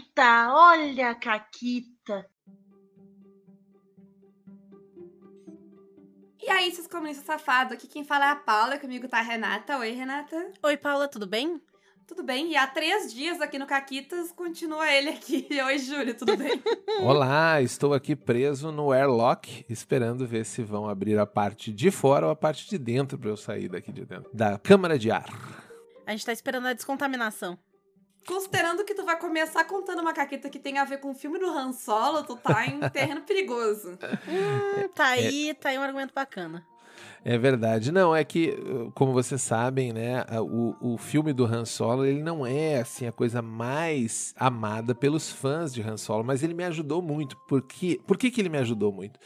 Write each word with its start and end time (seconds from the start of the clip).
Caquita, 0.00 0.52
olha 0.52 1.10
a 1.10 1.14
Caquita. 1.14 2.26
E 6.42 6.48
aí, 6.48 6.72
seus 6.72 6.86
comunistas 6.86 7.26
safados, 7.26 7.74
aqui 7.74 7.86
quem 7.86 8.02
fala 8.02 8.26
é 8.26 8.28
a 8.30 8.36
Paula, 8.36 8.78
comigo 8.78 9.06
tá 9.08 9.18
a 9.18 9.22
Renata. 9.22 9.76
Oi, 9.78 9.90
Renata. 9.90 10.52
Oi, 10.62 10.76
Paula, 10.76 11.06
tudo 11.06 11.26
bem? 11.26 11.60
Tudo 12.06 12.22
bem? 12.22 12.50
E 12.50 12.56
há 12.56 12.66
três 12.66 13.12
dias 13.12 13.40
aqui 13.40 13.58
no 13.58 13.66
Caquitas, 13.66 14.32
continua 14.32 14.90
ele 14.90 15.10
aqui. 15.10 15.46
Oi, 15.62 15.78
Júlio, 15.78 16.16
tudo 16.16 16.36
bem? 16.36 16.60
Olá, 17.04 17.60
estou 17.60 17.92
aqui 17.92 18.16
preso 18.16 18.72
no 18.72 18.92
airlock, 18.92 19.66
esperando 19.68 20.26
ver 20.26 20.46
se 20.46 20.62
vão 20.62 20.88
abrir 20.88 21.18
a 21.18 21.26
parte 21.26 21.72
de 21.72 21.90
fora 21.90 22.26
ou 22.26 22.32
a 22.32 22.36
parte 22.36 22.68
de 22.68 22.78
dentro 22.78 23.18
para 23.18 23.28
eu 23.28 23.36
sair 23.36 23.68
daqui 23.68 23.92
de 23.92 24.06
dentro. 24.06 24.30
Da 24.32 24.58
câmara 24.58 24.98
de 24.98 25.10
ar. 25.10 25.28
A 26.06 26.12
gente 26.12 26.24
tá 26.24 26.32
esperando 26.32 26.66
a 26.66 26.72
descontaminação. 26.72 27.58
Considerando 28.26 28.84
que 28.84 28.94
tu 28.94 29.04
vai 29.04 29.18
começar 29.18 29.64
contando 29.64 30.00
uma 30.00 30.12
caqueta 30.12 30.48
que 30.48 30.58
tem 30.58 30.78
a 30.78 30.84
ver 30.84 30.98
com 30.98 31.10
o 31.10 31.14
filme 31.14 31.38
do 31.38 31.46
Han 31.46 31.72
Solo, 31.72 32.22
tu 32.22 32.36
tá 32.36 32.66
em 32.66 32.78
terreno 32.90 33.22
perigoso. 33.22 33.98
Hum, 34.28 34.88
tá 34.94 35.06
aí, 35.06 35.54
tá 35.54 35.70
aí 35.70 35.78
um 35.78 35.82
argumento 35.82 36.12
bacana. 36.14 36.64
É 37.24 37.36
verdade. 37.36 37.92
Não, 37.92 38.16
é 38.16 38.24
que, 38.24 38.56
como 38.94 39.12
vocês 39.12 39.42
sabem, 39.42 39.92
né, 39.92 40.24
o, 40.40 40.94
o 40.94 40.98
filme 40.98 41.32
do 41.32 41.44
Han 41.44 41.64
Solo, 41.64 42.04
ele 42.06 42.22
não 42.22 42.46
é, 42.46 42.80
assim, 42.80 43.06
a 43.06 43.12
coisa 43.12 43.42
mais 43.42 44.34
amada 44.36 44.94
pelos 44.94 45.30
fãs 45.30 45.72
de 45.72 45.82
Han 45.82 45.98
Solo, 45.98 46.24
mas 46.24 46.42
ele 46.42 46.54
me 46.54 46.64
ajudou 46.64 47.02
muito. 47.02 47.36
Por, 47.46 47.62
quê? 47.62 48.00
Por 48.06 48.16
que, 48.16 48.30
que 48.30 48.40
ele 48.40 48.48
me 48.48 48.58
ajudou 48.58 48.90
muito? 48.90 49.20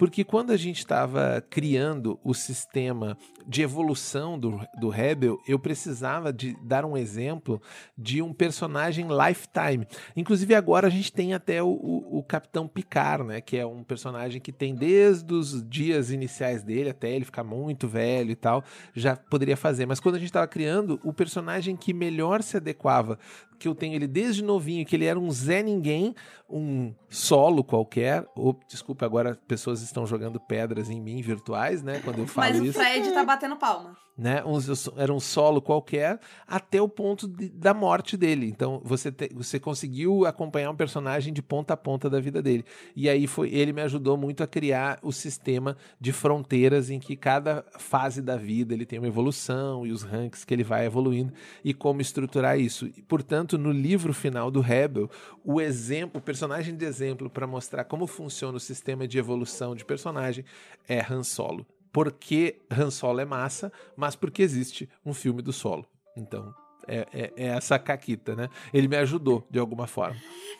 Porque 0.00 0.24
quando 0.24 0.50
a 0.50 0.56
gente 0.56 0.78
estava 0.78 1.44
criando 1.50 2.18
o 2.24 2.32
sistema 2.32 3.18
de 3.46 3.60
evolução 3.60 4.38
do, 4.38 4.58
do 4.80 4.88
Rebel, 4.88 5.38
eu 5.46 5.58
precisava 5.58 6.32
de 6.32 6.56
dar 6.64 6.86
um 6.86 6.96
exemplo 6.96 7.60
de 7.98 8.22
um 8.22 8.32
personagem 8.32 9.08
lifetime. 9.08 9.86
Inclusive 10.16 10.54
agora 10.54 10.86
a 10.86 10.90
gente 10.90 11.12
tem 11.12 11.34
até 11.34 11.62
o, 11.62 11.68
o, 11.68 12.20
o 12.20 12.22
Capitão 12.22 12.66
Picard, 12.66 13.24
né? 13.24 13.42
Que 13.42 13.58
é 13.58 13.66
um 13.66 13.84
personagem 13.84 14.40
que 14.40 14.52
tem 14.52 14.74
desde 14.74 15.34
os 15.34 15.62
dias 15.68 16.10
iniciais 16.10 16.62
dele 16.62 16.88
até 16.88 17.10
ele 17.10 17.26
ficar 17.26 17.44
muito 17.44 17.86
velho 17.86 18.30
e 18.30 18.36
tal, 18.36 18.64
já 18.94 19.14
poderia 19.14 19.54
fazer. 19.54 19.84
Mas 19.84 20.00
quando 20.00 20.14
a 20.14 20.18
gente 20.18 20.28
estava 20.28 20.48
criando, 20.48 20.98
o 21.04 21.12
personagem 21.12 21.76
que 21.76 21.92
melhor 21.92 22.42
se 22.42 22.56
adequava 22.56 23.18
que 23.60 23.68
eu 23.68 23.74
tenho 23.74 23.94
ele 23.94 24.06
desde 24.06 24.42
novinho, 24.42 24.86
que 24.86 24.96
ele 24.96 25.04
era 25.04 25.20
um 25.20 25.30
Zé 25.30 25.62
Ninguém, 25.62 26.14
um 26.48 26.94
solo 27.10 27.62
qualquer. 27.62 28.26
Ou, 28.34 28.58
desculpa, 28.66 29.04
agora 29.04 29.38
pessoas 29.46 29.82
estão 29.82 30.06
jogando 30.06 30.40
pedras 30.40 30.88
em 30.88 30.98
mim 30.98 31.20
virtuais, 31.20 31.82
né? 31.82 32.00
Quando 32.02 32.20
eu 32.20 32.26
falo 32.26 32.48
Mas 32.48 32.58
isso. 32.62 32.70
o 32.70 32.82
Fred 32.82 33.12
tá 33.12 33.22
batendo 33.22 33.56
palma. 33.56 33.94
Né? 34.20 34.44
Um, 34.44 34.58
era 34.98 35.14
um 35.14 35.18
solo 35.18 35.62
qualquer 35.62 36.20
até 36.46 36.78
o 36.78 36.86
ponto 36.86 37.26
de, 37.26 37.48
da 37.48 37.72
morte 37.72 38.18
dele. 38.18 38.46
Então 38.46 38.78
você, 38.84 39.10
te, 39.10 39.30
você 39.32 39.58
conseguiu 39.58 40.26
acompanhar 40.26 40.70
um 40.70 40.76
personagem 40.76 41.32
de 41.32 41.40
ponta 41.40 41.72
a 41.72 41.76
ponta 41.76 42.10
da 42.10 42.20
vida 42.20 42.42
dele. 42.42 42.62
E 42.94 43.08
aí 43.08 43.26
foi 43.26 43.48
ele 43.48 43.72
me 43.72 43.80
ajudou 43.80 44.18
muito 44.18 44.42
a 44.42 44.46
criar 44.46 44.98
o 45.02 45.10
sistema 45.10 45.74
de 45.98 46.12
fronteiras 46.12 46.90
em 46.90 47.00
que 47.00 47.16
cada 47.16 47.64
fase 47.78 48.20
da 48.20 48.36
vida 48.36 48.74
ele 48.74 48.84
tem 48.84 48.98
uma 48.98 49.08
evolução 49.08 49.86
e 49.86 49.90
os 49.90 50.02
ranks 50.02 50.44
que 50.44 50.52
ele 50.52 50.64
vai 50.64 50.84
evoluindo 50.84 51.32
e 51.64 51.72
como 51.72 52.02
estruturar 52.02 52.60
isso. 52.60 52.90
Portanto, 53.08 53.56
no 53.56 53.72
livro 53.72 54.12
final 54.12 54.50
do 54.50 54.60
Rebel, 54.60 55.08
o 55.42 55.62
exemplo, 55.62 56.20
o 56.20 56.22
personagem 56.22 56.76
de 56.76 56.84
exemplo 56.84 57.30
para 57.30 57.46
mostrar 57.46 57.84
como 57.84 58.06
funciona 58.06 58.58
o 58.58 58.60
sistema 58.60 59.08
de 59.08 59.16
evolução 59.16 59.74
de 59.74 59.82
personagem 59.82 60.44
é 60.86 61.00
Han 61.10 61.22
Solo. 61.22 61.64
Porque 61.92 62.60
Han 62.70 62.90
Solo 62.90 63.20
é 63.20 63.24
massa, 63.24 63.72
mas 63.96 64.14
porque 64.14 64.42
existe 64.42 64.88
um 65.04 65.12
filme 65.12 65.42
do 65.42 65.52
Solo. 65.52 65.86
Então, 66.16 66.54
é, 66.86 67.06
é, 67.12 67.32
é, 67.36 67.46
essa 67.48 67.78
caquita, 67.78 68.34
né? 68.34 68.48
Ele 68.72 68.88
me 68.88 68.96
ajudou 68.96 69.46
de 69.50 69.58
alguma 69.58 69.86
forma. 69.86 70.16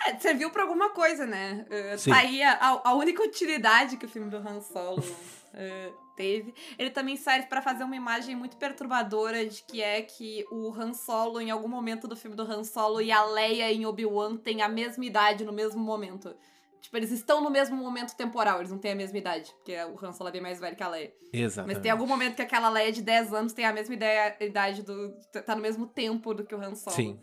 É, 0.06 0.16
serviu 0.18 0.50
para 0.50 0.62
alguma 0.62 0.90
coisa, 0.90 1.26
né? 1.26 1.66
Uh, 1.68 2.10
tá 2.10 2.16
aí 2.18 2.42
a, 2.42 2.80
a, 2.84 2.94
única 2.94 3.22
utilidade 3.22 3.96
que 3.96 4.06
o 4.06 4.08
filme 4.08 4.30
do 4.30 4.36
Han 4.36 4.60
Solo 4.60 5.00
uh, 5.00 5.94
teve. 6.16 6.54
Ele 6.78 6.90
também 6.90 7.16
serve 7.16 7.46
para 7.46 7.60
fazer 7.60 7.84
uma 7.84 7.96
imagem 7.96 8.36
muito 8.36 8.56
perturbadora 8.56 9.44
de 9.44 9.62
que 9.62 9.82
é 9.82 10.02
que 10.02 10.44
o 10.50 10.72
Han 10.72 10.94
Solo, 10.94 11.40
em 11.40 11.50
algum 11.50 11.68
momento 11.68 12.06
do 12.06 12.16
filme 12.16 12.36
do 12.36 12.42
Han 12.42 12.64
Solo, 12.64 13.00
e 13.00 13.10
a 13.10 13.24
Leia 13.24 13.72
em 13.72 13.84
Obi-Wan 13.84 14.36
têm 14.36 14.62
a 14.62 14.68
mesma 14.68 15.04
idade 15.04 15.44
no 15.44 15.52
mesmo 15.52 15.80
momento. 15.80 16.34
Tipo, 16.80 16.96
eles 16.96 17.10
estão 17.10 17.42
no 17.42 17.50
mesmo 17.50 17.76
momento 17.76 18.16
temporal, 18.16 18.58
eles 18.58 18.70
não 18.70 18.78
têm 18.78 18.92
a 18.92 18.96
mesma 18.96 19.18
idade, 19.18 19.52
porque 19.56 19.76
o 19.84 20.04
Han 20.04 20.12
Solo 20.12 20.28
é 20.28 20.32
bem 20.32 20.40
mais 20.40 20.58
velho 20.58 20.74
que 20.74 20.82
a 20.82 20.88
Leia. 20.88 21.12
Exatamente. 21.32 21.74
Mas 21.74 21.82
tem 21.82 21.90
algum 21.90 22.06
momento 22.06 22.36
que 22.36 22.42
aquela 22.42 22.68
Leia 22.70 22.90
de 22.90 23.02
10 23.02 23.34
anos 23.34 23.52
tem 23.52 23.64
a 23.64 23.72
mesma 23.72 23.94
ideia, 23.94 24.36
idade 24.40 24.82
do. 24.82 25.12
tá 25.44 25.54
no 25.54 25.62
mesmo 25.62 25.86
tempo 25.86 26.32
do 26.32 26.44
que 26.44 26.54
o 26.54 26.60
Han 26.60 26.74
Solo. 26.74 26.96
Sim. 26.96 27.20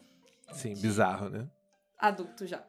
Sim, 0.54 0.74
bizarro, 0.76 1.30
né? 1.30 1.48
Adulto 2.00 2.46
já. 2.46 2.64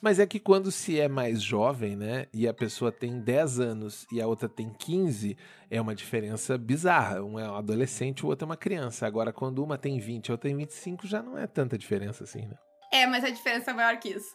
Mas 0.00 0.18
é 0.18 0.26
que 0.26 0.40
quando 0.40 0.72
se 0.72 0.98
é 0.98 1.06
mais 1.06 1.40
jovem, 1.40 1.94
né, 1.94 2.26
e 2.34 2.48
a 2.48 2.52
pessoa 2.52 2.90
tem 2.90 3.20
10 3.20 3.60
anos 3.60 4.04
e 4.12 4.20
a 4.20 4.26
outra 4.26 4.48
tem 4.48 4.68
15, 4.68 5.36
é 5.70 5.80
uma 5.80 5.94
diferença 5.94 6.58
bizarra. 6.58 7.22
Um 7.22 7.38
é 7.38 7.48
um 7.48 7.54
adolescente, 7.54 8.26
o 8.26 8.28
outro 8.28 8.44
é 8.44 8.46
uma 8.46 8.56
criança. 8.56 9.06
Agora, 9.06 9.32
quando 9.32 9.62
uma 9.62 9.78
tem 9.78 10.00
20 10.00 10.26
e 10.26 10.32
outra 10.32 10.48
tem 10.48 10.56
25, 10.56 11.06
já 11.06 11.22
não 11.22 11.38
é 11.38 11.46
tanta 11.46 11.78
diferença 11.78 12.24
assim, 12.24 12.46
né? 12.46 12.56
É, 12.92 13.06
mas 13.06 13.24
a 13.24 13.30
diferença 13.30 13.70
é 13.70 13.74
maior 13.74 13.98
que 13.98 14.10
isso. 14.10 14.34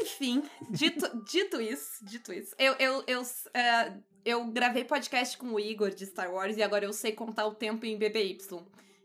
Enfim, 0.00 0.42
dito, 0.70 1.04
dito 1.26 1.60
isso, 1.60 2.04
dito 2.04 2.32
isso, 2.32 2.54
eu, 2.58 2.74
eu, 2.78 3.04
eu, 3.08 3.22
uh, 3.22 4.02
eu 4.24 4.46
gravei 4.46 4.84
podcast 4.84 5.36
com 5.36 5.48
o 5.48 5.58
Igor 5.58 5.90
de 5.90 6.06
Star 6.06 6.32
Wars 6.32 6.56
e 6.56 6.62
agora 6.62 6.84
eu 6.84 6.92
sei 6.92 7.12
contar 7.12 7.44
o 7.46 7.54
tempo 7.54 7.84
em 7.84 7.98
BBY. 7.98 8.38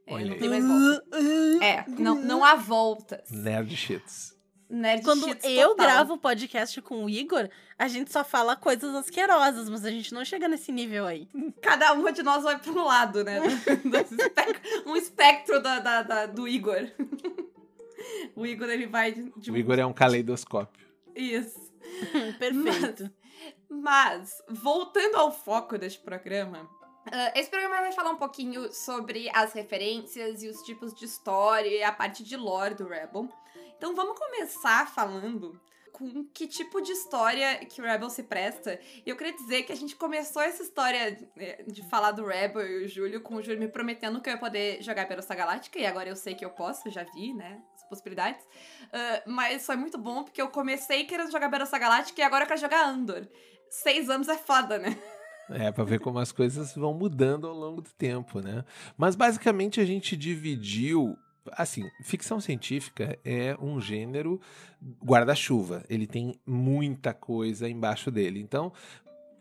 É, 0.05 0.25
não 0.25 0.37
tem 0.37 0.49
mais 0.49 0.65
volta. 0.65 1.65
É, 1.65 1.85
não, 1.87 2.15
não 2.15 2.43
há 2.43 2.55
voltas. 2.55 3.31
Nerd 3.31 3.75
shits. 3.75 4.39
Nerd 4.69 5.03
Quando 5.03 5.27
eu 5.43 5.69
total. 5.69 5.75
gravo 5.75 6.17
podcast 6.17 6.81
com 6.81 7.03
o 7.03 7.09
Igor, 7.09 7.49
a 7.77 7.87
gente 7.87 8.11
só 8.11 8.23
fala 8.23 8.55
coisas 8.55 8.93
asquerosas, 8.95 9.69
mas 9.69 9.83
a 9.83 9.91
gente 9.91 10.13
não 10.13 10.23
chega 10.23 10.47
nesse 10.47 10.71
nível 10.71 11.05
aí. 11.05 11.27
Cada 11.61 11.93
uma 11.93 12.11
de 12.11 12.23
nós 12.23 12.43
vai 12.43 12.57
para 12.57 12.71
um 12.71 12.85
lado, 12.85 13.23
né? 13.23 13.39
um 14.85 14.95
espectro 14.95 15.61
da, 15.61 15.79
da, 15.79 16.03
da, 16.03 16.25
do 16.25 16.47
Igor. 16.47 16.89
o 18.35 18.45
Igor, 18.45 18.69
ele 18.69 18.87
vai... 18.87 19.11
De... 19.11 19.51
O 19.51 19.57
Igor 19.57 19.79
é 19.79 19.85
um 19.85 19.93
caleidoscópio. 19.93 20.87
Isso. 21.15 21.71
Perfeito. 22.39 23.09
Mas, 23.69 24.31
mas, 24.39 24.43
voltando 24.49 25.15
ao 25.15 25.31
foco 25.31 25.77
deste 25.77 25.99
programa, 25.99 26.69
Uh, 27.07 27.33
esse 27.33 27.49
programa 27.49 27.77
vai 27.77 27.91
falar 27.91 28.11
um 28.11 28.17
pouquinho 28.17 28.71
sobre 28.71 29.27
as 29.33 29.53
referências 29.53 30.43
e 30.43 30.47
os 30.47 30.61
tipos 30.61 30.93
de 30.93 31.05
história 31.05 31.67
e 31.67 31.83
a 31.83 31.91
parte 31.91 32.23
de 32.23 32.37
lore 32.37 32.75
do 32.75 32.87
Rebel. 32.87 33.27
Então 33.75 33.95
vamos 33.95 34.19
começar 34.19 34.87
falando 34.87 35.59
com 35.91 36.23
que 36.25 36.47
tipo 36.47 36.79
de 36.79 36.91
história 36.91 37.57
que 37.65 37.81
o 37.81 37.83
Rebel 37.83 38.09
se 38.09 38.21
presta. 38.21 38.79
E 39.03 39.09
eu 39.09 39.15
queria 39.15 39.33
dizer 39.33 39.63
que 39.63 39.71
a 39.71 39.75
gente 39.75 39.95
começou 39.95 40.43
essa 40.43 40.61
história 40.61 41.17
de 41.67 41.81
falar 41.89 42.11
do 42.11 42.25
Rebel 42.25 42.67
e 42.67 42.85
o 42.85 42.87
Júlio 42.87 43.21
com 43.21 43.35
o 43.35 43.41
Júlio 43.41 43.59
me 43.59 43.67
prometendo 43.67 44.21
que 44.21 44.29
eu 44.29 44.33
ia 44.33 44.39
poder 44.39 44.83
jogar 44.83 45.07
Perossa 45.07 45.33
Galáctica, 45.33 45.79
e 45.79 45.85
agora 45.85 46.09
eu 46.09 46.15
sei 46.15 46.35
que 46.35 46.45
eu 46.45 46.51
posso, 46.51 46.89
já 46.91 47.03
vi, 47.03 47.33
né? 47.33 47.61
Possibilidades. 47.91 48.41
Uh, 48.45 49.29
mas 49.29 49.65
foi 49.65 49.75
muito 49.75 49.97
bom 49.97 50.23
porque 50.23 50.41
eu 50.41 50.47
comecei 50.47 51.03
querendo 51.03 51.29
jogar 51.29 51.49
Perossa 51.49 51.77
Galáctica 51.77 52.21
e 52.21 52.23
agora 52.23 52.45
eu 52.45 52.47
quero 52.47 52.61
jogar 52.61 52.87
Andor. 52.87 53.27
Seis 53.69 54.09
anos 54.09 54.29
é 54.29 54.37
foda, 54.37 54.79
né? 54.79 54.97
É, 55.49 55.69
para 55.73 55.83
ver 55.83 55.99
como 55.99 56.17
as 56.17 56.31
coisas 56.31 56.73
vão 56.73 56.93
mudando 56.93 57.47
ao 57.47 57.53
longo 57.53 57.81
do 57.81 57.89
tempo, 57.91 58.39
né? 58.39 58.63
Mas 58.97 59.17
basicamente 59.17 59.81
a 59.81 59.85
gente 59.85 60.15
dividiu. 60.15 61.17
Assim, 61.53 61.89
ficção 62.03 62.39
científica 62.39 63.17
é 63.25 63.57
um 63.59 63.81
gênero 63.81 64.39
guarda-chuva. 65.03 65.83
Ele 65.89 66.07
tem 66.07 66.39
muita 66.45 67.13
coisa 67.13 67.67
embaixo 67.67 68.09
dele. 68.11 68.39
Então, 68.39 68.71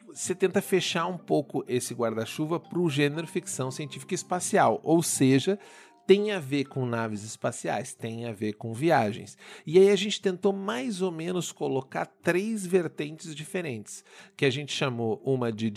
você 0.09 0.34
tenta 0.34 0.60
fechar 0.60 1.06
um 1.06 1.19
pouco 1.19 1.65
esse 1.69 1.94
guarda-chuva 1.94 2.59
para 2.59 2.78
o 2.78 2.91
gênero 2.91 3.27
ficção 3.27 3.71
científica 3.71 4.15
espacial. 4.15 4.81
Ou 4.83 5.03
seja, 5.03 5.59
tem 6.06 6.33
a 6.33 6.41
ver 6.41 6.65
com 6.65 6.84
naves 6.84 7.22
espaciais, 7.22 7.94
tem 7.94 8.27
a 8.27 8.33
ver 8.33 8.55
com 8.55 8.72
viagens. 8.75 9.38
E 9.66 9.78
aí 9.78 9.91
a 9.91 9.97
gente 9.97 10.21
tentou 10.21 10.53
mais 10.53 11.03
ou 11.03 11.10
menos 11.10 11.53
colocar 11.53 12.07
três 12.07 12.66
vertentes 12.66 13.34
diferentes, 13.34 14.04
que 14.36 14.45
a 14.45 14.51
gente 14.51 14.72
chamou 14.72 15.21
uma 15.24 15.53
de 15.53 15.72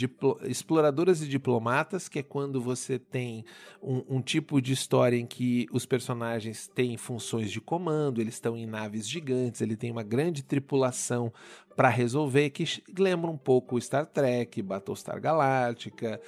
exploradoras 0.45 1.21
e 1.21 1.27
diplomatas, 1.27 2.09
que 2.09 2.19
é 2.19 2.23
quando 2.23 2.61
você 2.61 2.97
tem 2.97 3.45
um, 3.81 4.17
um, 4.17 4.21
tipo 4.21 4.61
de 4.61 4.73
história 4.73 5.17
em 5.17 5.25
que 5.25 5.67
os 5.71 5.85
personagens 5.85 6.67
têm 6.67 6.97
funções 6.97 7.51
de 7.51 7.61
comando, 7.61 8.19
eles 8.19 8.35
estão 8.35 8.57
em 8.57 8.65
naves 8.65 9.07
gigantes, 9.07 9.61
ele 9.61 9.75
tem 9.75 9.91
uma 9.91 10.03
grande 10.03 10.43
tripulação 10.43 11.31
para 11.75 11.89
resolver, 11.89 12.49
que 12.51 12.65
lembra 12.97 13.29
um 13.29 13.37
pouco 13.37 13.79
Star 13.81 14.05
Trek, 14.05 14.61
Battlestar 14.61 15.19
Galactica, 15.19 16.21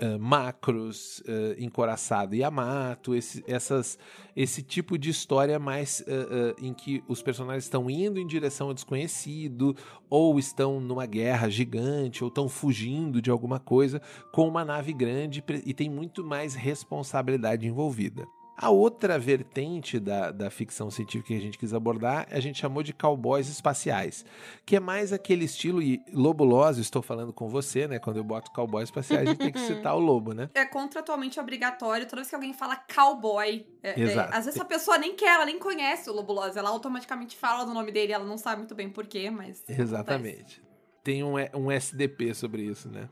Uh, 0.00 0.18
macros, 0.18 1.18
uh, 1.20 1.56
encoraçado 1.58 2.32
e 2.32 2.38
Yamato, 2.38 3.16
esse, 3.16 3.42
essas, 3.48 3.98
esse 4.36 4.62
tipo 4.62 4.96
de 4.96 5.10
história 5.10 5.58
mais 5.58 6.04
uh, 6.06 6.54
em 6.64 6.72
que 6.72 7.02
os 7.08 7.20
personagens 7.20 7.64
estão 7.64 7.90
indo 7.90 8.20
em 8.20 8.26
direção 8.26 8.68
ao 8.68 8.74
desconhecido, 8.74 9.74
ou 10.08 10.38
estão 10.38 10.80
numa 10.80 11.04
guerra 11.04 11.48
gigante, 11.48 12.22
ou 12.22 12.28
estão 12.28 12.48
fugindo 12.48 13.20
de 13.20 13.28
alguma 13.28 13.58
coisa 13.58 14.00
com 14.32 14.46
uma 14.46 14.64
nave 14.64 14.92
grande 14.92 15.42
e 15.66 15.74
tem 15.74 15.90
muito 15.90 16.22
mais 16.22 16.54
responsabilidade 16.54 17.66
envolvida. 17.66 18.26
A 18.60 18.70
outra 18.70 19.20
vertente 19.20 20.00
da, 20.00 20.32
da 20.32 20.50
ficção 20.50 20.90
científica 20.90 21.28
que 21.28 21.36
a 21.36 21.40
gente 21.40 21.56
quis 21.56 21.72
abordar, 21.72 22.26
a 22.28 22.40
gente 22.40 22.58
chamou 22.58 22.82
de 22.82 22.92
cowboys 22.92 23.48
espaciais, 23.48 24.24
que 24.66 24.74
é 24.74 24.80
mais 24.80 25.12
aquele 25.12 25.44
estilo, 25.44 25.80
e 25.80 26.02
lobuloso, 26.12 26.80
estou 26.80 27.00
falando 27.00 27.32
com 27.32 27.48
você, 27.48 27.86
né? 27.86 28.00
Quando 28.00 28.16
eu 28.16 28.24
boto 28.24 28.50
cowboys 28.50 28.88
espaciais, 28.88 29.28
a 29.28 29.30
gente 29.30 29.38
tem 29.38 29.52
que 29.52 29.60
citar 29.64 29.94
o 29.94 30.00
lobo, 30.00 30.32
né? 30.32 30.50
É 30.54 30.64
contratualmente 30.64 31.38
obrigatório, 31.38 32.04
toda 32.04 32.16
vez 32.16 32.28
que 32.28 32.34
alguém 32.34 32.52
fala 32.52 32.74
cowboy, 32.74 33.64
é, 33.80 33.90
é, 33.90 34.00
Exato. 34.00 34.34
às 34.36 34.46
vezes 34.46 34.60
a 34.60 34.64
pessoa 34.64 34.98
nem 34.98 35.14
quer, 35.14 35.36
ela 35.36 35.46
nem 35.46 35.58
conhece 35.60 36.10
o 36.10 36.12
Lobulosa, 36.12 36.58
ela 36.58 36.70
automaticamente 36.70 37.36
fala 37.36 37.64
do 37.64 37.72
nome 37.72 37.92
dele, 37.92 38.12
ela 38.12 38.24
não 38.24 38.36
sabe 38.36 38.58
muito 38.58 38.74
bem 38.74 38.90
porquê, 38.90 39.30
mas. 39.30 39.60
acontece. 39.60 39.80
Exatamente. 39.80 40.62
Tem 41.04 41.22
um, 41.22 41.34
um 41.54 41.70
SDP 41.70 42.34
sobre 42.34 42.62
isso, 42.62 42.88
né? 42.88 43.08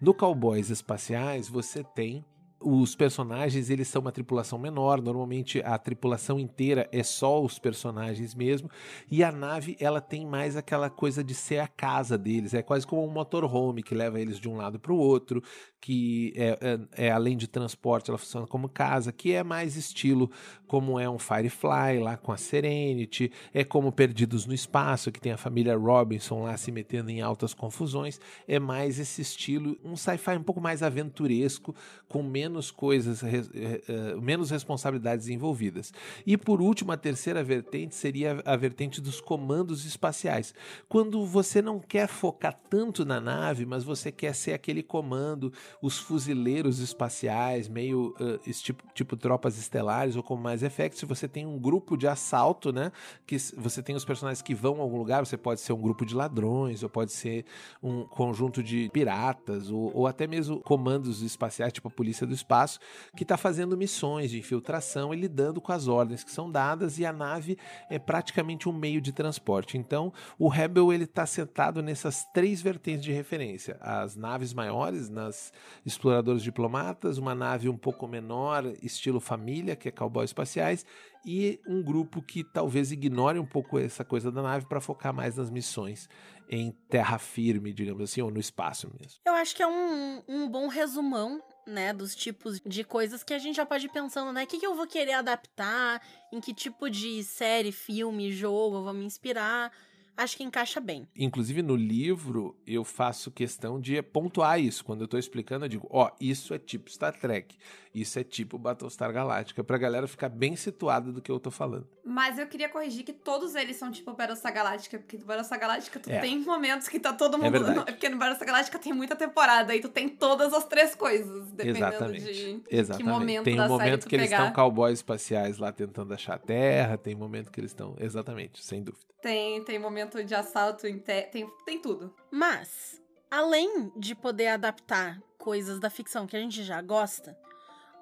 No 0.00 0.12
Cowboys 0.12 0.68
Espaciais, 0.68 1.48
você 1.48 1.82
tem 1.82 2.22
os 2.60 2.94
personagens, 2.94 3.70
eles 3.70 3.86
são 3.88 4.00
uma 4.00 4.12
tripulação 4.12 4.58
menor, 4.58 5.00
normalmente 5.00 5.60
a 5.62 5.76
tripulação 5.78 6.38
inteira 6.38 6.88
é 6.90 7.02
só 7.02 7.42
os 7.42 7.58
personagens 7.58 8.34
mesmo, 8.34 8.70
e 9.10 9.22
a 9.22 9.30
nave, 9.30 9.76
ela 9.78 10.00
tem 10.00 10.26
mais 10.26 10.56
aquela 10.56 10.88
coisa 10.88 11.22
de 11.22 11.34
ser 11.34 11.58
a 11.58 11.68
casa 11.68 12.16
deles, 12.16 12.54
é 12.54 12.62
quase 12.62 12.86
como 12.86 13.04
um 13.04 13.10
motorhome 13.10 13.82
que 13.82 13.94
leva 13.94 14.20
eles 14.20 14.40
de 14.40 14.48
um 14.48 14.56
lado 14.56 14.78
para 14.80 14.92
o 14.92 14.96
outro, 14.96 15.42
que 15.86 16.32
é, 16.34 16.58
é- 16.96 17.06
é, 17.06 17.10
além 17.12 17.36
de 17.36 17.46
transporte, 17.46 18.10
ela 18.10 18.18
funciona 18.18 18.44
como 18.44 18.68
casa, 18.68 19.12
que 19.12 19.32
é 19.32 19.44
mais 19.44 19.76
estilo 19.76 20.28
como 20.66 20.98
é 20.98 21.08
um 21.08 21.16
Firefly 21.16 22.00
lá 22.02 22.16
com 22.16 22.32
a 22.32 22.36
Serenity, 22.36 23.30
é 23.54 23.62
como 23.62 23.92
Perdidos 23.92 24.46
no 24.46 24.52
Espaço, 24.52 25.12
que 25.12 25.20
tem 25.20 25.30
a 25.30 25.36
família 25.36 25.76
Robinson 25.76 26.42
lá 26.42 26.56
se 26.56 26.72
metendo 26.72 27.08
em 27.08 27.20
altas 27.20 27.54
confusões, 27.54 28.18
é 28.48 28.58
mais 28.58 28.98
esse 28.98 29.22
estilo, 29.22 29.78
um 29.84 29.94
sci-fi 29.96 30.36
um 30.36 30.42
pouco 30.42 30.60
mais 30.60 30.82
aventuresco, 30.82 31.72
com 32.08 32.20
menos 32.20 32.72
coisas, 32.72 33.22
eh, 33.22 33.44
eh, 33.88 34.16
menos 34.20 34.50
responsabilidades 34.50 35.28
envolvidas. 35.28 35.92
E 36.26 36.36
por 36.36 36.60
último, 36.60 36.90
a 36.90 36.96
terceira 36.96 37.44
vertente 37.44 37.94
seria 37.94 38.42
a 38.44 38.56
vertente 38.56 39.00
dos 39.00 39.20
comandos 39.20 39.84
espaciais. 39.84 40.52
Quando 40.88 41.24
você 41.24 41.62
não 41.62 41.78
quer 41.78 42.08
focar 42.08 42.58
tanto 42.68 43.04
na 43.04 43.20
nave, 43.20 43.64
mas 43.64 43.84
você 43.84 44.10
quer 44.10 44.34
ser 44.34 44.52
aquele 44.52 44.82
comando, 44.82 45.52
os 45.80 45.98
fuzileiros 45.98 46.78
espaciais, 46.78 47.68
meio 47.68 48.14
esse 48.46 48.62
tipo, 48.62 48.84
tipo 48.94 49.16
tropas 49.16 49.58
estelares 49.58 50.16
ou 50.16 50.22
como 50.22 50.42
mais 50.42 50.62
Effect, 50.62 51.04
você 51.06 51.28
tem 51.28 51.46
um 51.46 51.58
grupo 51.58 51.96
de 51.96 52.06
assalto, 52.06 52.72
né? 52.72 52.92
Que 53.26 53.36
você 53.56 53.82
tem 53.82 53.94
os 53.94 54.04
personagens 54.04 54.42
que 54.42 54.54
vão 54.54 54.76
a 54.78 54.82
algum 54.82 54.98
lugar, 54.98 55.24
você 55.24 55.36
pode 55.36 55.60
ser 55.60 55.72
um 55.72 55.80
grupo 55.80 56.04
de 56.04 56.14
ladrões, 56.14 56.82
ou 56.82 56.88
pode 56.88 57.12
ser 57.12 57.44
um 57.82 58.04
conjunto 58.04 58.62
de 58.62 58.88
piratas, 58.92 59.70
ou, 59.70 59.90
ou 59.94 60.06
até 60.06 60.26
mesmo 60.26 60.60
comandos 60.60 61.22
espaciais, 61.22 61.72
tipo 61.72 61.88
a 61.88 61.90
polícia 61.90 62.26
do 62.26 62.34
espaço, 62.34 62.78
que 63.16 63.22
está 63.22 63.36
fazendo 63.36 63.76
missões 63.76 64.30
de 64.30 64.38
infiltração 64.38 65.12
e 65.12 65.16
lidando 65.16 65.60
com 65.60 65.72
as 65.72 65.88
ordens 65.88 66.24
que 66.24 66.30
são 66.30 66.50
dadas, 66.50 66.98
e 66.98 67.06
a 67.06 67.12
nave 67.12 67.58
é 67.88 67.98
praticamente 67.98 68.68
um 68.68 68.72
meio 68.72 69.00
de 69.00 69.12
transporte. 69.12 69.78
Então, 69.78 70.12
o 70.38 70.48
Rebel 70.48 70.92
ele 70.92 71.04
está 71.04 71.26
sentado 71.26 71.82
nessas 71.82 72.24
três 72.32 72.60
vertentes 72.60 73.04
de 73.04 73.12
referência: 73.12 73.76
as 73.80 74.16
naves 74.16 74.52
maiores, 74.52 75.08
nas 75.08 75.52
exploradores 75.84 76.42
diplomatas, 76.42 77.18
uma 77.18 77.34
nave 77.34 77.68
um 77.68 77.76
pouco 77.76 78.06
menor, 78.06 78.64
estilo 78.82 79.20
família, 79.20 79.76
que 79.76 79.88
é 79.88 79.92
cowboys 79.92 80.30
espaciais, 80.30 80.84
e 81.24 81.60
um 81.66 81.82
grupo 81.82 82.22
que 82.22 82.44
talvez 82.44 82.92
ignore 82.92 83.38
um 83.38 83.46
pouco 83.46 83.78
essa 83.78 84.04
coisa 84.04 84.30
da 84.30 84.42
nave 84.42 84.66
para 84.66 84.80
focar 84.80 85.12
mais 85.12 85.36
nas 85.36 85.50
missões 85.50 86.08
em 86.48 86.70
terra 86.88 87.18
firme, 87.18 87.72
digamos 87.72 88.02
assim, 88.02 88.22
ou 88.22 88.30
no 88.30 88.38
espaço 88.38 88.88
mesmo. 89.00 89.20
Eu 89.26 89.34
acho 89.34 89.54
que 89.54 89.62
é 89.62 89.66
um, 89.66 90.22
um 90.28 90.48
bom 90.48 90.68
resumão, 90.68 91.42
né, 91.66 91.92
dos 91.92 92.14
tipos 92.14 92.60
de 92.64 92.84
coisas 92.84 93.24
que 93.24 93.34
a 93.34 93.38
gente 93.38 93.56
já 93.56 93.66
pode 93.66 93.86
ir 93.86 93.90
pensando, 93.90 94.32
né? 94.32 94.44
O 94.44 94.46
que, 94.46 94.58
que 94.58 94.66
eu 94.66 94.76
vou 94.76 94.86
querer 94.86 95.14
adaptar, 95.14 96.00
em 96.32 96.40
que 96.40 96.54
tipo 96.54 96.88
de 96.88 97.24
série, 97.24 97.72
filme, 97.72 98.30
jogo 98.30 98.76
eu 98.76 98.84
vou 98.84 98.94
me 98.94 99.04
inspirar. 99.04 99.72
Acho 100.16 100.36
que 100.36 100.44
encaixa 100.44 100.80
bem. 100.80 101.06
Inclusive 101.16 101.62
no 101.62 101.76
livro 101.76 102.56
eu 102.66 102.84
faço 102.84 103.30
questão 103.30 103.80
de 103.80 104.00
pontuar 104.02 104.58
isso. 104.60 104.84
Quando 104.84 105.02
eu 105.02 105.08
tô 105.08 105.18
explicando, 105.18 105.64
eu 105.64 105.68
digo, 105.68 105.86
ó, 105.90 106.10
isso 106.20 106.54
é 106.54 106.58
tipo 106.58 106.90
Star 106.90 107.18
Trek, 107.18 107.56
isso 107.94 108.18
é 108.18 108.24
tipo 108.24 108.58
Battlestar 108.58 109.12
Galactica, 109.12 109.62
pra 109.64 109.76
galera 109.78 110.06
ficar 110.06 110.28
bem 110.28 110.56
situada 110.56 111.12
do 111.12 111.20
que 111.20 111.30
eu 111.30 111.38
tô 111.38 111.50
falando. 111.50 111.86
Mas 112.04 112.38
eu 112.38 112.46
queria 112.46 112.68
corrigir 112.68 113.04
que 113.04 113.12
todos 113.12 113.54
eles 113.54 113.76
são 113.76 113.90
tipo 113.90 114.12
Battlestar 114.14 114.52
Galáctica, 114.54 114.98
porque 114.98 115.18
no 115.18 115.24
Battlestar 115.26 115.58
Galáctica 115.60 115.98
tu 116.00 116.10
É. 116.10 116.20
tem 116.20 116.38
momentos 116.40 116.88
que 116.88 116.98
tá 117.00 117.12
todo 117.12 117.36
mundo. 117.38 117.50
verdade. 117.50 117.84
porque 117.92 118.08
no 118.08 118.16
Battlestar 118.16 118.46
Galáctica 118.46 118.78
tem 118.78 118.92
muita 118.92 119.16
temporada 119.16 119.74
e 119.74 119.80
tu 119.80 119.88
tem 119.88 120.08
todas 120.08 120.52
as 120.54 120.64
três 120.64 120.94
coisas, 120.94 121.50
dependendo 121.52 121.86
Exatamente. 121.88 122.32
de. 122.32 122.62
Exatamente. 122.70 123.08
momento 123.10 123.44
tem 123.44 123.56
da 123.56 123.64
um 123.64 123.68
série 123.68 123.78
momento 123.90 124.02
tu 124.02 124.08
que 124.08 124.14
eles 124.16 124.30
estão 124.30 124.52
cowboys 124.52 124.98
espaciais 124.98 125.58
lá 125.58 125.72
tentando 125.72 126.14
achar 126.14 126.34
a 126.34 126.38
Terra, 126.38 126.96
tem 126.96 127.14
momento 127.14 127.50
que 127.50 127.60
eles 127.60 127.70
estão. 127.72 127.94
Exatamente, 127.98 128.64
sem 128.64 128.82
dúvida. 128.82 129.04
Tem, 129.22 129.64
tem 129.64 129.78
momento 130.06 130.24
de 130.24 130.34
assalto 130.34 130.86
em 130.86 130.98
te... 130.98 131.22
tem, 131.22 131.50
tem 131.64 131.80
tudo. 131.80 132.14
Mas, 132.30 133.02
além 133.30 133.92
de 133.96 134.14
poder 134.14 134.48
adaptar 134.48 135.20
coisas 135.36 135.78
da 135.78 135.90
ficção 135.90 136.26
que 136.26 136.36
a 136.36 136.40
gente 136.40 136.62
já 136.62 136.80
gosta, 136.80 137.36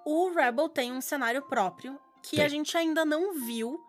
o 0.04 0.30
Rebel 0.30 0.68
tem 0.68 0.92
um 0.92 1.00
cenário 1.00 1.42
próprio 1.42 1.98
que 2.22 2.36
Tem. 2.36 2.44
a 2.44 2.48
gente 2.48 2.76
ainda 2.76 3.04
não 3.04 3.34
viu 3.34 3.80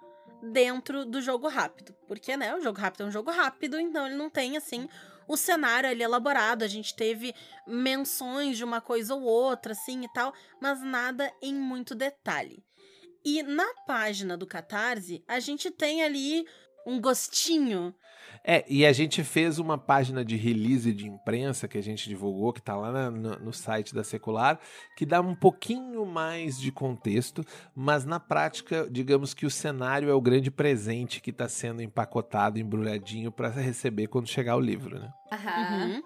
dentro 0.41 1.05
do 1.05 1.21
jogo 1.21 1.47
rápido. 1.47 1.93
Porque, 2.07 2.35
né, 2.37 2.55
o 2.55 2.61
jogo 2.61 2.79
rápido 2.79 3.03
é 3.03 3.07
um 3.07 3.11
jogo 3.11 3.31
rápido, 3.31 3.79
então 3.79 4.05
ele 4.05 4.15
não 4.15 4.29
tem, 4.29 4.57
assim, 4.57 4.87
o 5.27 5.37
cenário 5.37 5.89
ali 5.89 6.03
elaborado. 6.03 6.63
A 6.63 6.67
gente 6.67 6.95
teve 6.95 7.33
menções 7.67 8.57
de 8.57 8.63
uma 8.63 8.81
coisa 8.81 9.15
ou 9.15 9.21
outra, 9.21 9.73
assim, 9.73 10.03
e 10.03 10.13
tal, 10.13 10.33
mas 10.61 10.81
nada 10.81 11.31
em 11.41 11.53
muito 11.53 11.95
detalhe. 11.95 12.63
E 13.23 13.41
na 13.41 13.65
página 13.87 14.37
do 14.37 14.45
Catarse, 14.45 15.23
a 15.27 15.39
gente 15.39 15.71
tem 15.71 16.03
ali 16.03 16.45
um 16.85 16.99
gostinho 17.01 17.93
É, 18.43 18.63
e 18.69 18.85
a 18.85 18.93
gente 18.93 19.23
fez 19.23 19.57
uma 19.57 19.75
página 19.77 20.23
de 20.23 20.35
release 20.35 20.93
de 20.93 21.07
imprensa 21.07 21.67
que 21.67 21.77
a 21.79 21.81
gente 21.81 22.07
divulgou, 22.07 22.53
que 22.53 22.61
tá 22.61 22.75
lá 22.75 22.91
na- 22.91 23.09
no, 23.09 23.29
no 23.39 23.53
site 23.53 23.93
da 23.95 24.03
Secular, 24.03 24.59
que 24.95 25.03
dá 25.05 25.19
um 25.19 25.33
pouquinho 25.33 26.05
mais 26.05 26.59
de 26.59 26.71
contexto, 26.71 27.43
mas 27.73 28.05
na 28.05 28.19
prática, 28.19 28.87
digamos 28.91 29.33
que 29.33 29.47
o 29.47 29.49
cenário 29.49 30.09
é 30.09 30.13
o 30.13 30.21
grande 30.21 30.51
presente 30.51 31.21
que 31.21 31.31
está 31.31 31.47
sendo 31.49 31.81
empacotado, 31.81 32.59
embrulhadinho 32.59 33.31
para 33.31 33.49
receber 33.49 34.07
quando 34.07 34.27
chegar 34.27 34.55
o 34.55 34.59
livro, 34.59 34.99
né? 34.99 35.11
Aham. 35.31 35.85
Uhum. 35.87 36.03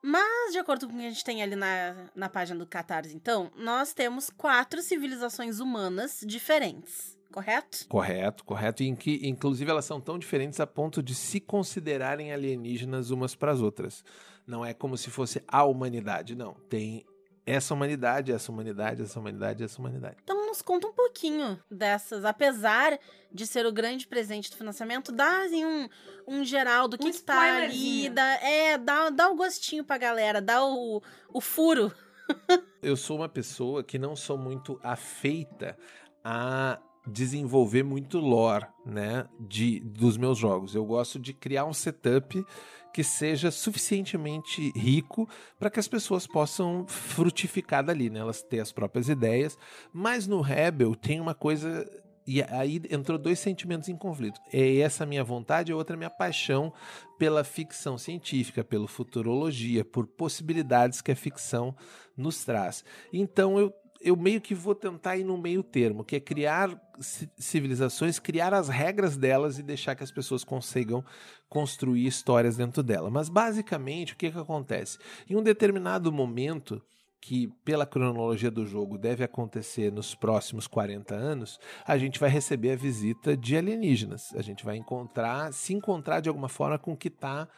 Mas, 0.00 0.52
de 0.52 0.58
acordo 0.58 0.86
com 0.86 0.94
o 0.94 0.96
que 0.98 1.06
a 1.06 1.10
gente 1.10 1.24
tem 1.24 1.42
ali 1.42 1.56
na, 1.56 2.08
na 2.14 2.28
página 2.28 2.58
do 2.60 2.66
Catarse, 2.66 3.14
então, 3.14 3.50
nós 3.56 3.92
temos 3.92 4.30
quatro 4.30 4.80
civilizações 4.80 5.58
humanas 5.58 6.20
diferentes, 6.24 7.17
correto? 7.32 7.86
Correto, 7.88 8.44
correto. 8.44 8.82
E 8.82 8.88
em 8.88 8.94
que, 8.94 9.20
inclusive, 9.26 9.70
elas 9.70 9.84
são 9.84 10.00
tão 10.00 10.18
diferentes 10.18 10.60
a 10.60 10.66
ponto 10.66 11.02
de 11.02 11.14
se 11.14 11.40
considerarem 11.40 12.32
alienígenas 12.32 13.10
umas 13.10 13.34
para 13.34 13.52
as 13.52 13.60
outras. 13.60 14.04
Não 14.46 14.64
é 14.64 14.72
como 14.72 14.96
se 14.96 15.10
fosse 15.10 15.42
a 15.46 15.64
humanidade, 15.64 16.34
não. 16.34 16.54
Tem 16.68 17.04
essa 17.48 17.72
humanidade, 17.72 18.30
essa 18.30 18.52
humanidade, 18.52 19.02
essa 19.02 19.18
humanidade, 19.18 19.64
essa 19.64 19.78
humanidade. 19.80 20.16
Então, 20.22 20.46
nos 20.46 20.60
conta 20.60 20.86
um 20.86 20.92
pouquinho 20.92 21.58
dessas, 21.70 22.24
apesar 22.24 22.98
de 23.32 23.46
ser 23.46 23.64
o 23.64 23.72
grande 23.72 24.06
presente 24.06 24.50
do 24.50 24.56
financiamento, 24.56 25.10
dá 25.10 25.44
assim, 25.44 25.64
um, 25.64 25.88
um 26.26 26.44
geral 26.44 26.88
do 26.88 26.98
que, 26.98 27.08
Um 27.08 27.10
que 27.10 27.22
tá 27.22 27.56
ali, 27.56 28.10
dá, 28.10 28.34
é, 28.42 28.76
dá, 28.76 29.08
dá 29.08 29.30
o 29.30 29.36
gostinho 29.36 29.82
pra 29.82 29.96
galera, 29.96 30.42
dá 30.42 30.62
o, 30.62 31.02
o 31.32 31.40
furo. 31.40 31.92
Eu 32.82 32.96
sou 32.96 33.16
uma 33.16 33.28
pessoa 33.28 33.82
que 33.82 33.98
não 33.98 34.14
sou 34.14 34.36
muito 34.36 34.78
afeita 34.82 35.76
a 36.22 36.78
desenvolver 37.08 37.82
muito 37.82 38.18
lore, 38.18 38.66
né, 38.84 39.26
de, 39.40 39.80
dos 39.80 40.16
meus 40.16 40.38
jogos. 40.38 40.74
Eu 40.74 40.84
gosto 40.84 41.18
de 41.18 41.32
criar 41.32 41.64
um 41.64 41.72
setup 41.72 42.44
que 42.92 43.04
seja 43.04 43.50
suficientemente 43.50 44.72
rico 44.74 45.28
para 45.58 45.70
que 45.70 45.78
as 45.78 45.88
pessoas 45.88 46.26
possam 46.26 46.86
frutificar 46.88 47.84
dali, 47.84 48.10
né, 48.10 48.20
elas 48.20 48.42
têm 48.42 48.60
as 48.60 48.72
próprias 48.72 49.08
ideias. 49.08 49.58
Mas 49.92 50.26
no 50.26 50.40
Rebel 50.40 50.94
tem 50.94 51.20
uma 51.20 51.34
coisa 51.34 51.86
e 52.30 52.42
aí 52.42 52.82
entrou 52.90 53.16
dois 53.16 53.38
sentimentos 53.38 53.88
em 53.88 53.96
conflito. 53.96 54.38
É 54.52 54.80
essa 54.80 55.06
minha 55.06 55.24
vontade 55.24 55.72
e 55.72 55.74
outra 55.74 55.96
minha 55.96 56.10
paixão 56.10 56.70
pela 57.18 57.42
ficção 57.42 57.96
científica, 57.96 58.62
pelo 58.62 58.86
futurologia, 58.86 59.82
por 59.82 60.06
possibilidades 60.06 61.00
que 61.00 61.10
a 61.10 61.16
ficção 61.16 61.74
nos 62.14 62.44
traz. 62.44 62.84
Então 63.10 63.58
eu, 63.58 63.72
eu 64.00 64.16
meio 64.16 64.40
que 64.40 64.54
vou 64.54 64.74
tentar 64.74 65.16
ir 65.16 65.24
no 65.24 65.36
meio 65.36 65.62
termo, 65.62 66.04
que 66.04 66.16
é 66.16 66.20
criar 66.20 66.80
ci- 67.00 67.28
civilizações, 67.36 68.18
criar 68.18 68.54
as 68.54 68.68
regras 68.68 69.16
delas 69.16 69.58
e 69.58 69.62
deixar 69.62 69.94
que 69.94 70.04
as 70.04 70.10
pessoas 70.10 70.44
consigam 70.44 71.04
construir 71.48 72.06
histórias 72.06 72.56
dentro 72.56 72.82
dela. 72.82 73.10
Mas 73.10 73.28
basicamente 73.28 74.12
o 74.12 74.16
que, 74.16 74.30
que 74.30 74.38
acontece? 74.38 74.98
Em 75.28 75.36
um 75.36 75.42
determinado 75.42 76.12
momento 76.12 76.82
que 77.20 77.48
pela 77.64 77.84
cronologia 77.84 78.50
do 78.50 78.64
jogo 78.64 78.96
deve 78.96 79.24
acontecer 79.24 79.90
nos 79.92 80.14
próximos 80.14 80.66
40 80.68 81.14
anos, 81.14 81.58
a 81.84 81.98
gente 81.98 82.18
vai 82.20 82.30
receber 82.30 82.70
a 82.72 82.76
visita 82.76 83.36
de 83.36 83.56
alienígenas. 83.56 84.32
A 84.36 84.42
gente 84.42 84.64
vai 84.64 84.76
encontrar, 84.76 85.52
se 85.52 85.74
encontrar 85.74 86.20
de 86.20 86.28
alguma 86.28 86.48
forma 86.48 86.78
com 86.78 86.92
o 86.92 86.96
que 86.96 87.08
está 87.08 87.48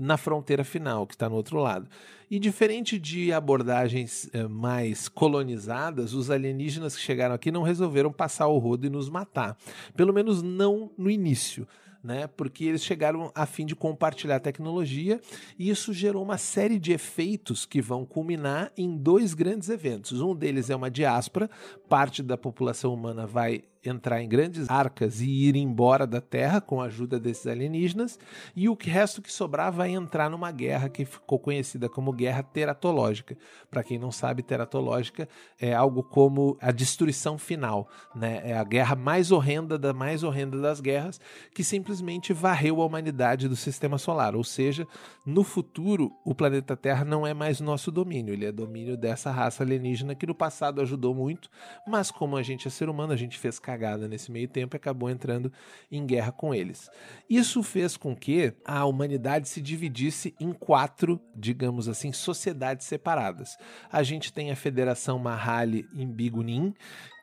na 0.00 0.16
fronteira 0.16 0.64
final, 0.64 1.06
que 1.06 1.14
está 1.14 1.28
no 1.28 1.36
outro 1.36 1.58
lado. 1.58 1.86
E 2.30 2.38
diferente 2.38 2.98
de 2.98 3.32
abordagens 3.32 4.30
eh, 4.32 4.48
mais 4.48 5.08
colonizadas, 5.08 6.14
os 6.14 6.30
alienígenas 6.30 6.96
que 6.96 7.02
chegaram 7.02 7.34
aqui 7.34 7.52
não 7.52 7.62
resolveram 7.62 8.10
passar 8.10 8.46
o 8.46 8.56
rodo 8.56 8.86
e 8.86 8.90
nos 8.90 9.10
matar. 9.10 9.58
Pelo 9.94 10.12
menos 10.14 10.42
não 10.42 10.90
no 10.96 11.10
início 11.10 11.68
né? 12.02 12.26
Porque 12.26 12.64
eles 12.64 12.82
chegaram 12.82 13.30
a 13.34 13.46
fim 13.46 13.66
de 13.66 13.76
compartilhar 13.76 14.40
tecnologia 14.40 15.20
e 15.58 15.68
isso 15.68 15.92
gerou 15.92 16.22
uma 16.22 16.38
série 16.38 16.78
de 16.78 16.92
efeitos 16.92 17.66
que 17.66 17.80
vão 17.80 18.04
culminar 18.04 18.72
em 18.76 18.96
dois 18.96 19.34
grandes 19.34 19.68
eventos. 19.68 20.20
Um 20.20 20.34
deles 20.34 20.70
é 20.70 20.76
uma 20.76 20.90
diáspora, 20.90 21.50
parte 21.88 22.22
da 22.22 22.36
população 22.36 22.94
humana 22.94 23.26
vai 23.26 23.62
entrar 23.84 24.20
em 24.22 24.28
grandes 24.28 24.68
arcas 24.68 25.20
e 25.20 25.48
ir 25.48 25.56
embora 25.56 26.06
da 26.06 26.20
Terra 26.20 26.60
com 26.60 26.80
a 26.80 26.84
ajuda 26.84 27.18
desses 27.18 27.46
alienígenas, 27.46 28.18
e 28.54 28.68
o 28.68 28.76
resto 28.78 29.22
que 29.22 29.32
sobrar 29.32 29.72
vai 29.72 29.90
entrar 29.90 30.28
numa 30.30 30.50
guerra 30.50 30.88
que 30.88 31.04
ficou 31.04 31.38
conhecida 31.38 31.88
como 31.88 32.12
Guerra 32.12 32.42
Teratológica. 32.42 33.36
Para 33.70 33.82
quem 33.82 33.98
não 33.98 34.10
sabe, 34.10 34.42
teratológica 34.42 35.28
é 35.58 35.72
algo 35.72 36.02
como 36.02 36.56
a 36.60 36.70
destruição 36.70 37.38
final, 37.38 37.88
né? 38.14 38.40
É 38.44 38.56
a 38.56 38.64
guerra 38.64 38.94
mais 38.94 39.30
horrenda 39.30 39.78
da 39.78 39.92
mais 39.92 40.22
horrenda 40.22 40.60
das 40.60 40.80
guerras 40.80 41.20
que 41.54 41.64
simplesmente 41.64 42.32
varreu 42.32 42.82
a 42.82 42.86
humanidade 42.86 43.48
do 43.48 43.56
sistema 43.56 43.98
solar, 43.98 44.34
ou 44.34 44.44
seja, 44.44 44.86
no 45.24 45.42
futuro 45.42 46.12
o 46.24 46.34
planeta 46.34 46.76
Terra 46.76 47.04
não 47.04 47.26
é 47.26 47.32
mais 47.32 47.60
nosso 47.60 47.90
domínio, 47.90 48.34
ele 48.34 48.44
é 48.44 48.52
domínio 48.52 48.96
dessa 48.96 49.30
raça 49.30 49.62
alienígena 49.62 50.14
que 50.14 50.26
no 50.26 50.34
passado 50.34 50.80
ajudou 50.80 51.14
muito, 51.14 51.48
mas 51.86 52.10
como 52.10 52.36
a 52.36 52.42
gente 52.42 52.66
é 52.66 52.70
ser 52.70 52.88
humano, 52.88 53.12
a 53.12 53.16
gente 53.16 53.38
fez 53.38 53.58
cagada 53.70 54.08
nesse 54.08 54.32
meio 54.32 54.48
tempo 54.48 54.74
e 54.74 54.78
acabou 54.78 55.08
entrando 55.08 55.52
em 55.90 56.04
guerra 56.04 56.32
com 56.32 56.54
eles. 56.54 56.90
Isso 57.28 57.62
fez 57.62 57.96
com 57.96 58.16
que 58.16 58.52
a 58.64 58.84
humanidade 58.84 59.48
se 59.48 59.60
dividisse 59.60 60.34
em 60.40 60.52
quatro, 60.52 61.20
digamos 61.34 61.88
assim, 61.88 62.12
sociedades 62.12 62.86
separadas. 62.86 63.56
A 63.90 64.02
gente 64.02 64.32
tem 64.32 64.50
a 64.50 64.56
Federação 64.56 65.18
Mahali 65.18 65.86
em 65.94 66.06
Bigunin, 66.06 66.74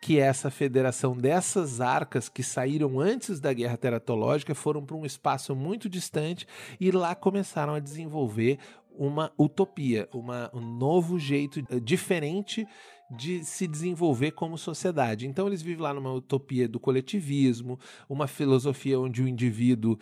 que 0.02 0.20
é 0.20 0.24
essa 0.24 0.50
federação 0.50 1.18
dessas 1.18 1.82
arcas 1.82 2.30
que 2.30 2.44
saíram 2.44 3.00
antes 3.00 3.40
da 3.40 3.52
guerra 3.52 3.78
teratológica, 3.78 4.56
foram 4.56 4.86
para 4.86 4.96
um 4.96 5.06
espaço 5.06 5.56
muito 5.56 5.90
distante 5.90 6.48
e 6.80 6.92
lá 6.92 7.14
começaram 7.16 7.74
a 7.74 7.80
desenvolver 7.80 8.60
uma 8.98 9.32
utopia, 9.38 10.08
uma, 10.14 10.50
um 10.54 10.62
novo 10.62 11.20
jeito 11.20 11.60
eh, 11.70 11.80
diferente 11.80 12.68
de 13.10 13.44
se 13.44 13.68
desenvolver 13.68 14.32
como 14.32 14.58
sociedade. 14.58 15.28
Então 15.28 15.48
eles 15.48 15.62
vivem 15.62 15.82
lá 15.82 15.94
numa 15.94 16.12
utopia 16.12 16.68
do 16.68 16.80
coletivismo, 16.80 17.80
uma 18.10 18.28
filosofia 18.28 19.00
onde 19.00 19.22
o 19.22 19.28
indivíduo 19.28 19.98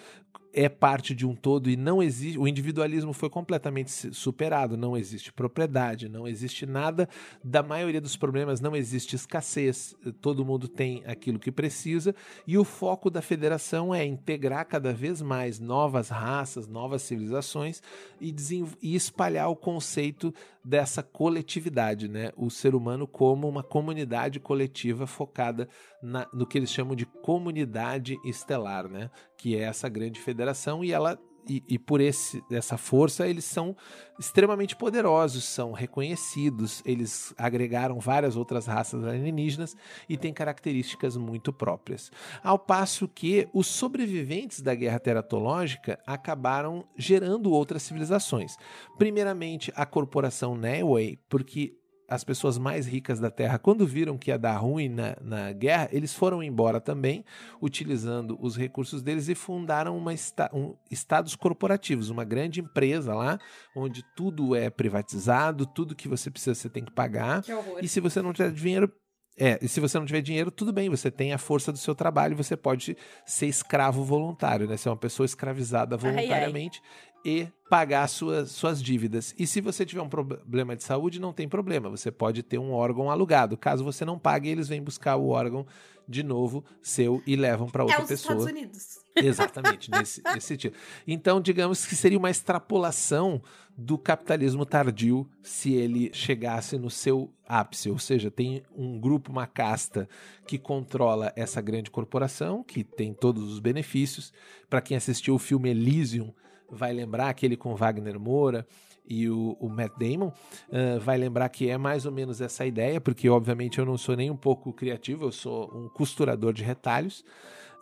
é 0.56 0.70
parte 0.70 1.14
de 1.14 1.28
um 1.28 1.36
todo 1.36 1.70
e 1.70 1.76
não 1.76 2.02
existe. 2.02 2.40
O 2.40 2.48
individualismo 2.48 3.12
foi 3.12 3.30
completamente 3.30 3.92
superado. 4.16 4.78
Não 4.78 4.96
existe 4.96 5.34
propriedade, 5.34 6.08
não 6.08 6.26
existe 6.26 6.66
nada. 6.66 7.10
Da 7.44 7.62
maioria 7.62 8.00
dos 8.00 8.16
problemas 8.16 8.62
não 8.62 8.74
existe 8.74 9.18
escassez. 9.18 9.94
Todo 10.22 10.46
mundo 10.46 10.70
tem 10.70 11.04
aquilo 11.06 11.38
que 11.38 11.52
precisa. 11.52 12.16
E 12.48 12.58
o 12.58 12.64
foco 12.64 13.10
da 13.10 13.22
federação 13.22 13.94
é 13.94 14.06
integrar 14.06 14.66
cada 14.66 14.94
vez 14.94 15.22
mais 15.22 15.60
novas 15.60 16.08
raças, 16.08 16.70
novas 16.70 17.02
civilizações 17.02 17.84
e, 18.22 18.34
e 18.82 18.96
espalhar 18.96 19.50
o 19.50 19.58
conceito 19.58 20.34
dessa 20.64 21.04
coletividade, 21.04 22.08
né? 22.08 22.32
O 22.36 22.50
ser 22.50 22.74
humano 22.74 23.06
como 23.06 23.48
uma 23.48 23.62
comunidade 23.62 24.40
coletiva 24.40 25.06
focada 25.06 25.68
na, 26.06 26.28
no 26.32 26.46
que 26.46 26.58
eles 26.58 26.72
chamam 26.72 26.96
de 26.96 27.06
comunidade 27.06 28.18
estelar, 28.24 28.88
né? 28.88 29.10
Que 29.38 29.58
é 29.58 29.64
essa 29.64 29.90
grande 29.90 30.20
federação 30.20 30.84
e 30.84 30.92
ela 30.92 31.20
e, 31.48 31.64
e, 31.68 31.78
por 31.78 32.02
esse, 32.02 32.44
essa 32.50 32.76
força 32.76 33.28
eles 33.28 33.46
são 33.46 33.76
extremamente 34.20 34.76
poderosos, 34.76 35.44
são 35.44 35.74
reconhecidos, 35.74 36.82
eles 36.84 37.36
agregaram 37.38 38.00
várias 38.00 38.36
outras 38.36 38.66
raças 38.66 39.04
alienígenas 39.04 39.78
e 40.10 40.18
têm 40.18 40.34
características 40.34 41.16
muito 41.18 41.54
próprias. 41.54 42.12
Ao 42.44 42.58
passo 42.58 43.08
que 43.08 43.48
os 43.54 43.68
sobreviventes 43.68 44.60
da 44.60 44.74
guerra 44.74 45.00
teratológica 45.00 46.00
acabaram 46.06 46.84
gerando 46.98 47.52
outras 47.52 47.84
civilizações. 47.84 48.58
Primeiramente, 48.98 49.72
a 49.76 49.86
corporação 49.86 50.56
Neway, 50.58 51.20
porque 51.30 51.78
as 52.08 52.24
pessoas 52.24 52.58
mais 52.58 52.86
ricas 52.86 53.20
da 53.20 53.32
Terra, 53.32 53.58
quando 53.58 53.86
viram 53.86 54.18
que 54.18 54.30
ia 54.30 54.38
dar 54.38 54.58
ruim 54.58 54.90
na, 54.90 55.18
na 55.22 55.52
guerra, 55.52 55.90
eles 55.92 56.14
foram 56.14 56.42
embora 56.44 56.80
também, 56.80 57.24
utilizando 57.62 58.38
os 58.42 58.56
recursos 58.56 59.02
deles 59.02 59.28
e 59.28 59.36
fundaram 59.36 59.98
uma 59.98 60.14
esta, 60.14 60.50
um, 60.54 60.76
estados 60.90 61.36
corporativos, 61.36 62.10
uma 62.10 62.24
grande 62.24 62.62
empresa 62.62 63.14
lá, 63.14 63.40
onde 63.76 64.04
tudo 64.16 64.56
é 64.56 64.70
privatizado, 64.70 65.66
tudo 65.66 65.96
que 65.96 66.08
você 66.08 66.30
precisa 66.30 66.56
você 66.56 66.70
tem 66.70 66.84
que 66.84 66.92
pagar. 66.92 67.42
Que. 67.42 67.52
E 67.82 67.88
se 67.88 68.00
você 68.00 68.22
não 68.22 68.34
tiver 68.34 68.52
dinheiro, 68.52 68.92
é, 69.38 69.60
e 69.62 69.68
se 69.68 69.80
você 69.80 70.00
não 70.00 70.06
tiver 70.06 70.22
dinheiro, 70.22 70.50
tudo 70.50 70.72
bem, 70.72 70.90
você 70.90 71.12
tem 71.12 71.34
a 71.34 71.38
força 71.38 71.72
do 71.72 71.78
seu 71.78 71.94
trabalho, 71.94 72.38
você 72.38 72.56
pode 72.56 72.96
ser 73.26 73.48
escravo 73.48 74.04
voluntário, 74.04 74.68
né? 74.68 74.78
Ser 74.78 74.90
uma 74.90 74.98
pessoa 74.98 75.26
escravizada 75.26 75.98
voluntariamente 75.98 76.82
ai, 76.82 76.90
ai 77.10 77.15
e 77.26 77.48
pagar 77.68 78.08
suas, 78.08 78.52
suas 78.52 78.82
dívidas. 78.82 79.34
E 79.40 79.48
se 79.48 79.60
você 79.60 79.84
tiver 79.84 80.02
um 80.02 80.08
problema 80.08 80.76
de 80.76 80.84
saúde, 80.84 81.20
não 81.20 81.34
tem 81.34 81.50
problema, 81.50 81.90
você 81.90 82.12
pode 82.12 82.44
ter 82.44 82.60
um 82.60 82.72
órgão 82.72 83.10
alugado. 83.10 83.58
Caso 83.58 83.84
você 83.84 84.06
não 84.06 84.20
pague, 84.20 84.48
eles 84.48 84.68
vêm 84.68 84.82
buscar 84.82 85.16
o 85.16 85.30
órgão 85.30 85.66
de 86.08 86.22
novo 86.22 86.64
seu 86.84 87.24
e 87.26 87.36
levam 87.36 87.68
para 87.68 87.84
outra 87.84 88.00
é 88.00 88.04
os 88.04 88.08
pessoa. 88.08 88.36
Estados 88.36 88.52
Unidos. 88.52 89.00
Exatamente, 89.16 89.90
nesse, 89.90 90.22
nesse 90.24 90.48
sentido. 90.48 90.76
Então, 91.08 91.42
digamos 91.42 91.88
que 91.88 91.96
seria 91.96 92.18
uma 92.18 92.30
extrapolação 92.30 93.42
do 93.76 93.98
capitalismo 93.98 94.66
tardio 94.66 95.28
se 95.42 95.74
ele 95.74 96.12
chegasse 96.14 96.78
no 96.78 96.90
seu 96.90 97.34
ápice, 97.48 97.90
ou 97.90 97.98
seja, 97.98 98.30
tem 98.30 98.64
um 98.76 99.00
grupo, 99.00 99.32
uma 99.32 99.48
casta 99.48 100.08
que 100.46 100.60
controla 100.60 101.34
essa 101.36 101.62
grande 101.62 101.90
corporação, 101.90 102.64
que 102.64 102.84
tem 102.84 103.14
todos 103.14 103.52
os 103.52 103.60
benefícios. 103.60 104.32
Para 104.70 104.82
quem 104.82 104.96
assistiu 104.96 105.34
o 105.36 105.40
filme 105.40 105.70
Elysium, 105.70 106.34
vai 106.70 106.94
lembrar 106.94 107.30
aquele 107.30 107.56
com 107.56 107.76
Wagner 107.76 108.20
Moura 108.20 108.66
e 109.08 109.30
o, 109.30 109.56
o 109.60 109.70
Matt 109.70 109.94
Damon, 109.98 110.28
uh, 110.28 111.00
vai 111.00 111.18
lembrar 111.18 111.50
que 111.50 111.70
é 111.70 111.78
mais 111.78 112.06
ou 112.06 112.12
menos 112.12 112.42
essa 112.42 112.66
ideia, 112.66 113.00
porque 113.00 113.30
obviamente 113.30 113.80
eu 113.80 113.86
não 113.86 113.98
sou 113.98 114.16
nem 114.16 114.32
um 114.32 114.36
pouco 114.36 114.74
criativo, 114.74 115.26
eu 115.26 115.32
sou 115.32 115.72
um 115.76 115.90
costurador 115.90 116.54
de 116.54 116.64
retalhos. 116.64 117.24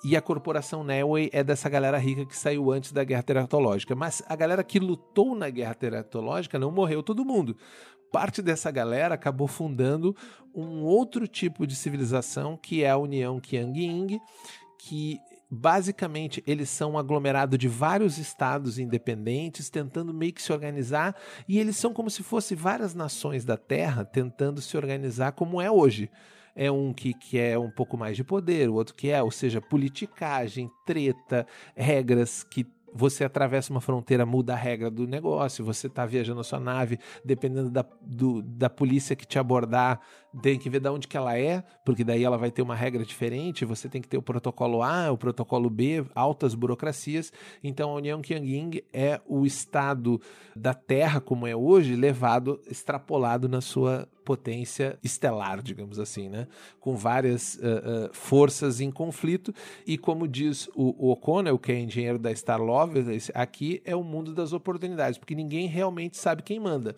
E 0.04 0.18
a 0.18 0.22
corporação 0.22 0.84
Nelway 0.84 1.30
é 1.32 1.42
dessa 1.46 1.70
galera 1.70 1.98
rica 1.98 2.26
que 2.26 2.36
saiu 2.36 2.74
antes 2.74 2.92
da 2.92 3.06
guerra 3.06 3.24
teratológica. 3.24 3.96
Mas 3.96 4.22
a 4.28 4.36
galera 4.36 4.62
que 4.62 4.78
lutou 4.78 5.34
na 5.34 5.50
guerra 5.50 5.74
teratológica 5.74 6.60
não 6.60 6.72
morreu 6.72 7.02
todo 7.02 7.24
mundo. 7.24 7.56
Parte 8.12 8.42
dessa 8.42 8.70
galera 8.70 9.16
acabou 9.16 9.48
fundando 9.48 10.14
um 10.54 10.84
outro 10.84 11.26
tipo 11.26 11.66
de 11.66 11.74
civilização, 11.74 12.58
que 12.58 12.84
é 12.84 12.90
a 12.90 12.98
União 12.98 13.40
Qiang-Ying, 13.40 14.20
que 14.78 15.18
Basicamente, 15.56 16.44
eles 16.48 16.68
são 16.68 16.94
um 16.94 16.98
aglomerado 16.98 17.60
de 17.60 17.68
vários 17.68 18.18
estados 18.18 18.80
independentes 18.80 19.70
tentando 19.70 20.12
meio 20.12 20.34
que 20.34 20.42
se 20.42 20.52
organizar, 20.52 21.16
e 21.48 21.60
eles 21.60 21.78
são 21.78 21.94
como 21.94 22.10
se 22.10 22.24
fossem 22.24 22.58
várias 22.58 22.96
nações 22.96 23.46
da 23.46 23.56
Terra 23.56 24.04
tentando 24.04 24.60
se 24.60 24.76
organizar 24.76 25.34
como 25.34 25.62
é 25.62 25.70
hoje. 25.70 26.10
É 26.56 26.72
um 26.72 26.92
que 26.92 27.14
quer 27.14 27.60
um 27.60 27.70
pouco 27.70 27.96
mais 27.96 28.18
de 28.18 28.24
poder, 28.24 28.68
o 28.68 28.74
outro 28.74 28.96
que 28.96 29.12
é, 29.12 29.22
ou 29.22 29.30
seja, 29.30 29.62
politicagem, 29.62 30.72
treta, 30.88 31.46
regras 31.76 32.42
que 32.42 32.66
você 32.94 33.24
atravessa 33.24 33.72
uma 33.72 33.82
fronteira, 33.82 34.26
muda 34.26 34.54
a 34.54 34.56
regra 34.56 34.90
do 34.90 35.08
negócio, 35.08 35.66
você 35.66 35.88
está 35.88 36.06
viajando 36.06 36.42
a 36.42 36.44
sua 36.44 36.60
nave, 36.60 37.00
dependendo 37.24 37.70
da, 37.70 37.86
do, 38.02 38.42
da 38.42 38.70
polícia 38.70 39.16
que 39.16 39.26
te 39.26 39.40
abordar, 39.40 40.00
tem 40.42 40.58
que 40.58 40.70
ver 40.70 40.80
de 40.80 40.90
onde 40.90 41.08
que 41.08 41.18
ela 41.18 41.38
é, 41.38 41.64
porque 41.86 42.04
daí 42.04 42.24
ela 42.24 42.38
vai 42.38 42.52
ter 42.52 42.62
uma 42.62 42.76
regra 42.76 43.04
diferente, 43.06 43.66
você 43.66 43.88
tem 43.88 44.02
que 44.02 44.08
ter 44.08 44.18
o 44.18 44.22
protocolo 44.22 44.82
A, 44.82 45.12
o 45.12 45.18
protocolo 45.18 45.70
B, 45.70 46.06
altas 46.16 46.56
burocracias. 46.56 47.32
Então 47.64 47.92
a 47.92 47.96
União 47.96 48.22
Qiangying 48.22 48.82
é 48.92 49.22
o 49.28 49.46
estado 49.46 50.20
da 50.56 50.74
Terra 50.74 51.22
como 51.22 51.48
é 51.48 51.56
hoje, 51.56 51.96
levado, 51.96 52.60
extrapolado 52.68 53.48
na 53.48 53.62
sua 53.62 54.08
potência 54.24 54.98
estelar, 55.04 55.62
digamos 55.62 56.00
assim, 56.00 56.30
né? 56.30 56.48
Com 56.80 56.96
várias 56.96 57.56
uh, 57.56 57.60
uh, 57.60 58.14
forças 58.14 58.80
em 58.80 58.92
conflito. 58.92 59.54
E 59.86 59.98
como 59.98 60.28
diz 60.28 60.68
o, 60.76 61.08
o 61.08 61.12
O'Connell, 61.12 61.60
que 61.60 61.72
é 61.72 61.80
engenheiro 61.80 62.18
da 62.18 62.34
Star 62.36 62.62
Lovelace, 62.62 63.32
aqui 63.36 63.82
é 63.86 63.96
o 63.96 64.04
mundo 64.04 64.34
das 64.34 64.54
oportunidades, 64.54 65.18
porque 65.18 65.36
ninguém 65.36 65.68
realmente 65.68 66.18
sabe 66.18 66.44
quem 66.44 66.60
manda. 66.60 66.96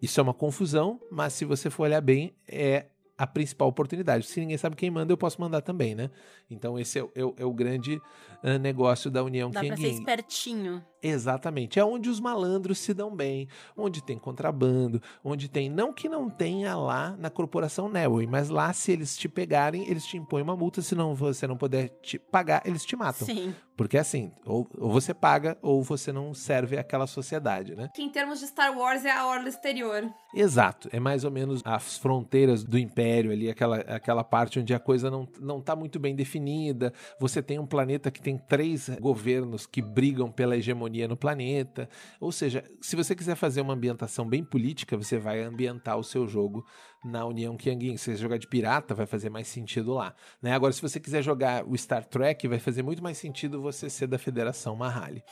Isso 0.00 0.18
é 0.18 0.22
uma 0.22 0.34
confusão, 0.34 1.00
mas 1.10 1.32
se 1.32 1.44
você 1.44 1.68
for 1.68 1.84
olhar 1.84 2.00
bem, 2.00 2.32
é 2.48 2.86
a 3.20 3.26
principal 3.26 3.68
oportunidade. 3.68 4.26
Se 4.26 4.40
ninguém 4.40 4.56
sabe 4.56 4.74
quem 4.74 4.90
manda, 4.90 5.12
eu 5.12 5.16
posso 5.16 5.38
mandar 5.38 5.60
também, 5.60 5.94
né? 5.94 6.10
Então 6.50 6.78
esse 6.78 6.98
é, 6.98 7.02
é, 7.02 7.20
é 7.36 7.44
o 7.44 7.52
grande 7.52 7.96
uh, 8.42 8.58
negócio 8.58 9.10
da 9.10 9.22
União 9.22 9.50
Dá 9.50 9.60
Qiangying. 9.60 9.76
pra 9.76 9.90
ser 9.90 9.94
espertinho. 9.94 10.82
Exatamente. 11.02 11.78
É 11.78 11.84
onde 11.84 12.08
os 12.08 12.20
malandros 12.20 12.78
se 12.78 12.92
dão 12.92 13.14
bem, 13.14 13.48
onde 13.76 14.02
tem 14.02 14.18
contrabando, 14.18 15.02
onde 15.24 15.48
tem. 15.48 15.68
Não 15.70 15.92
que 15.92 16.08
não 16.08 16.28
tenha 16.28 16.76
lá 16.76 17.16
na 17.18 17.30
corporação 17.30 17.88
Nelway, 17.88 18.26
mas 18.26 18.48
lá, 18.48 18.72
se 18.72 18.92
eles 18.92 19.16
te 19.16 19.28
pegarem, 19.28 19.88
eles 19.88 20.04
te 20.04 20.16
impõem 20.16 20.42
uma 20.42 20.56
multa. 20.56 20.82
Se 20.82 20.94
não 20.94 21.14
você 21.14 21.46
não 21.46 21.56
puder 21.56 21.88
te 22.02 22.18
pagar, 22.18 22.62
eles 22.66 22.84
te 22.84 22.96
matam. 22.96 23.26
Sim. 23.26 23.54
Porque 23.80 23.96
assim, 23.96 24.30
ou, 24.44 24.68
ou 24.76 24.90
você 24.90 25.14
paga, 25.14 25.56
ou 25.62 25.82
você 25.82 26.12
não 26.12 26.34
serve 26.34 26.76
àquela 26.76 27.06
sociedade, 27.06 27.74
né? 27.74 27.88
Que 27.94 28.02
em 28.02 28.10
termos 28.10 28.38
de 28.38 28.46
Star 28.46 28.76
Wars 28.76 29.06
é 29.06 29.10
a 29.10 29.26
orla 29.26 29.48
exterior. 29.48 30.06
Exato. 30.34 30.90
É 30.92 31.00
mais 31.00 31.24
ou 31.24 31.30
menos 31.30 31.62
as 31.64 31.96
fronteiras 31.96 32.62
do 32.62 32.78
Império 32.78 33.32
ali, 33.32 33.48
aquela, 33.48 33.78
aquela 33.78 34.22
parte 34.22 34.60
onde 34.60 34.74
a 34.74 34.78
coisa 34.78 35.10
não, 35.10 35.26
não 35.40 35.62
tá 35.62 35.74
muito 35.74 35.98
bem 35.98 36.14
definida. 36.14 36.92
Você 37.18 37.42
tem 37.42 37.58
um 37.58 37.64
planeta 37.64 38.10
que 38.10 38.20
tem 38.20 38.36
três 38.36 38.90
governos 39.00 39.66
que 39.66 39.80
brigam 39.80 40.30
pela 40.30 40.58
hegemonia 40.58 40.89
no 41.08 41.16
planeta. 41.16 41.88
Ou 42.20 42.32
seja, 42.32 42.64
se 42.80 42.96
você 42.96 43.14
quiser 43.14 43.36
fazer 43.36 43.60
uma 43.60 43.74
ambientação 43.74 44.28
bem 44.28 44.44
política, 44.44 44.96
você 44.96 45.18
vai 45.18 45.40
ambientar 45.40 45.96
o 45.98 46.04
seu 46.04 46.26
jogo 46.26 46.64
na 47.04 47.24
União 47.24 47.56
Qianguin. 47.56 47.96
Se 47.96 48.12
você 48.12 48.16
jogar 48.16 48.38
de 48.38 48.46
pirata, 48.46 48.94
vai 48.94 49.06
fazer 49.06 49.30
mais 49.30 49.48
sentido 49.48 49.94
lá. 49.94 50.14
Né? 50.42 50.52
Agora, 50.52 50.72
se 50.72 50.82
você 50.82 51.00
quiser 51.00 51.22
jogar 51.22 51.64
o 51.66 51.76
Star 51.76 52.04
Trek, 52.04 52.46
vai 52.46 52.58
fazer 52.58 52.82
muito 52.82 53.02
mais 53.02 53.18
sentido 53.18 53.60
você 53.60 53.88
ser 53.88 54.06
da 54.06 54.18
Federação 54.18 54.76
Mahali. 54.76 55.22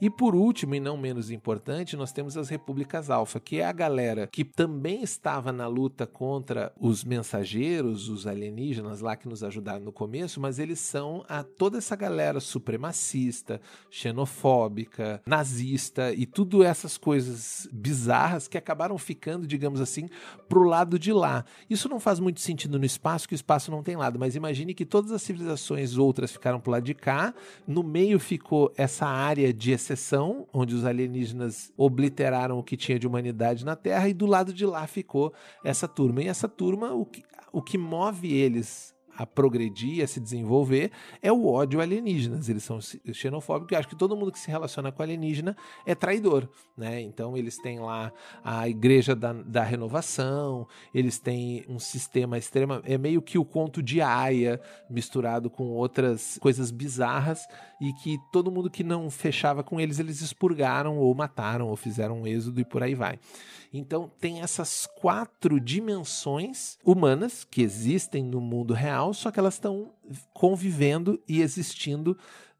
E 0.00 0.08
por 0.08 0.34
último, 0.34 0.74
e 0.74 0.80
não 0.80 0.96
menos 0.96 1.30
importante, 1.30 1.96
nós 1.96 2.12
temos 2.12 2.36
as 2.36 2.48
Repúblicas 2.48 3.10
Alfa, 3.10 3.40
que 3.40 3.60
é 3.60 3.64
a 3.64 3.72
galera 3.72 4.26
que 4.26 4.44
também 4.44 5.02
estava 5.02 5.52
na 5.52 5.66
luta 5.66 6.06
contra 6.06 6.72
os 6.78 7.04
mensageiros, 7.04 8.08
os 8.08 8.26
alienígenas 8.26 9.00
lá 9.00 9.16
que 9.16 9.28
nos 9.28 9.42
ajudaram 9.42 9.84
no 9.84 9.92
começo, 9.92 10.40
mas 10.40 10.58
eles 10.58 10.78
são 10.80 11.24
a 11.28 11.42
toda 11.42 11.78
essa 11.78 11.96
galera 11.96 12.40
supremacista, 12.40 13.60
xenofóbica, 13.90 15.22
nazista 15.26 16.12
e 16.12 16.26
tudo 16.26 16.62
essas 16.62 16.96
coisas 16.96 17.68
bizarras 17.72 18.48
que 18.48 18.58
acabaram 18.58 18.96
ficando, 18.98 19.46
digamos 19.46 19.80
assim, 19.80 20.08
pro 20.48 20.62
lado 20.62 20.98
de 20.98 21.12
lá. 21.16 21.44
Isso 21.68 21.88
não 21.88 21.98
faz 21.98 22.20
muito 22.20 22.40
sentido 22.40 22.78
no 22.78 22.84
espaço, 22.84 23.28
que 23.28 23.34
o 23.34 23.36
espaço 23.36 23.70
não 23.70 23.82
tem 23.82 23.96
lado, 23.96 24.18
mas 24.18 24.36
imagine 24.36 24.74
que 24.74 24.84
todas 24.84 25.10
as 25.10 25.22
civilizações 25.22 25.96
outras 25.96 26.32
ficaram 26.32 26.60
pro 26.60 26.70
lado 26.70 26.84
de 26.84 26.94
cá, 26.94 27.34
no 27.66 27.82
meio 27.82 28.18
ficou 28.18 28.72
essa 28.76 29.06
área 29.06 29.52
de 29.52 29.72
exceção, 29.72 30.46
onde 30.52 30.74
os 30.74 30.84
alienígenas 30.84 31.72
obliteraram 31.76 32.58
o 32.58 32.62
que 32.62 32.76
tinha 32.76 32.98
de 32.98 33.06
humanidade 33.06 33.64
na 33.64 33.76
Terra, 33.76 34.08
e 34.08 34.14
do 34.14 34.26
lado 34.26 34.52
de 34.52 34.64
lá 34.64 34.86
ficou 34.86 35.32
essa 35.64 35.88
turma. 35.88 36.22
E 36.22 36.28
essa 36.28 36.48
turma, 36.48 36.92
o 36.92 37.04
que, 37.04 37.22
o 37.52 37.62
que 37.62 37.78
move 37.78 38.32
eles 38.32 38.95
a 39.16 39.26
progredir, 39.26 40.04
a 40.04 40.06
se 40.06 40.20
desenvolver, 40.20 40.90
é 41.22 41.32
o 41.32 41.46
ódio 41.46 41.80
alienígenas. 41.80 42.48
Eles 42.48 42.64
são 42.64 42.78
xenofóbicos 43.12 43.72
e 43.72 43.76
acho 43.76 43.88
que 43.88 43.96
todo 43.96 44.16
mundo 44.16 44.32
que 44.32 44.38
se 44.38 44.50
relaciona 44.50 44.92
com 44.92 45.02
alienígena 45.02 45.56
é 45.84 45.94
traidor, 45.94 46.48
né? 46.76 47.00
Então 47.00 47.36
eles 47.36 47.56
têm 47.58 47.78
lá 47.78 48.12
a 48.44 48.68
igreja 48.68 49.14
da, 49.14 49.32
da 49.32 49.62
renovação, 49.62 50.66
eles 50.94 51.18
têm 51.18 51.64
um 51.68 51.78
sistema 51.78 52.38
extrema, 52.38 52.82
é 52.84 52.98
meio 52.98 53.22
que 53.22 53.38
o 53.38 53.44
conto 53.44 53.82
de 53.82 54.00
Aya 54.00 54.60
misturado 54.90 55.48
com 55.48 55.64
outras 55.70 56.38
coisas 56.40 56.70
bizarras 56.70 57.46
e 57.80 57.92
que 57.94 58.18
todo 58.32 58.50
mundo 58.50 58.70
que 58.70 58.84
não 58.84 59.10
fechava 59.10 59.62
com 59.62 59.80
eles, 59.80 59.98
eles 59.98 60.20
expurgaram 60.20 60.98
ou 60.98 61.14
mataram 61.14 61.68
ou 61.68 61.76
fizeram 61.76 62.22
um 62.22 62.26
êxodo 62.26 62.60
e 62.60 62.64
por 62.64 62.82
aí 62.82 62.94
vai. 62.94 63.18
Então 63.72 64.10
tem 64.20 64.40
essas 64.40 64.86
quatro 65.00 65.60
dimensões 65.60 66.78
humanas 66.84 67.44
que 67.44 67.62
existem 67.62 68.24
no 68.24 68.40
mundo 68.40 68.74
real, 68.74 69.12
só 69.12 69.30
que 69.30 69.38
elas 69.38 69.54
estão 69.54 69.92
convivendo 70.32 71.20
e 71.28 71.40
existindo 71.40 72.16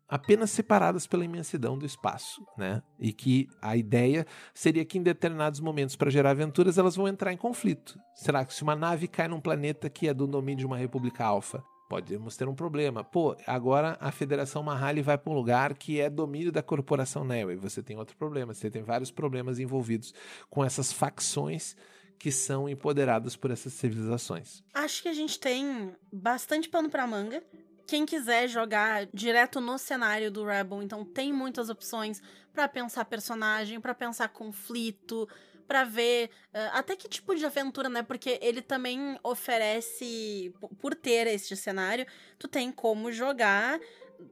apenas 0.09 0.51
separadas 0.51 1.07
pela 1.07 1.25
imensidão 1.25 1.77
do 1.77 1.85
espaço, 1.85 2.47
né? 2.57 2.83
E 2.99 3.13
que 3.13 3.49
a 3.61 3.77
ideia 3.77 4.27
seria 4.55 4.85
que 4.85 4.99
em 4.99 5.03
determinados 5.03 5.61
momentos 5.61 5.97
para 5.97 6.11
gerar 6.11 6.31
aventuras 6.31 6.79
elas 6.79 6.95
vão 6.95 7.09
entrar 7.09 7.33
em 7.33 7.37
conflito. 7.37 7.99
Será 8.15 8.45
que 8.45 8.55
se 8.55 8.63
uma 8.63 8.77
nave 8.77 9.09
cai 9.09 9.27
num 9.27 9.41
planeta 9.41 9.91
que 9.91 10.09
é 10.09 10.15
do 10.15 10.27
domínio 10.27 10.61
de 10.61 10.67
uma 10.67 10.77
república 10.77 11.25
alfa, 11.25 11.63
podemos 11.89 12.37
ter 12.37 12.49
um 12.49 12.55
problema. 12.55 13.05
Pô, 13.05 13.37
agora 13.47 13.97
a 14.01 14.11
Federação 14.11 14.63
Mahali 14.63 15.03
vai 15.03 15.17
para 15.17 15.33
um 15.33 15.37
lugar 15.37 15.75
que 15.75 16.01
é 16.01 16.11
domínio 16.11 16.53
da 16.53 16.63
corporação 16.63 17.27
e 17.51 17.57
você 17.57 17.83
tem 17.83 17.97
outro 17.97 18.17
problema, 18.17 18.53
você 18.53 18.71
tem 18.71 18.83
vários 18.83 19.11
problemas 19.11 19.59
envolvidos 19.59 20.15
com 20.49 20.65
essas 20.65 20.93
facções 20.93 21.77
que 22.19 22.33
são 22.33 22.69
empoderadas 22.69 23.37
por 23.37 23.51
essas 23.51 23.73
civilizações. 23.75 24.63
Acho 24.73 25.03
que 25.03 25.09
a 25.09 25.13
gente 25.13 25.39
tem 25.39 25.95
bastante 26.13 26.69
pano 26.69 26.89
para 26.89 27.07
manga. 27.07 27.43
Quem 27.87 28.05
quiser 28.05 28.49
jogar 28.49 29.07
direto 29.15 29.61
no 29.61 29.79
cenário 29.79 30.31
do 30.31 30.45
Rebel, 30.45 30.83
então 30.83 31.05
tem 31.05 31.33
muitas 31.33 31.69
opções 31.69 32.21
para 32.53 32.67
pensar 32.67 33.05
personagem, 33.05 33.81
para 33.81 33.95
pensar 33.95 34.29
conflito, 34.29 35.29
para 35.67 35.85
ver 35.85 36.31
uh, 36.55 36.71
até 36.73 36.97
que 36.97 37.09
tipo 37.09 37.35
de 37.35 37.45
aventura, 37.45 37.89
né? 37.89 38.03
Porque 38.03 38.39
ele 38.43 38.63
também 38.63 39.19
oferece, 39.23 40.55
por 40.81 40.95
ter 40.95 41.27
este 41.27 41.57
cenário, 41.57 42.07
tu 42.39 42.49
tem 42.49 42.71
como 42.73 43.13
jogar 43.13 43.79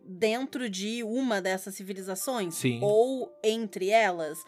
dentro 0.04 0.68
de 0.70 1.02
uma 1.02 1.40
dessas 1.40 1.74
civilizações 1.74 2.54
Sim. 2.54 2.80
ou 2.82 3.30
entre 3.42 3.90
elas 3.90 4.42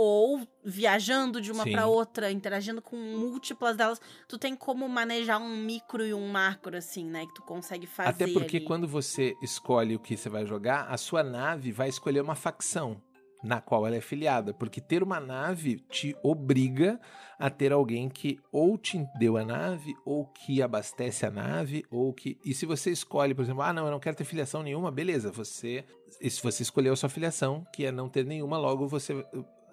ou 0.00 0.46
viajando 0.62 1.40
de 1.40 1.50
uma 1.50 1.64
para 1.64 1.88
outra, 1.88 2.30
interagindo 2.30 2.80
com 2.80 2.94
múltiplas 2.94 3.76
delas, 3.76 4.00
tu 4.28 4.38
tem 4.38 4.54
como 4.54 4.88
manejar 4.88 5.40
um 5.40 5.56
micro 5.56 6.06
e 6.06 6.14
um 6.14 6.28
macro 6.28 6.76
assim, 6.76 7.04
né, 7.04 7.26
que 7.26 7.34
tu 7.34 7.42
consegue 7.42 7.84
fazer 7.84 8.10
Até 8.10 8.32
porque 8.32 8.58
ali. 8.58 8.64
quando 8.64 8.86
você 8.86 9.34
escolhe 9.42 9.96
o 9.96 9.98
que 9.98 10.16
você 10.16 10.28
vai 10.28 10.46
jogar, 10.46 10.86
a 10.88 10.96
sua 10.96 11.24
nave 11.24 11.72
vai 11.72 11.88
escolher 11.88 12.20
uma 12.20 12.36
facção 12.36 13.02
na 13.42 13.60
qual 13.60 13.86
ela 13.86 13.96
é 13.96 14.00
filiada, 14.00 14.52
porque 14.52 14.80
ter 14.80 15.02
uma 15.02 15.20
nave 15.20 15.76
te 15.90 16.16
obriga 16.22 17.00
a 17.38 17.48
ter 17.48 17.72
alguém 17.72 18.08
que 18.08 18.38
ou 18.50 18.76
te 18.76 19.06
deu 19.18 19.36
a 19.36 19.44
nave, 19.44 19.94
ou 20.04 20.26
que 20.26 20.60
abastece 20.60 21.24
a 21.24 21.30
nave, 21.30 21.84
ou 21.90 22.12
que. 22.12 22.38
E 22.44 22.52
se 22.52 22.66
você 22.66 22.90
escolhe, 22.90 23.34
por 23.34 23.42
exemplo, 23.42 23.62
ah, 23.62 23.72
não, 23.72 23.86
eu 23.86 23.92
não 23.92 24.00
quero 24.00 24.16
ter 24.16 24.24
filiação 24.24 24.62
nenhuma, 24.62 24.90
beleza, 24.90 25.30
você. 25.30 25.84
E 26.20 26.28
se 26.28 26.42
você 26.42 26.62
escolheu 26.62 26.92
a 26.92 26.96
sua 26.96 27.08
filiação, 27.08 27.64
que 27.72 27.84
é 27.84 27.92
não 27.92 28.08
ter 28.08 28.24
nenhuma, 28.24 28.58
logo 28.58 28.88
você 28.88 29.24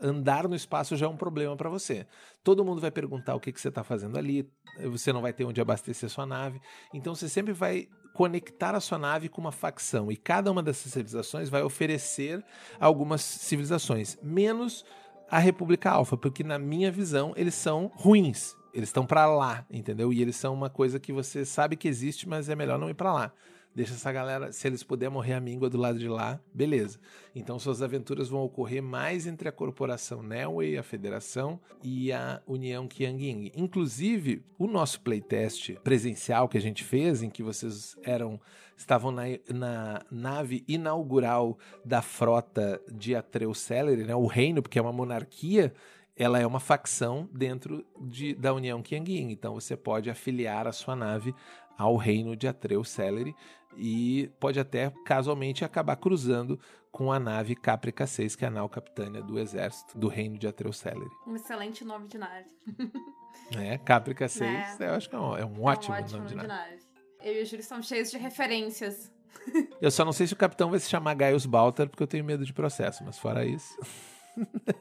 andar 0.02 0.48
no 0.48 0.56
espaço 0.56 0.96
já 0.96 1.06
é 1.06 1.10
um 1.10 1.18
problema 1.18 1.56
para 1.56 1.70
você. 1.70 2.06
Todo 2.44 2.64
mundo 2.64 2.82
vai 2.82 2.92
perguntar 2.92 3.36
o 3.36 3.40
que, 3.40 3.52
que 3.52 3.60
você 3.60 3.70
está 3.70 3.84
fazendo 3.84 4.18
ali, 4.18 4.48
você 4.92 5.12
não 5.12 5.22
vai 5.22 5.34
ter 5.34 5.46
onde 5.46 5.62
abastecer 5.62 6.10
sua 6.10 6.26
nave. 6.26 6.62
Então 6.94 7.16
você 7.16 7.28
sempre 7.30 7.54
vai 7.54 7.88
conectar 8.16 8.74
a 8.74 8.80
sua 8.80 8.98
nave 8.98 9.28
com 9.28 9.42
uma 9.42 9.52
facção. 9.52 10.10
E 10.10 10.16
cada 10.16 10.50
uma 10.50 10.64
dessas 10.64 10.94
civilizações 10.94 11.50
vai 11.50 11.62
oferecer 11.62 12.42
algumas 12.80 13.22
civilizações, 13.22 14.18
menos 14.24 14.86
a 15.30 15.38
República 15.38 15.92
Alfa, 15.92 16.16
porque 16.16 16.42
na 16.42 16.58
minha 16.58 16.90
visão 16.90 17.34
eles 17.36 17.54
são 17.54 17.92
ruins. 17.94 18.56
Eles 18.74 18.90
estão 18.90 19.06
para 19.06 19.26
lá, 19.26 19.66
entendeu? 19.70 20.14
E 20.14 20.22
eles 20.22 20.38
são 20.38 20.54
uma 20.54 20.70
coisa 20.70 20.98
que 20.98 21.12
você 21.12 21.44
sabe 21.44 21.76
que 21.76 21.90
existe, 21.90 22.28
mas 22.28 22.48
é 22.48 22.56
melhor 22.56 22.80
não 22.80 22.90
ir 22.90 22.94
para 22.94 23.14
lá. 23.14 23.32
Deixa 23.76 23.94
essa 23.94 24.10
galera, 24.10 24.54
se 24.54 24.66
eles 24.66 24.84
puderem 24.84 25.14
morrer 25.14 25.34
a 25.34 25.40
míngua 25.42 25.70
do 25.70 25.78
lado 25.78 26.00
de 26.00 26.08
lá, 26.08 26.40
beleza. 26.54 26.98
Então 27.36 27.60
suas 27.60 27.82
aventuras 27.82 28.30
vão 28.30 28.42
ocorrer 28.42 28.82
mais 28.82 29.28
entre 29.28 29.50
a 29.50 29.52
corporação 29.52 30.24
Nelway, 30.24 30.78
a 30.78 30.84
Federação 30.84 31.60
e 31.84 32.10
a 32.14 32.42
União 32.48 32.88
Qiangying. 32.88 33.52
Inclusive, 33.54 34.42
o 34.58 34.66
nosso 34.66 35.02
playtest 35.02 35.74
presencial 35.84 36.48
que 36.48 36.58
a 36.58 36.62
gente 36.62 36.86
fez, 36.86 37.22
em 37.22 37.30
que 37.30 37.44
vocês 37.44 37.98
eram 38.02 38.40
estavam 38.78 39.12
na, 39.12 39.24
na 39.54 40.02
nave 40.10 40.64
inaugural 40.68 41.58
da 41.84 42.02
frota 42.02 42.82
de 42.90 43.14
Atreus 43.14 43.60
Celery, 43.60 44.04
né, 44.04 44.16
o 44.16 44.26
reino, 44.26 44.62
porque 44.62 44.80
é 44.80 44.82
uma 44.82 44.92
monarquia, 44.92 45.74
ela 46.16 46.40
é 46.40 46.48
uma 46.48 46.60
facção 46.62 47.30
dentro 47.34 47.86
de, 48.02 48.34
da 48.36 48.54
União 48.54 48.82
Qiangying. 48.82 49.32
Então 49.32 49.54
você 49.54 49.76
pode 49.76 50.10
afiliar 50.10 50.66
a 50.66 50.72
sua 50.72 50.96
nave 50.96 51.36
ao 51.78 51.98
reino 51.98 52.36
de 52.36 52.48
Atreus 52.48 52.90
Celery 52.90 53.36
e 53.78 54.32
pode 54.40 54.60
até 54.60 54.92
casualmente 55.06 55.64
acabar 55.66 55.96
cruzando 55.96 56.60
com 56.92 57.12
a 57.12 57.20
nave 57.20 57.56
Caprica 57.56 58.08
6, 58.08 58.36
que 58.36 58.46
é 58.46 58.48
a 58.48 58.52
nau 58.52 58.70
capitânia 58.70 59.22
do 59.22 59.38
exército 59.38 59.98
do 59.98 60.08
reino 60.08 60.38
de 60.38 60.48
Atreus 60.48 60.78
Celery. 60.78 61.10
Um 61.28 61.36
excelente 61.36 61.84
nome 61.84 62.08
de 62.08 62.18
nave. 62.18 62.50
É, 63.56 63.78
Caprica 63.78 64.28
6, 64.30 64.80
é. 64.80 64.90
eu 64.90 64.94
acho 64.94 65.10
que 65.10 65.16
é 65.16 65.20
um, 65.20 65.38
é 65.38 65.46
um 65.46 65.62
ótimo, 65.62 65.94
é 65.94 66.00
um 66.00 66.04
ótimo 66.04 66.18
nome 66.20 66.30
de 66.30 66.36
nave. 66.36 66.48
nave. 66.48 66.80
Eu 67.22 67.34
e 67.34 67.44
o 67.44 67.46
Júlio 67.46 67.60
estamos 67.60 67.86
cheios 67.86 68.10
de 68.10 68.18
referências. 68.18 69.12
Eu 69.82 69.92
só 69.92 70.06
não 70.06 70.14
sei 70.14 70.26
se 70.26 70.34
o 70.34 70.38
capitão 70.38 70.70
vai 70.72 70.80
se 70.80 70.90
chamar 70.90 71.14
Gaius 71.16 71.46
Baltar, 71.46 71.90
porque 71.90 72.02
eu 72.02 72.08
tenho 72.08 72.24
medo 72.24 72.46
de 72.46 72.54
processo, 72.54 73.04
mas 73.04 73.20
fora 73.20 73.46
isso. 73.46 73.78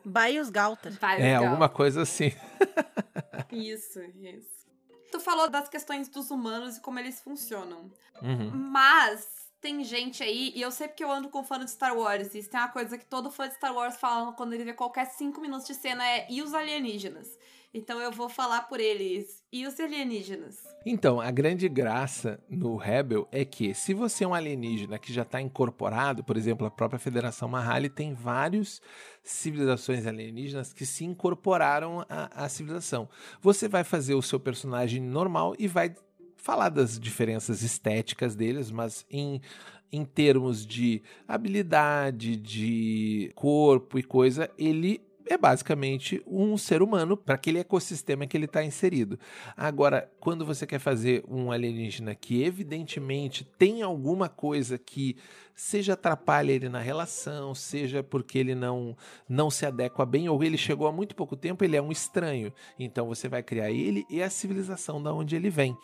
Baius 0.04 0.50
Galter. 0.50 0.92
É, 1.18 1.34
alguma 1.34 1.68
coisa 1.68 2.02
assim. 2.02 2.32
Isso, 3.50 4.00
isso. 4.20 4.63
Tu 5.14 5.20
falou 5.20 5.48
das 5.48 5.68
questões 5.68 6.08
dos 6.08 6.32
humanos 6.32 6.76
e 6.76 6.80
como 6.80 6.98
eles 6.98 7.20
funcionam. 7.20 7.88
Uhum. 8.20 8.50
Mas 8.52 9.48
tem 9.60 9.84
gente 9.84 10.24
aí, 10.24 10.52
e 10.56 10.60
eu 10.60 10.72
sei 10.72 10.88
porque 10.88 11.04
eu 11.04 11.12
ando 11.12 11.28
com 11.28 11.44
fã 11.44 11.56
de 11.64 11.70
Star 11.70 11.96
Wars, 11.96 12.34
e 12.34 12.40
isso 12.40 12.50
tem 12.50 12.58
uma 12.58 12.68
coisa 12.68 12.98
que 12.98 13.06
todo 13.06 13.30
fã 13.30 13.46
de 13.46 13.54
Star 13.54 13.72
Wars 13.72 13.94
fala 13.94 14.32
quando 14.32 14.54
ele 14.54 14.64
vê 14.64 14.72
qualquer 14.72 15.04
cinco 15.04 15.40
minutos 15.40 15.68
de 15.68 15.74
cena 15.74 16.04
é 16.04 16.26
e 16.28 16.42
os 16.42 16.52
alienígenas? 16.52 17.38
Então 17.74 18.00
eu 18.00 18.12
vou 18.12 18.28
falar 18.28 18.62
por 18.68 18.78
eles. 18.78 19.42
E 19.52 19.66
os 19.66 19.80
alienígenas? 19.80 20.62
Então, 20.86 21.20
a 21.20 21.30
grande 21.32 21.68
graça 21.68 22.38
no 22.48 22.76
Rebel 22.76 23.26
é 23.32 23.44
que, 23.44 23.74
se 23.74 23.92
você 23.92 24.22
é 24.22 24.28
um 24.28 24.34
alienígena 24.34 24.96
que 24.96 25.12
já 25.12 25.22
está 25.22 25.40
incorporado, 25.40 26.22
por 26.22 26.36
exemplo, 26.36 26.64
a 26.66 26.70
própria 26.70 27.00
Federação 27.00 27.48
Mahali 27.48 27.88
tem 27.88 28.14
várias 28.14 28.80
civilizações 29.24 30.06
alienígenas 30.06 30.72
que 30.72 30.86
se 30.86 31.04
incorporaram 31.04 32.06
à, 32.08 32.44
à 32.44 32.48
civilização. 32.48 33.08
Você 33.40 33.66
vai 33.66 33.82
fazer 33.82 34.14
o 34.14 34.22
seu 34.22 34.38
personagem 34.38 35.02
normal 35.02 35.56
e 35.58 35.66
vai 35.66 35.92
falar 36.36 36.68
das 36.68 37.00
diferenças 37.00 37.62
estéticas 37.62 38.36
deles, 38.36 38.70
mas 38.70 39.04
em 39.10 39.40
em 39.92 40.04
termos 40.04 40.66
de 40.66 41.02
habilidade, 41.28 42.36
de 42.36 43.30
corpo 43.36 43.96
e 43.96 44.02
coisa, 44.02 44.50
ele 44.58 45.00
é 45.26 45.38
basicamente 45.38 46.22
um 46.26 46.56
ser 46.56 46.82
humano 46.82 47.16
para 47.16 47.34
aquele 47.34 47.58
ecossistema 47.58 48.26
que 48.26 48.36
ele 48.36 48.44
está 48.44 48.62
inserido. 48.62 49.18
Agora, 49.56 50.10
quando 50.20 50.44
você 50.44 50.66
quer 50.66 50.78
fazer 50.78 51.24
um 51.28 51.50
alienígena 51.50 52.14
que 52.14 52.42
evidentemente 52.42 53.44
tem 53.58 53.82
alguma 53.82 54.28
coisa 54.28 54.78
que 54.78 55.16
seja 55.54 55.92
atrapalha 55.92 56.52
ele 56.52 56.68
na 56.68 56.80
relação, 56.80 57.54
seja 57.54 58.02
porque 58.02 58.38
ele 58.38 58.54
não 58.54 58.96
não 59.28 59.50
se 59.50 59.64
adequa 59.64 60.04
bem 60.04 60.28
ou 60.28 60.42
ele 60.42 60.58
chegou 60.58 60.86
há 60.86 60.92
muito 60.92 61.14
pouco 61.14 61.36
tempo, 61.36 61.64
ele 61.64 61.76
é 61.76 61.82
um 61.82 61.92
estranho. 61.92 62.52
Então 62.78 63.06
você 63.06 63.28
vai 63.28 63.42
criar 63.42 63.70
ele 63.70 64.04
e 64.10 64.22
a 64.22 64.28
civilização 64.28 65.02
da 65.02 65.12
onde 65.12 65.36
ele 65.36 65.50
vem 65.50 65.76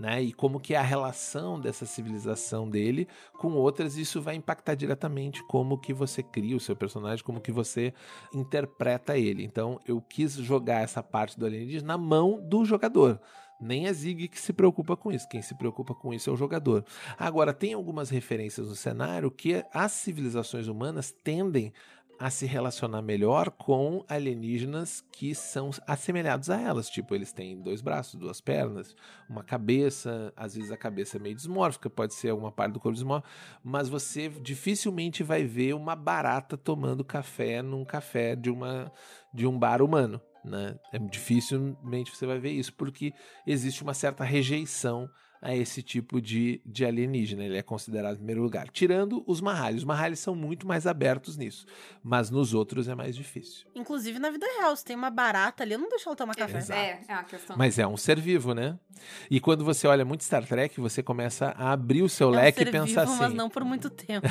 né? 0.00 0.22
E 0.22 0.32
como 0.32 0.58
que 0.58 0.72
é 0.74 0.78
a 0.78 0.82
relação 0.82 1.60
dessa 1.60 1.84
civilização 1.84 2.68
dele 2.68 3.06
com 3.38 3.52
outras, 3.52 3.98
isso 3.98 4.20
vai 4.22 4.34
impactar 4.34 4.74
diretamente 4.74 5.44
como 5.44 5.76
que 5.76 5.92
você 5.92 6.22
cria 6.22 6.56
o 6.56 6.60
seu 6.60 6.74
personagem, 6.74 7.22
como 7.22 7.40
que 7.40 7.52
você 7.52 7.92
interpreta 8.32 9.18
ele. 9.18 9.44
Então, 9.44 9.78
eu 9.86 10.00
quis 10.00 10.32
jogar 10.32 10.82
essa 10.82 11.02
parte 11.02 11.38
do 11.38 11.44
alienígena 11.44 11.88
na 11.88 11.98
mão 11.98 12.40
do 12.40 12.64
jogador. 12.64 13.20
Nem 13.60 13.86
a 13.88 13.92
Zig 13.92 14.28
que 14.28 14.40
se 14.40 14.54
preocupa 14.54 14.96
com 14.96 15.12
isso. 15.12 15.28
Quem 15.28 15.42
se 15.42 15.54
preocupa 15.54 15.94
com 15.94 16.14
isso 16.14 16.30
é 16.30 16.32
o 16.32 16.36
jogador. 16.36 16.82
Agora, 17.18 17.52
tem 17.52 17.74
algumas 17.74 18.08
referências 18.08 18.68
no 18.68 18.74
cenário 18.74 19.30
que 19.30 19.62
as 19.70 19.92
civilizações 19.92 20.66
humanas 20.66 21.12
tendem 21.12 21.74
a 22.20 22.28
se 22.28 22.44
relacionar 22.44 23.00
melhor 23.00 23.50
com 23.50 24.04
alienígenas 24.06 25.02
que 25.10 25.34
são 25.34 25.70
assemelhados 25.86 26.50
a 26.50 26.60
elas. 26.60 26.90
Tipo, 26.90 27.14
eles 27.14 27.32
têm 27.32 27.58
dois 27.62 27.80
braços, 27.80 28.20
duas 28.20 28.42
pernas, 28.42 28.94
uma 29.26 29.42
cabeça, 29.42 30.30
às 30.36 30.54
vezes 30.54 30.70
a 30.70 30.76
cabeça 30.76 31.16
é 31.16 31.20
meio 31.20 31.34
dismórfica, 31.34 31.88
pode 31.88 32.12
ser 32.12 32.28
alguma 32.28 32.52
parte 32.52 32.74
do 32.74 32.80
corpo 32.80 32.94
dismórfico, 32.94 33.32
mas 33.64 33.88
você 33.88 34.28
dificilmente 34.28 35.22
vai 35.22 35.44
ver 35.44 35.72
uma 35.72 35.96
barata 35.96 36.58
tomando 36.58 37.02
café 37.02 37.62
num 37.62 37.86
café 37.86 38.36
de, 38.36 38.50
uma, 38.50 38.92
de 39.32 39.46
um 39.46 39.58
bar 39.58 39.80
humano. 39.80 40.20
Né? 40.44 40.78
É 40.92 40.98
dificilmente 40.98 42.14
você 42.14 42.26
vai 42.26 42.38
ver 42.38 42.50
isso, 42.50 42.74
porque 42.74 43.14
existe 43.46 43.82
uma 43.82 43.94
certa 43.94 44.24
rejeição 44.24 45.08
a 45.42 45.54
esse 45.56 45.82
tipo 45.82 46.20
de, 46.20 46.60
de 46.66 46.84
alienígena. 46.84 47.44
Ele 47.44 47.56
é 47.56 47.62
considerado 47.62 48.14
em 48.14 48.18
primeiro 48.18 48.42
lugar. 48.42 48.68
Tirando 48.68 49.24
os 49.26 49.40
Mahali. 49.40 49.78
Os 49.78 49.84
Mahali 49.84 50.16
são 50.16 50.34
muito 50.34 50.66
mais 50.66 50.86
abertos 50.86 51.36
nisso. 51.36 51.64
Mas 52.02 52.30
nos 52.30 52.52
outros 52.52 52.88
é 52.88 52.94
mais 52.94 53.16
difícil. 53.16 53.66
Inclusive 53.74 54.18
na 54.18 54.30
vida 54.30 54.46
real, 54.58 54.76
se 54.76 54.84
tem 54.84 54.94
uma 54.94 55.10
barata 55.10 55.62
ali, 55.62 55.72
eu 55.72 55.78
não 55.78 55.88
deixo 55.88 56.08
ela 56.08 56.16
tomar 56.16 56.34
café. 56.34 56.58
Exato. 56.58 56.78
É, 56.78 57.00
é 57.08 57.12
uma 57.14 57.24
questão. 57.24 57.56
Mas 57.56 57.78
é 57.78 57.86
um 57.86 57.96
ser 57.96 58.20
vivo, 58.20 58.54
né? 58.54 58.78
E 59.30 59.40
quando 59.40 59.64
você 59.64 59.86
olha 59.86 60.04
muito 60.04 60.24
Star 60.24 60.46
Trek, 60.46 60.78
você 60.78 61.02
começa 61.02 61.54
a 61.56 61.72
abrir 61.72 62.02
o 62.02 62.08
seu 62.08 62.28
é 62.28 62.30
um 62.30 62.34
leque 62.34 62.58
ser 62.58 62.68
e 62.68 62.72
pensar 62.72 63.02
vivo, 63.02 63.12
assim. 63.12 63.22
Mas 63.22 63.34
não 63.34 63.48
por 63.48 63.64
muito 63.64 63.88
tempo. 63.90 64.28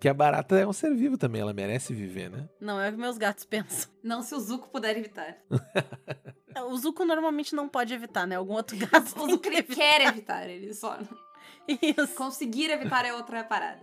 Que 0.00 0.08
a 0.08 0.14
barata 0.14 0.58
é 0.58 0.66
um 0.66 0.72
ser 0.72 0.94
vivo 0.94 1.18
também, 1.18 1.42
ela 1.42 1.52
merece 1.52 1.92
viver, 1.92 2.30
né? 2.30 2.48
não 2.58 2.80
é 2.80 2.88
o 2.88 2.92
que 2.92 2.98
meus 2.98 3.18
gatos 3.18 3.44
pensam. 3.46 3.90
Não 4.02 4.22
se 4.22 4.34
o 4.34 4.40
Zuko 4.40 4.68
puder 4.68 4.96
evitar. 4.96 5.36
O 6.66 6.76
Zuko 6.76 7.04
normalmente 7.04 7.54
não 7.54 7.68
pode 7.68 7.94
evitar, 7.94 8.26
né? 8.26 8.34
Algum 8.34 8.54
outro 8.54 8.76
gato. 8.76 9.06
O 9.16 9.30
Zuko 9.30 9.38
que 9.38 9.48
ele 9.48 9.58
evitar. 9.58 9.74
quer 9.76 10.00
evitar, 10.08 10.48
ele 10.48 10.74
só. 10.74 10.98
Isso. 11.68 12.12
Conseguir 12.16 12.70
evitar 12.70 13.04
é 13.04 13.14
outra 13.14 13.44
parada. 13.44 13.80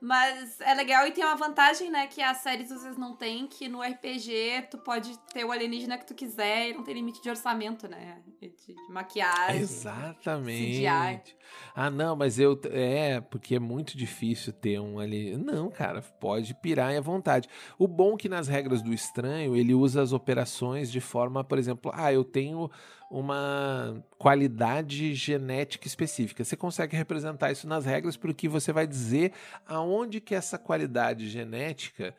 Mas 0.00 0.60
é 0.60 0.74
legal 0.74 1.06
e 1.06 1.10
tem 1.10 1.24
uma 1.24 1.34
vantagem, 1.34 1.90
né, 1.90 2.06
que 2.06 2.22
as 2.22 2.38
séries 2.38 2.70
às 2.70 2.82
vezes 2.82 2.96
não 2.96 3.16
tem, 3.16 3.46
que 3.48 3.68
no 3.68 3.82
RPG 3.82 4.68
tu 4.70 4.78
pode 4.78 5.18
ter 5.32 5.44
o 5.44 5.50
alienígena 5.50 5.98
que 5.98 6.06
tu 6.06 6.14
quiser 6.14 6.70
e 6.70 6.74
não 6.74 6.84
tem 6.84 6.94
limite 6.94 7.20
de 7.20 7.28
orçamento, 7.28 7.88
né? 7.88 8.20
De, 8.40 8.48
de 8.48 8.76
maquiagem. 8.88 9.60
Exatamente. 9.60 10.78
CGI. 10.78 11.36
Ah, 11.74 11.90
não, 11.90 12.14
mas 12.14 12.38
eu. 12.38 12.58
É, 12.70 13.20
porque 13.20 13.56
é 13.56 13.58
muito 13.58 13.96
difícil 13.96 14.52
ter 14.52 14.78
um 14.78 14.98
ali. 14.98 15.36
Não, 15.36 15.70
cara, 15.70 16.00
pode 16.00 16.54
pirar 16.54 16.94
à 16.94 17.00
vontade. 17.00 17.48
O 17.78 17.88
bom 17.88 18.14
é 18.14 18.16
que 18.16 18.28
nas 18.28 18.46
regras 18.46 18.82
do 18.82 18.92
estranho, 18.92 19.56
ele 19.56 19.74
usa 19.74 20.00
as 20.00 20.12
operações 20.12 20.90
de 20.90 21.00
forma, 21.00 21.42
por 21.42 21.58
exemplo, 21.58 21.90
ah, 21.94 22.12
eu 22.12 22.22
tenho 22.22 22.70
uma 23.10 24.04
qualidade 24.18 25.14
genética 25.14 25.86
específica. 25.86 26.44
Você 26.44 26.56
consegue 26.56 26.96
representar 26.96 27.50
isso 27.50 27.66
nas 27.66 27.84
regras 27.84 28.16
porque 28.16 28.48
você 28.48 28.72
vai 28.72 28.86
dizer 28.86 29.32
aonde 29.66 30.20
que 30.20 30.34
essa 30.34 30.58
qualidade 30.58 31.28
genética 31.28 32.14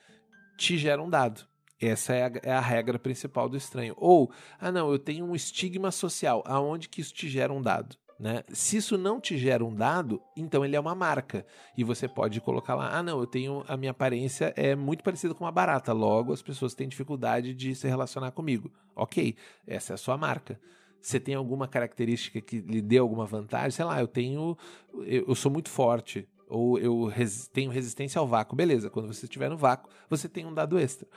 te 0.57 0.77
gera 0.77 1.01
um 1.01 1.09
dado. 1.09 1.47
Essa 1.79 2.13
é 2.13 2.25
a, 2.25 2.31
é 2.43 2.51
a 2.51 2.59
regra 2.59 2.99
principal 2.99 3.47
do 3.47 3.55
estranho. 3.55 3.93
Ou, 3.97 4.31
ah 4.59 4.71
não, 4.71 4.91
eu 4.91 4.99
tenho 4.99 5.25
um 5.25 5.35
estigma 5.35 5.91
social. 5.91 6.43
Aonde 6.45 6.89
que 6.89 6.99
isso 6.99 7.13
te 7.13 7.29
gera 7.29 7.53
um 7.53 7.61
dado? 7.61 7.95
Né? 8.19 8.43
Se 8.49 8.75
isso 8.75 8.97
não 8.97 9.21
te 9.21 9.37
gera 9.37 9.63
um 9.63 9.73
dado, 9.73 10.21
então 10.35 10.65
ele 10.65 10.75
é 10.75 10.79
uma 10.79 10.93
marca. 10.93 11.45
E 11.77 11.85
você 11.85 12.05
pode 12.05 12.41
colocar 12.41 12.75
lá, 12.75 12.97
ah, 12.97 13.01
não, 13.01 13.17
eu 13.19 13.25
tenho. 13.25 13.63
A 13.65 13.77
minha 13.77 13.91
aparência 13.91 14.53
é 14.57 14.75
muito 14.75 15.05
parecida 15.05 15.33
com 15.33 15.45
uma 15.45 15.51
barata. 15.51 15.93
Logo, 15.93 16.33
as 16.33 16.41
pessoas 16.41 16.73
têm 16.73 16.89
dificuldade 16.89 17.53
de 17.53 17.73
se 17.73 17.87
relacionar 17.87 18.31
comigo. 18.31 18.69
Ok, 18.93 19.37
essa 19.65 19.93
é 19.93 19.95
a 19.95 19.97
sua 19.97 20.17
marca. 20.17 20.59
Você 21.01 21.19
tem 21.19 21.35
alguma 21.35 21.67
característica 21.67 22.41
que 22.41 22.59
lhe 22.59 22.81
dê 22.81 22.97
alguma 22.97 23.25
vantagem? 23.25 23.71
Sei 23.71 23.85
lá, 23.85 23.99
eu 23.99 24.07
tenho. 24.07 24.57
Eu, 24.93 25.25
eu 25.27 25.35
sou 25.35 25.51
muito 25.51 25.69
forte. 25.69 26.27
Ou 26.47 26.79
eu 26.79 27.05
res- 27.05 27.47
tenho 27.47 27.69
resistência 27.69 28.17
ao 28.19 28.27
vácuo. 28.27 28.55
Beleza, 28.55 28.89
quando 28.89 29.05
você 29.13 29.25
estiver 29.25 29.49
no 29.49 29.57
vácuo, 29.57 29.87
você 30.09 30.27
tem 30.27 30.45
um 30.47 30.53
dado 30.53 30.79
extra. 30.79 31.07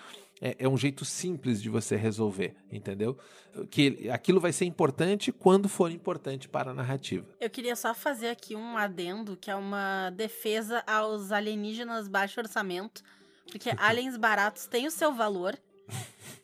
É, 0.42 0.56
é 0.58 0.68
um 0.68 0.76
jeito 0.76 1.04
simples 1.06 1.62
de 1.62 1.70
você 1.70 1.96
resolver, 1.96 2.54
entendeu? 2.70 3.16
Que 3.70 4.10
aquilo 4.10 4.40
vai 4.40 4.52
ser 4.52 4.66
importante 4.66 5.32
quando 5.32 5.68
for 5.70 5.90
importante 5.90 6.48
para 6.50 6.72
a 6.72 6.74
narrativa. 6.74 7.26
Eu 7.40 7.48
queria 7.48 7.74
só 7.76 7.94
fazer 7.94 8.28
aqui 8.28 8.54
um 8.54 8.76
adendo, 8.76 9.34
que 9.36 9.50
é 9.50 9.56
uma 9.56 10.10
defesa 10.10 10.82
aos 10.86 11.32
alienígenas 11.32 12.08
baixo 12.08 12.38
orçamento. 12.38 13.02
Porque 13.50 13.70
aliens 13.78 14.18
baratos 14.18 14.66
têm 14.66 14.86
o 14.86 14.90
seu 14.90 15.14
valor. 15.14 15.58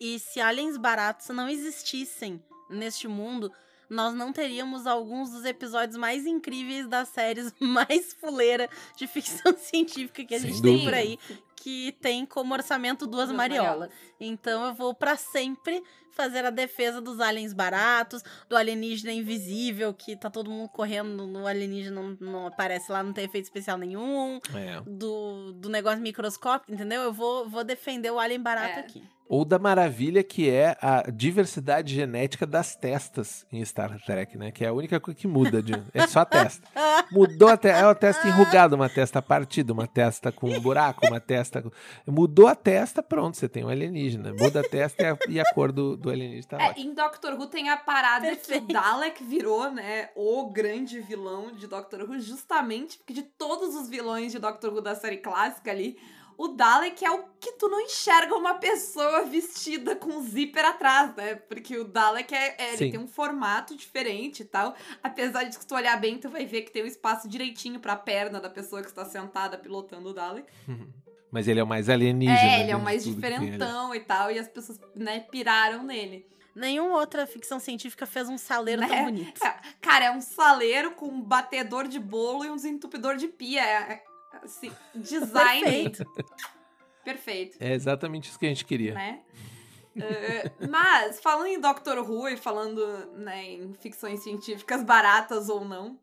E 0.00 0.18
se 0.18 0.40
aliens 0.40 0.76
baratos 0.78 1.28
não 1.28 1.46
existissem 1.48 2.42
neste 2.68 3.06
mundo, 3.08 3.52
nós 3.88 4.12
não 4.14 4.32
teríamos 4.32 4.86
alguns 4.86 5.30
dos 5.30 5.44
episódios 5.44 5.96
mais 5.96 6.26
incríveis 6.26 6.86
das 6.86 7.08
séries 7.08 7.54
mais 7.60 8.12
fuleira 8.14 8.68
de 8.96 9.06
ficção 9.06 9.54
científica 9.58 10.24
que 10.24 10.34
a 10.34 10.40
Sem 10.40 10.50
gente 10.50 10.62
tem 10.62 10.72
dúvida. 10.72 10.90
por 10.90 10.94
aí, 10.94 11.18
que 11.56 11.92
tem 12.00 12.24
como 12.26 12.54
orçamento 12.54 13.06
duas, 13.06 13.28
Duas 13.28 13.36
mariolas. 13.36 13.70
mariolas. 13.88 13.90
Então 14.20 14.66
eu 14.66 14.74
vou 14.74 14.94
pra 14.94 15.16
sempre 15.16 15.82
fazer 16.10 16.44
a 16.44 16.50
defesa 16.50 17.00
dos 17.00 17.20
aliens 17.20 17.52
baratos, 17.52 18.22
do 18.48 18.56
alienígena 18.56 19.12
invisível, 19.12 19.94
que 19.94 20.16
tá 20.16 20.28
todo 20.28 20.50
mundo 20.50 20.68
correndo 20.68 21.26
no 21.28 21.46
alienígena, 21.46 22.02
não, 22.02 22.16
não 22.20 22.46
aparece 22.48 22.90
lá, 22.90 23.04
não 23.04 23.12
tem 23.12 23.24
efeito 23.24 23.44
especial 23.44 23.78
nenhum, 23.78 24.40
É. 24.52 24.80
do, 24.84 25.52
do 25.52 25.68
negócio 25.68 26.00
microscópico, 26.00 26.72
entendeu? 26.72 27.02
Eu 27.02 27.12
vou, 27.12 27.48
vou 27.48 27.62
defender 27.62 28.10
o 28.10 28.18
alien 28.18 28.40
barato 28.40 28.78
É. 28.78 28.80
aqui. 28.80 29.02
Ou 29.28 29.44
da 29.44 29.58
maravilha 29.58 30.22
que 30.24 30.48
é 30.48 30.76
a 30.80 31.02
diversidade 31.10 31.94
genética 31.94 32.46
das 32.46 32.74
testas 32.74 33.44
em 33.52 33.62
Star 33.64 34.00
Trek, 34.04 34.38
né? 34.38 34.50
Que 34.50 34.64
é 34.64 34.68
a 34.68 34.72
única 34.72 34.98
coisa 34.98 35.18
que 35.20 35.28
muda. 35.28 35.62
De... 35.62 35.72
É 35.92 36.06
só 36.06 36.20
a 36.20 36.24
testa. 36.24 36.66
Mudou 37.12 37.48
a 37.48 37.56
testa. 37.56 37.78
É 37.80 37.84
uma 37.86 37.94
testa 37.94 38.26
enrugada, 38.26 38.74
uma 38.74 38.88
testa 38.88 39.20
partida, 39.20 39.72
uma 39.72 39.86
testa 39.86 40.32
com 40.32 40.48
um 40.50 40.58
buraco, 40.60 41.06
uma 41.06 41.20
testa. 41.20 41.60
com- 41.60 41.70
Mudou 42.06 42.46
a 42.46 42.54
testa, 42.54 43.02
pronto, 43.02 43.36
você 43.36 43.48
tem 43.48 43.64
um 43.64 43.68
alienígena. 43.68 44.32
Muda 44.32 44.60
a 44.60 44.64
testa 44.64 45.02
e 45.02 45.06
a, 45.06 45.18
e 45.28 45.40
a 45.40 45.44
cor 45.52 45.72
do, 45.72 45.96
do 45.96 46.08
alienígena 46.10 46.48
tá 46.58 46.64
É, 46.64 46.80
em 46.80 46.94
Doctor 46.94 47.34
Who 47.34 47.46
tem 47.48 47.68
a 47.68 47.76
parada 47.76 48.28
que 48.30 48.36
Perfeito. 48.36 48.64
o 48.70 48.72
Dalek 48.72 49.22
virou, 49.24 49.70
né, 49.70 50.08
o 50.16 50.50
grande 50.50 51.00
vilão 51.00 51.52
de 51.52 51.66
Doctor 51.66 52.00
Who, 52.08 52.18
justamente 52.20 52.96
porque 52.98 53.12
de 53.12 53.22
todos 53.22 53.74
os 53.74 53.88
vilões 53.88 54.32
de 54.32 54.38
Doctor 54.38 54.72
Who 54.72 54.80
da 54.80 54.94
série 54.94 55.18
clássica 55.18 55.70
ali, 55.70 55.98
o 56.38 56.48
Dalek 56.48 57.04
é 57.04 57.10
o 57.10 57.24
que 57.40 57.52
tu 57.52 57.68
não 57.68 57.80
enxerga 57.80 58.34
uma 58.36 58.54
pessoa 58.54 59.24
vestida 59.24 59.96
com 59.96 60.08
um 60.10 60.22
zíper 60.22 60.64
atrás, 60.64 61.14
né? 61.16 61.34
Porque 61.34 61.76
o 61.76 61.84
Dalek 61.84 62.32
é, 62.34 62.54
é- 62.56 62.74
ele 62.74 62.92
tem 62.92 63.00
um 63.00 63.08
formato 63.08 63.74
diferente 63.76 64.40
e 64.40 64.44
tal. 64.46 64.74
Apesar 65.02 65.42
de 65.44 65.50
que 65.56 65.62
se 65.62 65.66
tu 65.66 65.74
olhar 65.74 65.98
bem, 66.00 66.16
tu 66.16 66.30
vai 66.30 66.46
ver 66.46 66.62
que 66.62 66.70
tem 66.70 66.84
um 66.84 66.86
espaço 66.86 67.28
direitinho 67.28 67.80
pra 67.80 67.96
perna 67.96 68.40
da 68.40 68.48
pessoa 68.48 68.80
que 68.80 68.88
está 68.88 69.04
sentada 69.04 69.58
pilotando 69.58 70.10
o 70.10 70.14
Dalek. 70.14 70.46
Mas 71.30 71.46
ele 71.48 71.60
é 71.60 71.62
o 71.62 71.66
mais 71.66 71.88
alienígena. 71.90 72.38
É, 72.40 72.60
ele 72.62 72.70
é 72.70 72.76
o 72.76 72.80
mais 72.82 73.02
ali. 73.04 73.14
diferentão 73.14 73.94
e 73.94 74.00
tal, 74.00 74.30
e 74.30 74.38
as 74.38 74.48
pessoas, 74.48 74.80
né, 74.94 75.20
piraram 75.20 75.82
nele. 75.82 76.24
Nenhuma 76.54 76.96
outra 76.96 77.26
ficção 77.26 77.60
científica 77.60 78.06
fez 78.06 78.28
um 78.28 78.38
saleiro 78.38 78.80
tão 78.82 78.90
Né? 78.90 79.04
bonito. 79.04 79.44
É, 79.44 79.56
Cara, 79.80 80.06
é 80.06 80.10
um 80.10 80.20
saleiro 80.20 80.92
com 80.92 81.06
um 81.06 81.20
batedor 81.20 81.86
de 81.86 82.00
bolo 82.00 82.44
e 82.44 82.50
um 82.50 82.56
desentupidor 82.56 83.16
de 83.16 83.28
pia. 83.28 83.60
É, 83.62 83.92
é, 83.92 84.04
assim, 84.42 84.70
design. 84.94 85.90
Perfeito. 85.90 86.06
Perfeito. 87.04 87.56
É 87.60 87.72
exatamente 87.72 88.28
isso 88.28 88.38
que 88.38 88.46
a 88.46 88.50
gente 88.50 88.64
queria. 88.64 88.94
Né? 88.94 89.20
Uh, 89.96 90.68
mas, 90.68 91.20
falando 91.20 91.46
em 91.46 91.60
Doctor 91.60 91.98
Who 91.98 92.28
e 92.28 92.36
falando 92.36 92.86
né, 93.16 93.52
em 93.52 93.72
ficções 93.74 94.20
científicas 94.20 94.82
baratas 94.82 95.48
ou 95.48 95.64
não, 95.64 95.98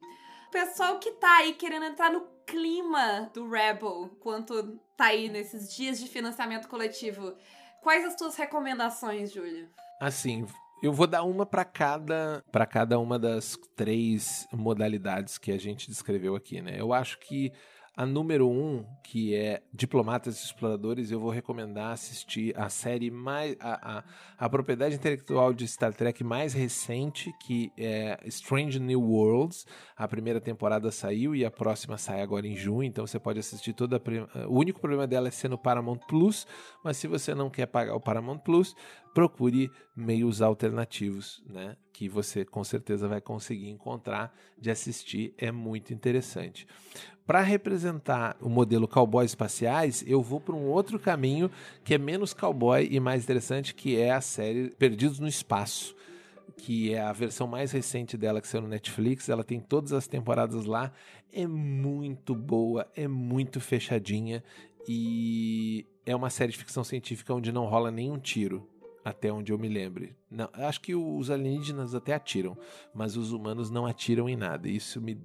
o 0.48 0.52
pessoal 0.52 1.00
que 1.00 1.12
tá 1.12 1.38
aí 1.38 1.54
querendo 1.54 1.86
entrar 1.86 2.12
no 2.12 2.28
clima 2.46 3.30
do 3.34 3.50
Rebel, 3.50 4.10
quanto 4.20 4.80
tá 4.96 5.06
aí 5.06 5.30
nesses 5.30 5.74
dias 5.74 6.00
de 6.00 6.08
financiamento 6.08 6.68
coletivo, 6.68 7.34
quais 7.82 8.06
as 8.06 8.16
tuas 8.16 8.36
recomendações, 8.36 9.32
Júlio? 9.32 9.70
Assim, 10.00 10.46
eu 10.84 10.92
vou 10.92 11.08
dar 11.08 11.24
uma 11.24 11.46
para 11.46 11.66
cada 11.66 12.44
para 12.52 12.66
cada 12.66 13.00
uma 13.00 13.18
das 13.18 13.58
três 13.76 14.48
modalidades 14.52 15.38
que 15.38 15.52
a 15.52 15.58
gente 15.58 15.90
descreveu 15.90 16.36
aqui, 16.36 16.62
né? 16.62 16.76
Eu 16.80 16.94
acho 16.94 17.20
que 17.20 17.52
a 17.95 18.05
número 18.05 18.49
um, 18.49 18.86
que 19.03 19.34
é 19.34 19.62
Diplomatas 19.73 20.41
e 20.41 20.45
Exploradores, 20.45 21.12
eu 21.12 21.19
vou 21.19 21.29
recomendar 21.29 21.93
assistir 21.93 22.53
a 22.60 22.67
série 22.67 23.10
mais. 23.10 23.55
A, 23.60 23.99
a, 23.99 24.03
a 24.38 24.49
propriedade 24.49 24.95
intelectual 24.95 25.53
de 25.53 25.65
Star 25.67 25.93
Trek 25.93 26.23
mais 26.23 26.53
recente, 26.53 27.34
que 27.39 27.71
é 27.77 28.19
Strange 28.25 28.79
New 28.79 29.01
Worlds. 29.01 29.65
A 29.95 30.08
primeira 30.08 30.41
temporada 30.41 30.91
saiu 30.91 31.34
e 31.34 31.45
a 31.45 31.51
próxima 31.51 31.97
sai 31.97 32.21
agora 32.21 32.45
em 32.45 32.55
junho, 32.55 32.84
então 32.84 33.08
você 33.08 33.19
pode 33.19 33.39
assistir 33.39 33.73
toda 33.73 33.95
a. 33.95 34.47
O 34.47 34.60
único 34.60 34.79
problema 34.81 35.08
dela 35.08 35.29
é 35.29 35.31
ser 35.31 35.47
no 35.47 35.58
Paramount 35.58 35.99
Plus, 36.08 36.45
mas 36.84 36.97
se 36.97 37.08
você 37.08 37.34
não 37.34 37.49
quer 37.49 37.67
pagar 37.67 37.95
o 37.95 38.01
Paramount 38.01 38.39
Plus, 38.39 38.75
procure 39.13 39.71
meios 39.95 40.41
alternativos, 40.41 41.41
né? 41.47 41.77
Que 41.93 42.10
você 42.10 42.43
com 42.43 42.63
certeza 42.65 43.08
vai 43.08 43.21
conseguir 43.21 43.69
encontrar 43.69 44.36
de 44.60 44.69
assistir, 44.69 45.34
é 45.38 45.49
muito 45.49 45.93
interessante. 45.93 46.67
Para 47.26 47.42
representar 47.42 48.38
o 48.40 48.48
modelo 48.48 48.88
cowboy 48.88 49.26
espaciais, 49.26 50.04
eu 50.06 50.22
vou 50.22 50.40
para 50.40 50.54
um 50.54 50.68
outro 50.68 51.00
caminho 51.00 51.50
que 51.84 51.96
é 51.96 51.98
menos 51.98 52.36
cowboy 52.36 52.88
e 52.90 53.00
mais 53.00 53.24
interessante, 53.24 53.74
que 53.74 54.00
é 54.00 54.12
a 54.12 54.22
série 54.22 54.70
Perdidos 54.70 55.20
no 55.20 55.28
Espaço, 55.28 55.96
que 56.56 56.94
é 56.94 57.02
a 57.02 57.12
versão 57.12 57.48
mais 57.48 57.72
recente 57.72 58.16
dela 58.16 58.40
que 58.40 58.48
saiu 58.48 58.62
no 58.62 58.68
Netflix. 58.68 59.28
Ela 59.28 59.44
tem 59.44 59.60
todas 59.60 59.92
as 59.92 60.08
temporadas 60.08 60.66
lá. 60.66 60.92
É 61.34 61.48
muito 61.48 62.36
boa, 62.36 62.88
é 62.96 63.08
muito 63.08 63.60
fechadinha 63.60 64.44
e 64.88 65.84
é 66.06 66.16
uma 66.16 66.30
série 66.30 66.52
de 66.52 66.60
ficção 66.60 66.84
científica 66.84 67.34
onde 67.34 67.52
não 67.52 67.66
rola 67.66 67.90
nenhum 67.90 68.20
tiro 68.20 68.70
até 69.04 69.32
onde 69.32 69.52
eu 69.52 69.58
me 69.58 69.70
lembre. 69.70 70.16
Não, 70.32 70.50
acho 70.54 70.82
que 70.82 70.96
os 70.96 71.30
alienígenas 71.30 71.94
até 71.94 72.14
atiram, 72.14 72.58
mas 72.94 73.16
os 73.16 73.32
humanos 73.32 73.70
não 73.70 73.86
atiram 73.86 74.28
em 74.28 74.36
nada. 74.36 74.68
Isso 74.68 75.00
me, 75.00 75.20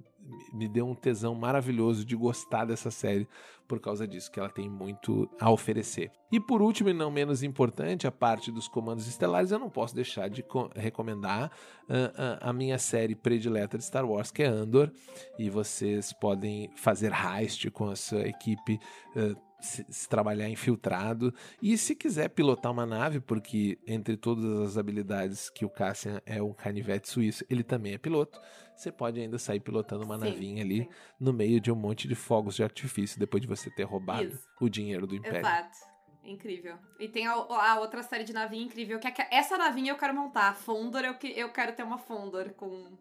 me 0.53 0.67
deu 0.67 0.87
um 0.87 0.95
tesão 0.95 1.33
maravilhoso 1.35 2.05
de 2.05 2.15
gostar 2.15 2.65
dessa 2.65 2.91
série 2.91 3.27
por 3.67 3.79
causa 3.79 4.05
disso, 4.05 4.29
que 4.29 4.37
ela 4.37 4.49
tem 4.49 4.69
muito 4.69 5.29
a 5.39 5.49
oferecer. 5.49 6.11
E 6.29 6.41
por 6.41 6.61
último, 6.61 6.89
e 6.89 6.93
não 6.93 7.09
menos 7.09 7.41
importante, 7.41 8.05
a 8.05 8.11
parte 8.11 8.51
dos 8.51 8.67
comandos 8.67 9.07
estelares, 9.07 9.51
eu 9.51 9.59
não 9.59 9.69
posso 9.69 9.95
deixar 9.95 10.29
de 10.29 10.43
recomendar 10.75 11.49
uh, 11.87 11.93
uh, 11.93 12.37
a 12.41 12.51
minha 12.51 12.77
série 12.77 13.15
predileta 13.15 13.77
de 13.77 13.85
Star 13.85 14.05
Wars, 14.05 14.29
que 14.29 14.43
é 14.43 14.47
Andor, 14.47 14.91
e 15.39 15.49
vocês 15.49 16.11
podem 16.11 16.69
fazer 16.75 17.13
heist 17.13 17.71
com 17.71 17.89
a 17.89 17.95
sua 17.95 18.27
equipe. 18.27 18.77
Uh, 19.15 19.51
se, 19.61 19.85
se, 19.89 20.09
trabalhar 20.09 20.49
infiltrado. 20.49 21.33
E 21.61 21.77
se 21.77 21.95
quiser 21.95 22.29
pilotar 22.29 22.71
uma 22.71 22.85
nave, 22.85 23.19
porque 23.19 23.77
entre 23.85 24.17
todas 24.17 24.59
as 24.59 24.75
habilidades 24.75 25.51
que 25.51 25.63
o 25.63 25.69
Cassian 25.69 26.19
é 26.25 26.41
um 26.41 26.51
canivete 26.51 27.07
suíço, 27.07 27.45
ele 27.47 27.63
também 27.63 27.93
é 27.93 27.97
piloto, 27.99 28.41
você 28.81 28.91
pode 28.91 29.19
ainda 29.19 29.37
sair 29.37 29.59
pilotando 29.59 30.03
uma 30.03 30.17
sim, 30.17 30.25
navinha 30.25 30.63
ali 30.63 30.83
sim. 30.83 30.89
no 31.19 31.31
meio 31.31 31.59
de 31.59 31.71
um 31.71 31.75
monte 31.75 32.07
de 32.07 32.15
fogos 32.15 32.55
de 32.55 32.63
artifício 32.63 33.19
depois 33.19 33.41
de 33.41 33.47
você 33.47 33.69
ter 33.69 33.83
roubado 33.83 34.23
Isso. 34.23 34.47
o 34.59 34.69
dinheiro 34.69 35.05
do 35.05 35.15
Império. 35.15 35.39
Exato. 35.39 35.91
Incrível. 36.23 36.77
E 36.99 37.07
tem 37.07 37.25
a, 37.25 37.33
a, 37.33 37.79
outra 37.79 38.03
série 38.03 38.23
de 38.23 38.31
navinha 38.31 38.63
incrível, 38.63 38.99
que 38.99 39.07
é 39.07 39.13
essa 39.31 39.57
navinha 39.57 39.91
eu 39.91 39.97
quero 39.97 40.13
montar. 40.13 40.49
A 40.49 40.53
Fondor, 40.53 41.01
eu, 41.01 41.15
eu 41.35 41.49
quero 41.49 41.73
ter 41.73 41.83
uma 41.83 41.97
Fondor 41.97 42.51
com 42.51 42.95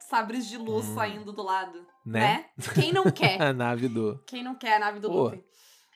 sabres 0.00 0.46
de 0.48 0.58
luz 0.58 0.86
hum. 0.88 0.94
saindo 0.94 1.32
do 1.32 1.42
lado. 1.42 1.86
Né? 2.04 2.20
né? 2.20 2.44
Quem 2.74 2.92
não 2.92 3.04
quer? 3.12 3.40
a 3.40 3.52
nave 3.52 3.88
do. 3.88 4.20
Quem 4.26 4.42
não 4.42 4.54
quer 4.54 4.76
a 4.76 4.78
nave 4.80 4.98
do 4.98 5.08
Pô, 5.08 5.22
Lutem? 5.24 5.44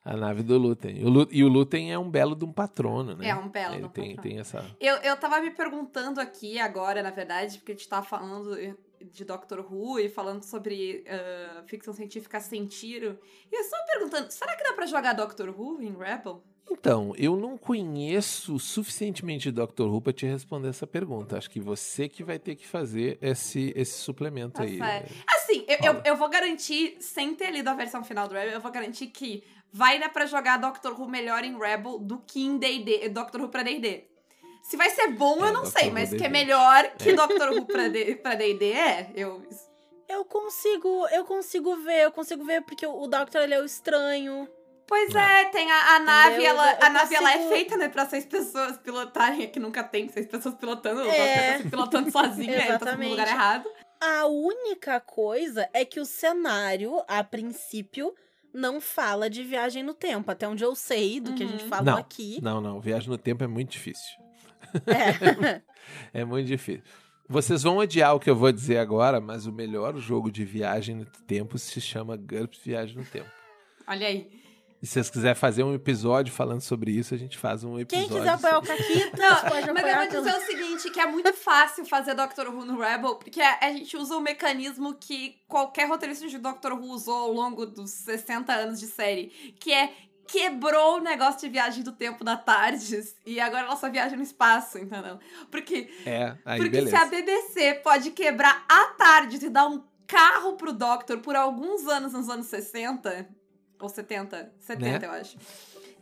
A 0.05 0.17
nave 0.17 0.43
do 0.43 0.57
Lutem. 0.57 1.05
O. 1.05 1.29
E 1.33 1.43
o 1.43 1.49
Lutem 1.49 1.93
é 1.93 1.99
um 1.99 2.09
belo 2.09 2.37
de 2.37 2.45
um 2.45 2.53
patrono, 2.53 3.17
né? 3.17 3.29
É 3.29 3.35
um 3.35 3.49
belo 3.49 3.75
Ele 3.75 3.81
de 3.81 3.87
um 3.87 3.91
tem, 3.91 4.15
patrono. 4.15 4.23
tem 4.23 4.41
essa... 4.41 4.65
Eu, 4.81 4.97
eu 4.99 5.17
tava 5.17 5.41
me 5.41 5.51
perguntando 5.51 6.21
aqui 6.21 6.61
agora, 6.61 7.03
na 7.03 7.11
verdade, 7.11 7.59
porque 7.59 7.73
a 7.73 7.75
gente 7.75 7.89
tava 7.89 8.07
falando 8.07 8.57
de 9.05 9.25
Doctor 9.25 9.61
Who 9.61 9.99
e 9.99 10.09
falando 10.09 10.43
sobre 10.43 11.05
uh, 11.07 11.67
ficção 11.67 11.93
científica 11.93 12.41
sem 12.41 12.67
tiro. 12.67 13.19
E 13.51 13.55
eu 13.55 13.61
estava 13.61 13.85
perguntando, 13.87 14.31
será 14.31 14.57
que 14.57 14.65
dá 14.65 14.73
pra 14.73 14.87
jogar 14.87 15.13
Doctor 15.13 15.49
Who 15.49 15.83
em 15.83 15.97
Rebel? 15.97 16.43
Então, 16.71 17.15
eu 17.17 17.37
não 17.37 17.57
conheço 17.57 18.59
suficientemente 18.59 19.51
Doctor 19.51 19.89
Who 19.89 20.01
para 20.03 20.13
te 20.13 20.27
responder 20.27 20.69
essa 20.69 20.87
pergunta. 20.87 21.39
Acho 21.39 21.51
que 21.51 21.61
você 21.61 22.09
que 22.09 22.23
vai 22.23 22.39
ter 22.39 22.57
que 22.57 22.67
fazer 22.67 23.19
esse, 23.23 23.73
esse 23.75 23.99
suplemento 23.99 24.59
tá 24.59 24.63
aí. 24.65 24.79
Assim, 25.35 25.65
eu, 25.67 25.95
eu, 25.95 26.03
eu, 26.05 26.17
vou 26.17 26.29
garantir, 26.29 26.97
sem 27.01 27.35
ter 27.35 27.51
lido 27.51 27.69
a 27.69 27.75
versão 27.75 28.05
final 28.05 28.29
do 28.29 28.35
Rebel, 28.35 28.53
eu 28.53 28.61
vou 28.61 28.71
garantir 28.71 29.07
que 29.07 29.43
vai 29.73 29.99
dar 29.99 30.11
pra 30.11 30.27
jogar 30.27 30.59
Doctor 30.59 30.99
Who 30.99 31.09
melhor 31.09 31.43
em 31.43 31.59
Rebel 31.59 31.99
do 31.99 32.19
que 32.19 32.41
em 32.41 32.59
D&D, 32.59 33.09
Doctor 33.09 33.41
Who 33.41 33.49
pra 33.49 33.63
D&D. 33.63 34.05
Se 34.69 34.77
vai 34.77 34.91
ser 34.91 35.09
bom, 35.13 35.43
é, 35.43 35.49
eu 35.49 35.53
não 35.55 35.63
Doctor 35.63 35.81
sei, 35.81 35.91
mas 35.91 36.11
que 36.11 36.23
é 36.23 36.29
melhor 36.29 36.91
que 36.99 37.09
é. 37.09 37.13
Doctor 37.15 37.55
Who 37.55 37.65
pra 37.65 37.89
D&D 37.89 38.73
é, 38.73 39.11
eu... 39.17 39.43
Eu 40.07 40.25
consigo, 40.27 41.07
eu 41.09 41.25
consigo 41.25 41.77
ver, 41.77 42.05
eu 42.05 42.13
consigo 42.13 42.45
ver 42.45 42.63
porque 42.63 42.87
o 42.87 43.07
Doctor 43.07 43.43
ele 43.43 43.55
é 43.55 43.61
o 43.61 43.65
estranho. 43.65 44.47
Pois 44.87 45.15
é, 45.15 45.47
tem 45.47 45.71
a, 45.71 45.97
a 45.97 46.01
nave, 46.01 46.45
ela, 46.45 46.73
eu, 46.73 46.79
eu 46.79 46.87
a 46.87 46.91
nave 46.91 47.15
consigo... 47.15 47.29
ela 47.29 47.33
é 47.33 47.49
feita, 47.49 47.77
né, 47.79 47.89
pra 47.89 48.07
seis 48.07 48.27
pessoas 48.27 48.77
pilotarem, 48.77 49.45
é 49.45 49.47
que 49.47 49.59
nunca 49.59 49.83
tem 49.83 50.09
seis 50.09 50.27
pessoas 50.27 50.55
pilotando, 50.55 51.03
é. 51.09 51.63
tá 51.63 51.71
pilotando 51.71 52.11
sozinha, 52.11 52.57
é, 52.57 52.79
tá 52.79 52.95
no 52.95 53.09
lugar 53.09 53.29
errado. 53.29 53.71
A 53.99 54.27
única 54.27 55.01
coisa 55.01 55.67
é 55.73 55.83
que 55.85 55.99
o 55.99 56.05
cenário, 56.05 57.03
a 57.09 57.25
princípio, 57.25 58.15
não 58.53 58.83
fala 58.83 59.31
de 59.31 59.43
viagem 59.43 59.83
no 59.83 59.95
tempo, 59.95 60.31
até 60.31 60.47
onde 60.47 60.63
eu 60.63 60.75
sei 60.75 61.21
do 61.21 61.31
uhum. 61.31 61.37
que 61.37 61.43
a 61.43 61.47
gente 61.47 61.65
uhum. 61.65 61.71
falou 61.71 61.85
não, 61.87 61.97
aqui. 61.97 62.39
Não, 62.43 62.61
não, 62.61 62.81
viagem 62.81 63.09
no 63.09 63.19
tempo 63.19 63.45
é 63.45 63.47
muito 63.47 63.71
difícil. 63.71 64.28
É. 64.87 65.63
é 66.21 66.25
muito 66.25 66.47
difícil. 66.47 66.83
Vocês 67.29 67.63
vão 67.63 67.77
odiar 67.77 68.15
o 68.15 68.21
que 68.21 68.31
eu 68.31 68.37
vou 68.37 68.51
dizer 68.51 68.79
agora, 68.79 69.21
mas 69.21 69.47
o 69.47 69.53
melhor 69.53 69.97
jogo 69.99 70.31
de 70.31 70.45
viagem 70.45 70.95
no 70.97 71.05
tempo 71.05 71.59
se 71.59 71.79
chama 71.81 72.17
GURPS 72.17 72.61
Viagem 72.65 72.97
no 72.97 73.05
Tempo. 73.05 73.29
Olha 73.87 74.07
aí. 74.07 74.39
E 74.81 74.87
se 74.87 74.95
vocês 74.95 75.11
quiserem 75.11 75.35
fazer 75.35 75.65
um 75.65 75.75
episódio 75.75 76.33
falando 76.33 76.61
sobre 76.61 76.93
isso, 76.93 77.13
a 77.13 77.19
gente 77.19 77.37
faz 77.37 77.65
um 77.65 77.79
episódio. 77.81 78.09
Quem 78.09 78.17
quiser 78.17 78.31
apoiar 78.31 78.59
o 78.59 78.63
Caquita, 78.63 79.17
não, 79.17 79.51
pode 79.51 79.73
mas 79.73 80.15
eu 80.15 80.23
vou 80.23 80.23
dizer 80.23 80.39
o 80.39 80.47
seguinte, 80.47 80.91
que 80.91 81.01
é 81.01 81.07
muito 81.07 81.33
fácil 81.33 81.85
fazer 81.85 82.15
Doctor 82.15 82.49
Who 82.49 82.65
no 82.65 82.79
Rebel, 82.79 83.17
porque 83.17 83.41
a 83.41 83.73
gente 83.73 83.97
usa 83.97 84.17
um 84.17 84.21
mecanismo 84.21 84.95
que 84.95 85.37
qualquer 85.49 85.89
roteirista 85.89 86.29
de 86.29 86.39
Doctor 86.39 86.75
Who 86.75 86.93
usou 86.93 87.17
ao 87.17 87.33
longo 87.33 87.67
dos 87.67 87.91
60 87.91 88.53
anos 88.53 88.79
de 88.79 88.87
série, 88.87 89.27
que 89.59 89.73
é 89.73 89.93
quebrou 90.29 90.99
o 90.99 91.01
negócio 91.01 91.41
de 91.41 91.49
viagem 91.49 91.83
do 91.83 91.91
tempo 91.91 92.23
da 92.23 92.37
Tardes 92.37 93.17
e 93.25 93.41
agora 93.41 93.65
ela 93.67 93.77
só 93.77 93.91
viaja 93.91 94.15
no 94.15 94.23
espaço, 94.23 94.79
entendeu? 94.79 95.19
Porque, 95.51 95.91
é, 96.05 96.37
porque 96.45 96.69
beleza. 96.69 96.91
se 96.91 96.97
a 96.97 97.07
BBC 97.07 97.75
pode 97.83 98.11
quebrar 98.11 98.65
a 98.69 98.85
Tardes 98.89 99.43
e 99.43 99.49
dar 99.49 99.67
um 99.67 99.83
carro 100.07 100.53
pro 100.53 100.73
Doctor 100.73 101.19
por 101.19 101.35
alguns 101.35 101.89
anos 101.89 102.13
nos 102.13 102.29
anos 102.29 102.47
60, 102.47 103.27
ou 103.81 103.89
70, 103.89 104.53
70 104.61 104.99
né? 104.99 105.07
eu 105.07 105.11
acho, 105.11 105.39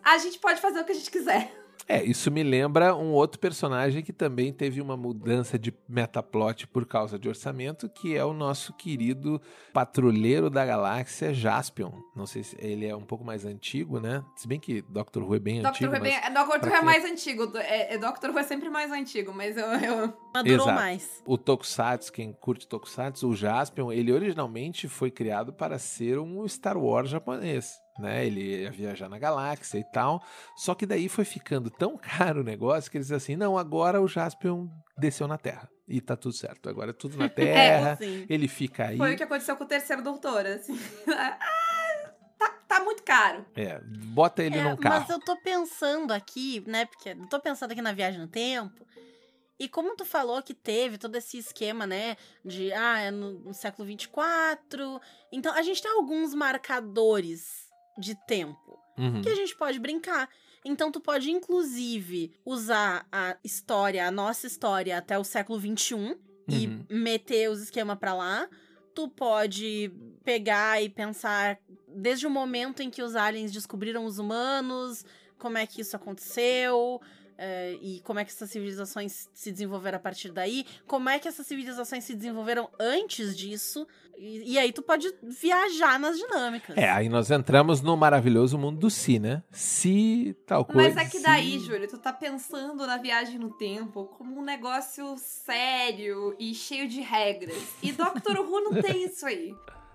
a 0.02 0.18
gente 0.18 0.38
pode 0.40 0.60
fazer 0.60 0.80
o 0.80 0.84
que 0.84 0.92
a 0.92 0.94
gente 0.94 1.10
quiser. 1.10 1.52
É, 1.88 2.02
isso 2.02 2.30
me 2.30 2.42
lembra 2.42 2.96
um 2.96 3.12
outro 3.12 3.38
personagem 3.38 4.02
que 4.02 4.12
também 4.12 4.52
teve 4.52 4.80
uma 4.80 4.96
mudança 4.96 5.56
de 5.56 5.72
metaplot 5.88 6.66
por 6.66 6.84
causa 6.84 7.16
de 7.18 7.28
orçamento, 7.28 7.88
que 7.88 8.16
é 8.16 8.24
o 8.24 8.32
nosso 8.32 8.72
querido 8.72 9.40
patrulheiro 9.72 10.50
da 10.50 10.64
galáxia, 10.64 11.32
Jaspion. 11.32 11.92
Não 12.14 12.26
sei 12.26 12.42
se 12.42 12.56
ele 12.58 12.86
é 12.86 12.96
um 12.96 13.04
pouco 13.04 13.24
mais 13.24 13.44
antigo, 13.44 14.00
né? 14.00 14.24
Se 14.34 14.48
bem 14.48 14.58
que 14.58 14.82
Doctor 14.82 15.22
Who 15.22 15.36
é 15.36 15.38
bem 15.38 15.62
Doctor 15.62 15.70
antigo. 15.70 15.92
Who 15.92 15.96
é 15.96 16.00
bem, 16.00 16.34
Doctor 16.34 16.68
Who 16.68 16.76
é 16.76 16.82
mais 16.82 17.04
antigo. 17.04 17.56
É, 17.56 17.94
é, 17.94 17.98
Doctor 17.98 18.30
Who 18.30 18.38
é 18.38 18.42
sempre 18.42 18.68
mais 18.68 18.90
antigo, 18.90 19.32
mas 19.32 19.56
eu. 19.56 19.66
eu... 19.66 20.12
Madurou 20.36 20.66
Exato. 20.66 20.74
mais. 20.74 21.22
O 21.26 21.38
Tokusatsu, 21.38 22.12
quem 22.12 22.32
curte 22.32 22.66
Tokusatsu, 22.66 23.28
o 23.28 23.36
Jaspion, 23.36 23.92
ele 23.92 24.12
originalmente 24.12 24.88
foi 24.88 25.10
criado 25.10 25.52
para 25.52 25.78
ser 25.78 26.18
um 26.18 26.46
Star 26.46 26.76
Wars 26.76 27.10
japonês 27.10 27.80
né? 27.98 28.26
Ele 28.26 28.62
ia 28.62 28.70
viajar 28.70 29.08
na 29.08 29.18
galáxia 29.18 29.78
e 29.78 29.84
tal. 29.84 30.22
Só 30.56 30.74
que 30.74 30.86
daí 30.86 31.08
foi 31.08 31.24
ficando 31.24 31.70
tão 31.70 31.96
caro 31.98 32.40
o 32.40 32.44
negócio 32.44 32.90
que 32.90 32.96
eles 32.96 33.12
assim: 33.12 33.36
não, 33.36 33.56
agora 33.58 34.00
o 34.00 34.08
Jaspion 34.08 34.68
desceu 34.96 35.26
na 35.26 35.38
Terra. 35.38 35.68
E 35.88 36.00
tá 36.00 36.16
tudo 36.16 36.34
certo. 36.34 36.68
Agora 36.68 36.90
é 36.90 36.94
tudo 36.94 37.16
na 37.16 37.28
Terra. 37.30 37.98
é, 38.00 38.26
ele 38.28 38.48
fica 38.48 38.88
aí. 38.88 38.98
Foi 38.98 39.14
o 39.14 39.16
que 39.16 39.22
aconteceu 39.22 39.56
com 39.56 39.64
o 39.64 39.68
terceiro 39.68 40.02
doutor, 40.02 40.46
assim. 40.46 40.78
ah, 41.08 41.38
tá, 42.38 42.50
tá 42.66 42.80
muito 42.80 43.02
caro. 43.02 43.44
É, 43.54 43.80
bota 43.80 44.42
ele 44.42 44.58
é, 44.58 44.62
num 44.62 44.76
carro. 44.76 45.00
Mas 45.00 45.10
eu 45.10 45.20
tô 45.20 45.36
pensando 45.36 46.12
aqui, 46.12 46.62
né? 46.66 46.86
Porque 46.86 47.10
eu 47.10 47.26
tô 47.28 47.40
pensando 47.40 47.72
aqui 47.72 47.82
na 47.82 47.92
viagem 47.92 48.20
no 48.20 48.28
tempo. 48.28 48.84
E 49.58 49.68
como 49.68 49.96
tu 49.96 50.04
falou 50.04 50.42
que 50.42 50.52
teve 50.52 50.98
todo 50.98 51.16
esse 51.16 51.38
esquema, 51.38 51.86
né, 51.86 52.16
de, 52.44 52.72
ah, 52.72 53.00
é 53.00 53.10
no, 53.10 53.32
no 53.40 53.54
século 53.54 53.86
24, 53.86 55.00
então 55.32 55.54
a 55.54 55.62
gente 55.62 55.80
tem 55.80 55.90
alguns 55.90 56.34
marcadores 56.34 57.66
de 57.98 58.14
tempo 58.26 58.78
uhum. 58.98 59.22
que 59.22 59.28
a 59.28 59.34
gente 59.34 59.56
pode 59.56 59.78
brincar. 59.78 60.28
Então 60.64 60.90
tu 60.90 61.00
pode, 61.00 61.30
inclusive, 61.30 62.32
usar 62.44 63.06
a 63.10 63.36
história, 63.42 64.06
a 64.06 64.10
nossa 64.10 64.46
história 64.46 64.98
até 64.98 65.18
o 65.18 65.24
século 65.24 65.58
XXI 65.60 66.18
e 66.48 66.66
Uhum. 66.66 66.84
meter 66.90 67.50
os 67.50 67.60
esquemas 67.62 67.98
pra 67.98 68.14
lá. 68.14 68.48
Tu 68.94 69.08
pode 69.08 69.92
pegar 70.24 70.82
e 70.82 70.88
pensar 70.88 71.58
desde 71.88 72.26
o 72.26 72.30
momento 72.30 72.82
em 72.82 72.90
que 72.90 73.02
os 73.02 73.14
aliens 73.14 73.52
descobriram 73.52 74.04
os 74.04 74.18
humanos, 74.18 75.04
como 75.38 75.58
é 75.58 75.66
que 75.66 75.80
isso 75.80 75.96
aconteceu, 75.96 77.00
é, 77.38 77.76
e 77.80 78.00
como 78.00 78.18
é 78.18 78.24
que 78.24 78.30
essas 78.30 78.50
civilizações 78.50 79.28
se 79.34 79.52
desenvolveram 79.52 79.96
a 79.96 80.00
partir 80.00 80.30
daí, 80.32 80.64
como 80.86 81.08
é 81.08 81.18
que 81.18 81.28
essas 81.28 81.46
civilizações 81.46 82.04
se 82.04 82.14
desenvolveram 82.14 82.68
antes 82.78 83.36
disso, 83.36 83.86
e, 84.16 84.52
e 84.54 84.58
aí 84.58 84.72
tu 84.72 84.82
pode 84.82 85.12
viajar 85.22 85.98
nas 85.98 86.16
dinâmicas. 86.16 86.76
É, 86.76 86.88
aí 86.90 87.08
nós 87.08 87.30
entramos 87.30 87.82
no 87.82 87.96
maravilhoso 87.96 88.56
mundo 88.56 88.78
do 88.78 88.90
si, 88.90 89.18
né? 89.18 89.42
Se 89.52 90.34
tal 90.46 90.64
coisa. 90.64 90.94
Mas 90.94 91.06
é 91.06 91.10
que 91.10 91.20
daí, 91.20 91.58
se- 91.60 91.66
Júlio, 91.66 91.86
tu 91.88 91.98
tá 91.98 92.12
pensando 92.12 92.86
na 92.86 92.96
viagem 92.96 93.38
no 93.38 93.50
tempo 93.50 94.06
como 94.16 94.40
um 94.40 94.42
negócio 94.44 95.16
sério 95.18 96.34
e 96.38 96.54
cheio 96.54 96.88
de 96.88 97.00
regras. 97.00 97.56
E 97.82 97.92
Doctor 97.92 98.38
Who 98.40 98.60
não 98.60 98.82
tem 98.82 99.04
isso 99.04 99.26
aí. 99.26 99.54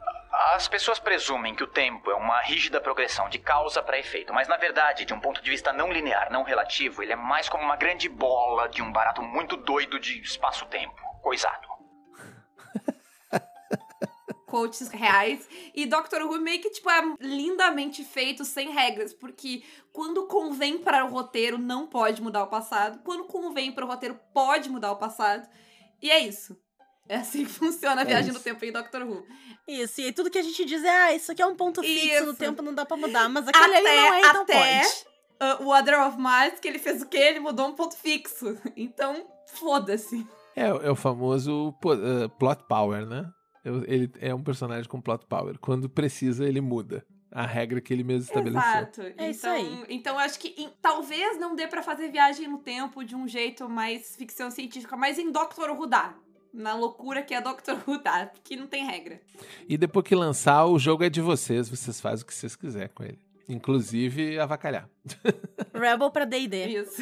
As 0.44 0.68
pessoas 0.68 0.98
presumem 0.98 1.54
que 1.54 1.64
o 1.64 1.68
tempo 1.68 2.10
é 2.10 2.16
uma 2.16 2.42
rígida 2.42 2.82
progressão 2.82 3.30
de 3.30 3.38
causa 3.38 3.84
para 3.84 4.00
efeito, 4.00 4.34
mas 4.34 4.48
na 4.48 4.58
verdade, 4.58 5.06
de 5.06 5.14
um 5.14 5.20
ponto 5.20 5.40
de 5.40 5.52
vista 5.52 5.72
não 5.72 5.92
linear, 5.92 6.32
não 6.32 6.42
relativo, 6.42 7.04
ele 7.04 7.14
é 7.14 7.16
mais 7.16 7.48
como 7.48 7.64
uma 7.64 7.76
grande 7.76 8.10
bola 8.10 8.68
de 8.68 8.82
um 8.82 8.92
barato 8.92 9.22
muito 9.22 9.56
doido 9.56 10.00
de 10.00 10.20
espaço-tempo. 10.20 11.00
Coisado. 11.22 11.68
Coaches 14.48 14.90
reais. 14.90 15.48
E 15.76 15.86
Doctor 15.86 16.24
Who 16.24 16.42
meio 16.42 16.60
que, 16.60 16.72
tipo, 16.72 16.90
é 16.90 17.02
lindamente 17.20 18.04
feito, 18.04 18.44
sem 18.44 18.72
regras. 18.72 19.14
Porque 19.14 19.64
quando 19.94 20.26
convém 20.26 20.80
para 20.80 21.06
o 21.06 21.10
roteiro, 21.10 21.60
não 21.60 21.86
pode 21.86 22.20
mudar 22.20 22.44
o 22.44 22.48
passado. 22.48 23.00
Quando 23.04 23.26
convém 23.26 23.72
para 23.72 23.86
o 23.86 23.88
roteiro, 23.88 24.20
pode 24.34 24.70
mudar 24.72 24.92
o 24.92 24.98
passado. 24.98 25.48
E 26.02 26.10
é 26.10 26.18
isso. 26.18 26.60
É 27.12 27.18
assim 27.18 27.44
que 27.44 27.52
funciona 27.52 28.02
a 28.02 28.04
É 28.04 28.08
viagem 28.08 28.30
no 28.32 28.36
isso. 28.38 28.44
tempo 28.44 28.64
em 28.64 28.72
Doctor 28.72 29.02
Who. 29.04 29.26
Isso, 29.68 30.00
e 30.00 30.06
aí 30.06 30.14
tudo 30.14 30.30
que 30.30 30.38
a 30.38 30.42
gente 30.42 30.64
diz 30.64 30.82
é, 30.84 30.90
ah, 30.90 31.14
isso 31.14 31.32
aqui 31.32 31.42
é 31.42 31.46
um 31.46 31.56
ponto 31.56 31.82
fixo 31.82 32.24
no 32.24 32.32
Isso. 32.32 32.40
tempo, 32.40 32.62
não 32.62 32.74
dá 32.74 32.86
pra 32.86 32.96
mudar, 32.96 33.28
mas 33.28 33.48
aquele 33.48 33.66
ali 33.76 33.88
Até- 33.88 33.96
não 33.98 34.14
é, 34.14 34.20
então 34.20 34.42
até- 34.44 34.82
pode. 34.82 35.12
Uh, 35.62 35.64
o 35.66 35.76
Other 35.76 36.00
of 36.08 36.18
Mars, 36.18 36.60
que 36.60 36.68
ele 36.68 36.80
fez 36.80 37.02
o 37.02 37.06
quê? 37.08 37.18
Ele 37.18 37.40
mudou 37.40 37.68
um 37.68 37.74
ponto 37.74 37.98
fixo. 37.98 38.58
Então, 38.78 39.26
foda-se. 39.48 40.26
É, 40.56 40.68
é 40.68 40.92
o 40.92 40.96
famoso 40.96 41.76
eh, 41.86 42.28
plot 42.40 42.64
power, 42.70 43.06
né? 43.06 43.30
Eu- 43.66 43.84
Ele 43.88 44.12
é 44.20 44.34
um 44.34 44.44
personagem 44.44 44.88
com 44.90 45.02
plot 45.02 45.26
power. 45.28 45.58
Quando 45.60 45.90
precisa, 45.90 46.46
ele 46.48 46.62
muda 46.62 47.06
a 47.32 47.46
regra 47.46 47.82
que 47.82 47.92
ele 47.94 48.04
mesmo 48.04 48.24
estabeleceu. 48.24 48.62
Exato. 48.62 49.02
É 49.02 49.10
então, 49.12 49.30
isso 49.30 49.48
aí. 49.48 49.86
Então, 49.90 50.14
eu 50.16 50.20
acho 50.20 50.40
que 50.40 50.50
em- 50.58 50.70
talvez 50.82 51.38
não 51.40 51.56
dê 51.56 51.68
pra 51.68 51.82
fazer 51.82 52.10
viagem 52.10 52.48
no 52.48 52.60
tempo 52.60 53.04
de 53.04 53.16
um 53.16 53.28
jeito 53.28 53.68
mais 53.70 54.16
ficção 54.16 54.50
científica, 54.52 54.96
mas 54.96 55.18
em 55.20 55.32
Doctor 55.32 55.70
Who 55.72 55.88
dá. 55.88 56.14
Na 56.54 56.76
loucura 56.76 57.22
que 57.22 57.34
é 57.34 57.42
Doctor 57.42 57.82
Who 57.88 58.02
dá, 58.04 58.26
porque 58.26 58.56
não 58.56 58.68
tem 58.68 58.86
regra. 58.86 59.22
E 59.68 59.78
depois 59.78 60.06
que 60.06 60.16
lançar, 60.16 60.66
o 60.66 60.78
jogo 60.78 61.04
é 61.04 61.10
de 61.10 61.22
vocês. 61.22 61.70
Vocês 61.70 62.02
fazem 62.02 62.24
o 62.24 62.28
que 62.28 62.34
vocês 62.34 62.56
quiserem 62.56 62.90
com 62.94 63.04
ele. 63.04 63.20
Inclusive, 63.48 64.40
avacalhar. 64.40 64.90
Rebel 65.74 66.12
pra 66.12 66.26
D&D. 66.26 66.68
Isso. 66.68 67.02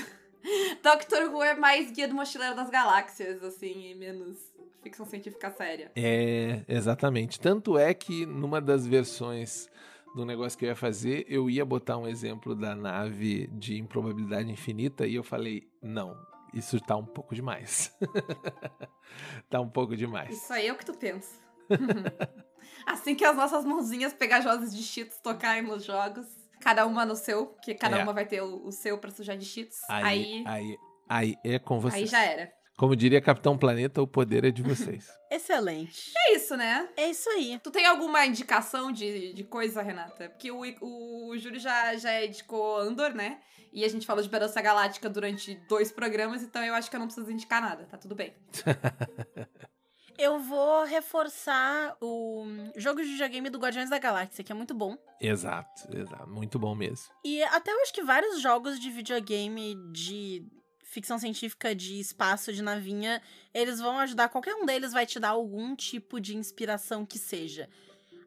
Doctor 0.84 1.34
Who 1.34 1.44
é 1.44 1.56
mais 1.56 1.92
Guia 1.92 2.08
do 2.08 2.16
Mochileiro 2.16 2.56
das 2.56 2.70
Galáxias, 2.70 3.44
assim, 3.44 3.92
e 3.92 3.96
menos 3.96 4.38
ficção 4.82 5.06
científica 5.06 5.52
séria. 5.52 5.92
É, 5.96 6.62
exatamente. 6.68 7.40
Tanto 7.40 7.78
é 7.78 7.94
que 7.94 8.26
numa 8.26 8.62
das 8.62 8.88
versões 8.88 9.70
do 10.16 10.26
negócio 10.26 10.58
que 10.58 10.66
eu 10.66 10.70
ia 10.70 10.76
fazer, 10.76 11.26
eu 11.28 11.50
ia 11.50 11.66
botar 11.66 11.98
um 11.98 12.08
exemplo 12.08 12.56
da 12.56 12.76
nave 12.76 13.48
de 13.48 13.78
improbabilidade 13.78 14.50
infinita 14.50 15.06
e 15.06 15.16
eu 15.16 15.24
falei, 15.24 15.68
não, 15.82 16.18
isso 16.54 16.80
tá 16.80 16.96
um 16.96 17.06
pouco 17.06 17.34
demais. 17.36 17.96
tá 19.50 19.60
um 19.60 19.70
pouco 19.70 19.96
demais. 19.96 20.36
Isso 20.36 20.52
aí 20.54 20.68
é 20.68 20.74
o 20.74 20.78
que 20.78 20.86
tu 20.86 20.94
pensa. 20.94 21.40
assim 22.86 23.16
que 23.16 23.24
as 23.26 23.36
nossas 23.36 23.64
mãozinhas 23.66 24.14
pegajosas 24.14 24.76
de 24.76 24.82
cheats 24.84 25.20
tocarem 25.20 25.62
nos 25.64 25.84
jogos, 25.84 26.26
cada 26.60 26.86
uma 26.86 27.06
no 27.06 27.16
seu, 27.16 27.48
que 27.64 27.74
cada 27.76 28.00
É. 28.00 28.04
uma 28.04 28.14
vai 28.14 28.26
ter 28.26 28.42
o, 28.42 28.66
o 28.66 28.72
seu 28.72 28.98
pra 28.98 29.12
sujar 29.12 29.38
de 29.38 29.46
cheats, 29.46 29.80
Aí, 29.90 30.04
aí, 30.04 30.44
aí, 30.48 30.78
aí 31.08 31.36
é 31.44 31.60
com 31.60 31.80
vocês. 31.80 32.04
aí 32.04 32.08
já 32.08 32.24
era. 32.24 32.52
Como 32.80 32.96
diria 32.96 33.20
Capitão 33.20 33.58
Planeta, 33.58 34.02
o 34.02 34.08
poder 34.08 34.46
é 34.46 34.52
de 34.52 34.62
vocês. 34.64 35.06
Excelente. 35.30 36.14
É 36.16 36.36
isso, 36.38 36.56
né? 36.56 36.88
É 36.96 37.10
isso 37.10 37.30
aí. 37.30 37.60
Tu 37.62 37.70
tem 37.72 37.86
alguma 37.86 38.26
indicação 38.26 38.90
de, 38.90 39.34
de 39.34 39.44
coisa, 39.44 39.82
Renata? 39.82 40.30
Porque 40.30 40.50
o, 40.50 40.62
o 40.82 41.38
Júlio 41.38 41.60
já, 41.60 41.98
já 41.98 42.26
indicou 42.26 42.78
Andor, 42.78 43.14
né? 43.14 43.42
E 43.74 43.84
a 43.84 43.88
gente 43.90 44.06
falou 44.06 44.24
de 44.24 44.30
Balança 44.30 44.62
Galáctica 44.62 45.10
durante 45.10 45.56
dois 45.68 45.92
programas, 45.92 46.42
então 46.42 46.64
eu 46.64 46.74
acho 46.74 46.90
que 46.90 46.96
eu 46.96 47.02
não 47.02 47.08
preciso 47.08 47.30
indicar 47.30 47.62
nada, 47.62 47.84
tá 47.84 47.98
tudo 47.98 48.16
bem. 48.16 48.34
Eu 50.18 50.38
vou 50.38 50.84
reforçar 50.84 51.96
o 52.02 52.46
jogo 52.76 53.02
de 53.02 53.08
videogame 53.08 53.50
do 53.50 53.58
Guardiões 53.58 53.90
da 53.90 53.98
Galáxia, 53.98 54.44
que 54.44 54.52
é 54.52 54.56
muito 54.56 54.74
bom. 54.74 54.98
exato, 55.22 55.88
exato. 55.96 56.28
Muito 56.28 56.60
bom 56.60 56.76
mesmo. 56.76 57.08
E 57.24 57.42
até 57.44 57.72
eu 57.72 57.82
acho 57.82 57.94
que 57.94 58.04
vários 58.04 58.42
jogos 58.42 58.78
de 58.82 58.92
videogame 58.92 59.76
de 59.94 60.46
ficção 60.90 61.20
científica 61.20 61.76
de 61.76 62.00
espaço, 62.00 62.52
de 62.52 62.64
navinha, 62.64 63.22
eles 63.54 63.80
vão 63.80 64.00
ajudar. 64.00 64.30
Qualquer 64.30 64.56
um 64.56 64.66
deles 64.66 64.92
vai 64.92 65.06
te 65.06 65.20
dar 65.20 65.30
algum 65.30 65.76
tipo 65.76 66.20
de 66.20 66.36
inspiração 66.36 67.06
que 67.06 67.20
seja. 67.20 67.70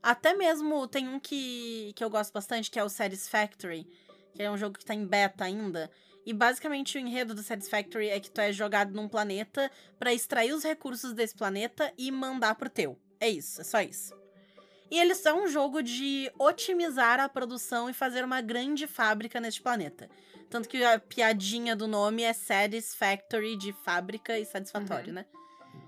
Até 0.00 0.32
mesmo 0.32 0.86
tem 0.86 1.08
um 1.08 1.18
que, 1.18 1.92
que 1.94 2.02
eu 2.02 2.10
gosto 2.10 2.32
bastante, 2.32 2.70
que 2.70 2.78
é 2.78 2.84
o 2.84 2.88
Satisfactory, 2.88 3.86
que 4.34 4.42
é 4.42 4.50
um 4.50 4.56
jogo 4.56 4.78
que 4.78 4.84
tá 4.84 4.94
em 4.94 5.04
beta 5.04 5.44
ainda. 5.44 5.90
E 6.24 6.32
basicamente 6.32 6.96
o 6.96 7.00
enredo 7.00 7.34
do 7.34 7.42
Satisfactory 7.42 8.08
é 8.08 8.20
que 8.20 8.30
tu 8.30 8.40
é 8.40 8.52
jogado 8.52 8.94
num 8.94 9.08
planeta 9.08 9.70
pra 9.98 10.14
extrair 10.14 10.52
os 10.52 10.62
recursos 10.62 11.12
desse 11.12 11.34
planeta 11.34 11.92
e 11.98 12.12
mandar 12.12 12.54
pro 12.54 12.70
teu. 12.70 12.96
É 13.18 13.28
isso, 13.28 13.60
é 13.60 13.64
só 13.64 13.80
isso. 13.80 14.14
E 14.88 14.98
eles 14.98 15.18
são 15.18 15.44
um 15.44 15.48
jogo 15.48 15.82
de 15.82 16.30
otimizar 16.38 17.18
a 17.18 17.28
produção 17.28 17.90
e 17.90 17.94
fazer 17.94 18.24
uma 18.24 18.40
grande 18.40 18.86
fábrica 18.86 19.40
neste 19.40 19.62
planeta. 19.62 20.08
Tanto 20.52 20.68
que 20.68 20.84
a 20.84 20.98
piadinha 21.00 21.74
do 21.74 21.88
nome 21.88 22.22
é 22.22 22.32
Satisfactory, 22.34 23.56
de 23.56 23.72
fábrica 23.72 24.38
e 24.38 24.44
satisfatório, 24.44 25.08
Uhum. 25.08 25.14
né? 25.14 25.24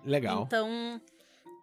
Legal. 0.03 0.44
Então. 0.44 1.00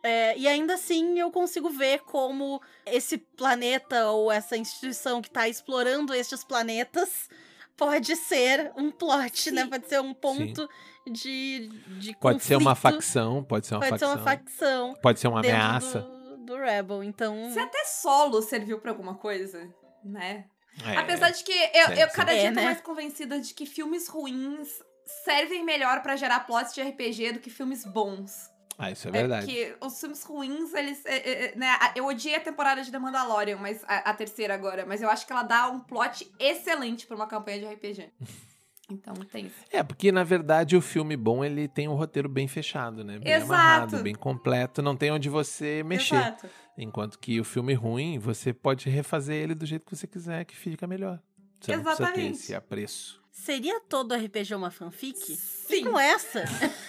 é, 0.03 0.37
e 0.37 0.47
ainda 0.47 0.75
assim 0.75 1.17
eu 1.19 1.31
consigo 1.31 1.69
ver 1.71 2.01
como 2.01 2.61
esse 2.85 3.17
planeta 3.17 4.07
ou 4.11 4.31
essa 4.31 4.55
instituição 4.55 5.19
que 5.21 5.29
tá 5.31 5.47
explorando 5.49 6.13
estes 6.13 6.43
planetas 6.43 7.27
pode 7.75 8.15
ser 8.15 8.71
um 8.77 8.91
plot, 8.91 9.49
né? 9.51 9.63
Sim. 9.63 9.69
Pode 9.69 9.87
ser 9.89 9.99
um 10.01 10.13
ponto 10.13 10.69
de, 11.09 11.69
de 11.99 12.15
Pode 12.17 12.43
ser 12.43 12.55
uma 12.55 12.75
facção, 12.75 13.43
pode 13.43 13.65
ser 13.65 13.73
uma 13.73 13.79
Pode 13.79 13.89
facção. 13.91 14.09
ser 14.09 14.15
uma 14.15 14.23
facção. 14.23 14.93
Pode 15.01 15.19
ser 15.19 15.27
uma 15.27 15.39
ameaça. 15.39 16.01
Do, 16.01 16.37
do 16.45 16.55
Rebel. 16.57 17.03
Então. 17.03 17.49
Se 17.51 17.59
até 17.59 17.83
solo 17.85 18.41
serviu 18.43 18.77
pra 18.79 18.91
alguma 18.91 19.15
coisa, 19.15 19.67
né? 20.03 20.45
É. 20.85 20.97
Apesar 20.97 21.29
de 21.31 21.43
que 21.43 21.51
eu, 21.51 21.89
eu 21.97 22.07
cada 22.09 22.33
É, 22.33 22.39
dia 22.41 22.49
tô 22.53 22.59
né? 22.59 22.65
mais 22.65 22.81
convencida 22.81 23.39
de 23.39 23.53
que 23.53 23.65
filmes 23.65 24.07
ruins 24.07 24.81
servem 25.25 25.63
melhor 25.63 26.01
pra 26.01 26.15
gerar 26.15 26.41
plots 26.41 26.73
de 26.73 26.81
RPG 26.81 27.33
do 27.33 27.39
que 27.39 27.49
filmes 27.49 27.85
bons. 27.85 28.49
Ah, 28.77 28.89
isso 28.89 29.07
é 29.07 29.09
É 29.09 29.11
verdade. 29.13 29.45
porque 29.45 29.75
os 29.81 29.99
filmes 29.99 30.23
ruins, 30.23 30.73
eles. 30.73 31.05
é, 31.05 31.15
é, 31.17 31.45
é, 31.47 31.55
né, 31.55 31.67
a- 31.79 31.91
eu 31.95 32.05
odiei 32.07 32.35
a 32.35 32.39
temporada 32.39 32.81
de 32.81 32.89
The 32.91 32.97
Mandalorian, 32.97 33.57
mas 33.57 33.83
a, 33.87 34.09
a 34.09 34.13
terceira 34.13 34.53
agora, 34.55 34.85
mas 34.87 35.01
eu 35.03 35.09
acho 35.09 35.27
que 35.27 35.31
ela 35.33 35.43
dá 35.43 35.69
um 35.69 35.79
plot 35.81 36.31
excelente 36.39 37.05
pra 37.05 37.15
uma 37.15 37.27
campanha 37.27 37.59
de 37.59 37.65
RPG. 37.65 38.09
Então 38.89 39.13
tem 39.13 39.45
isso. 39.45 39.55
É, 39.71 39.81
porque 39.81 40.11
na 40.11 40.21
verdade 40.21 40.75
o 40.75 40.81
filme 40.81 41.15
bom 41.15 41.45
ele 41.45 41.65
tem 41.65 41.87
um 41.87 41.93
roteiro 41.93 42.27
bem 42.27 42.45
fechado, 42.45 43.05
né? 43.05 43.19
Bem 43.19 43.31
Exato. 43.35 43.53
amarrado, 43.53 44.03
bem 44.03 44.13
completo, 44.13 44.81
não 44.81 44.97
tem 44.97 45.09
onde 45.11 45.29
você 45.29 45.81
mexer. 45.81 46.15
Exato. 46.15 46.49
Enquanto 46.77 47.19
que 47.19 47.39
o 47.39 47.43
filme 47.43 47.73
ruim, 47.73 48.17
você 48.17 48.53
pode 48.53 48.89
refazer 48.89 49.35
ele 49.35 49.53
do 49.53 49.65
jeito 49.65 49.85
que 49.85 49.95
você 49.95 50.07
quiser, 50.07 50.45
que 50.45 50.55
fica 50.55 50.87
melhor. 50.87 51.19
Você 51.59 51.75
não 51.75 51.83
precisa 51.83 52.07
ter 52.07 52.11
Exatamente. 52.11 52.39
esse 52.39 52.55
apreço. 52.55 53.21
Seria 53.31 53.79
todo 53.81 54.15
RPG 54.15 54.55
uma 54.55 54.71
fanfic? 54.71 55.35
Sim. 55.35 55.85
Com 55.85 55.99
essa? 55.99 56.43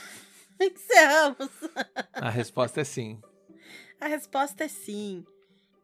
Encerramos. 0.61 1.51
A 2.13 2.31
resposta 2.31 2.81
é 2.81 2.85
sim. 2.85 3.21
A 4.01 4.07
resposta 4.07 4.65
é 4.65 4.69
sim. 4.69 5.25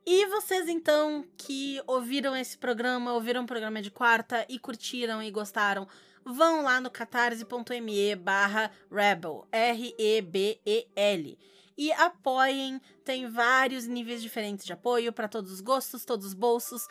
E 0.07 0.27
vocês, 0.27 0.69
então, 0.69 1.25
que 1.37 1.83
ouviram 1.87 2.35
esse 2.35 2.57
programa, 2.57 3.13
ouviram 3.13 3.45
o 3.45 3.47
programa 3.47 3.83
de 3.83 3.91
quarta 3.91 4.47
e 4.49 4.59
curtiram 4.59 5.23
e 5.23 5.31
gostaram, 5.31 5.87
vão 6.25 6.63
lá 6.63 6.81
no 6.81 6.91
catarse.me 6.91 8.17
barra 8.17 8.71
Rebel, 8.91 9.47
R-E-B-E-L. 9.53 11.39
E 11.79 11.93
apoiem, 11.93 12.81
tem 13.05 13.31
vários 13.31 13.87
níveis 13.87 14.21
diferentes 14.21 14.67
de 14.67 14.73
apoio 14.73 15.13
para 15.13 15.29
todos 15.29 15.53
os 15.53 15.61
gostos, 15.61 16.05
todos 16.05 16.27
os 16.27 16.35
bolsos. 16.35 16.89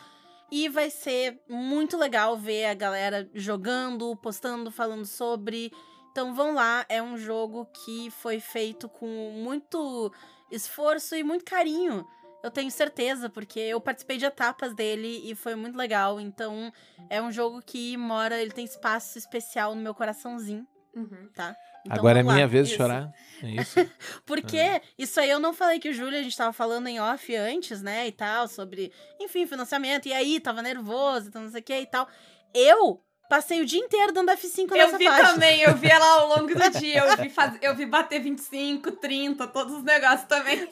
E 0.50 0.70
vai 0.70 0.90
ser 0.90 1.42
muito 1.50 1.98
legal 1.98 2.38
ver 2.38 2.68
a 2.68 2.74
galera 2.74 3.30
jogando, 3.34 4.16
postando, 4.16 4.72
falando 4.72 5.06
sobre. 5.06 5.74
Então 6.10 6.34
vão 6.34 6.54
lá, 6.54 6.86
é 6.88 7.04
um 7.04 7.18
jogo 7.18 7.66
que 7.66 8.10
foi 8.12 8.40
feito 8.40 8.88
com 8.88 9.34
muito 9.36 10.10
esforço 10.50 11.16
e 11.16 11.22
muito 11.22 11.44
carinho. 11.44 12.08
Eu 12.42 12.50
tenho 12.50 12.72
certeza, 12.72 13.30
porque 13.30 13.60
eu 13.60 13.82
participei 13.82 14.18
de 14.18 14.24
etapas 14.24 14.74
dele 14.74 15.22
e 15.30 15.36
foi 15.36 15.54
muito 15.54 15.76
legal. 15.76 16.18
Então, 16.18 16.72
é 17.10 17.22
um 17.22 17.30
jogo 17.30 17.62
que 17.62 17.98
mora, 17.98 18.42
ele 18.42 18.52
tem 18.52 18.64
espaço 18.64 19.18
especial 19.18 19.76
no 19.76 19.82
meu 19.82 19.94
coraçãozinho, 19.94 20.66
Uhum. 20.98 21.30
tá? 21.36 21.56
Então, 21.86 21.98
Agora 21.98 22.20
é 22.20 22.24
lá. 22.24 22.34
minha 22.34 22.48
vez 22.48 22.68
de 22.70 22.76
chorar. 22.76 23.12
É 23.44 23.50
isso? 23.62 23.76
Porque 24.26 24.82
isso 24.98 25.20
aí 25.20 25.30
eu 25.30 25.40
não 25.40 25.54
falei 25.54 25.80
que 25.80 25.90
o 25.90 25.94
Júlio, 25.94 26.20
a 26.20 26.24
gente 26.24 26.36
tava 26.36 26.52
falando 26.52 26.88
em 26.88 27.00
off 27.00 27.36
antes, 27.36 27.82
né, 27.82 28.08
e 28.08 28.12
tal, 28.12 28.48
sobre, 28.48 28.92
enfim, 29.20 29.46
financiamento. 29.46 30.08
E 30.08 30.14
aí, 30.14 30.40
tava 30.40 30.62
nervoso, 30.62 31.30
então 31.30 31.44
não 31.44 31.50
sei 31.52 31.62
o 31.62 31.64
que 31.64 31.80
e 31.80 31.86
tal. 31.86 32.08
Eu 32.54 33.02
passei 33.30 33.62
o 33.62 33.66
dia 33.66 33.80
inteiro 33.80 34.12
dando 34.12 34.32
F5 34.32 34.72
nessa 34.72 34.96
Eu 34.96 34.98
vi 34.98 35.06
página. 35.06 35.34
também, 35.34 35.62
eu 35.62 35.76
vi 35.76 35.88
ela 35.90 36.06
ao 36.22 36.28
longo 36.30 36.48
do 36.48 36.70
dia. 36.80 37.06
Eu 37.06 37.18
vi, 37.18 37.30
faz... 37.30 37.58
eu 37.62 37.76
vi 37.76 37.86
bater 37.86 38.20
25, 38.22 38.92
30, 38.94 39.48
todos 39.48 39.74
os 39.76 39.84
negócios 39.84 40.28
também. 40.28 40.68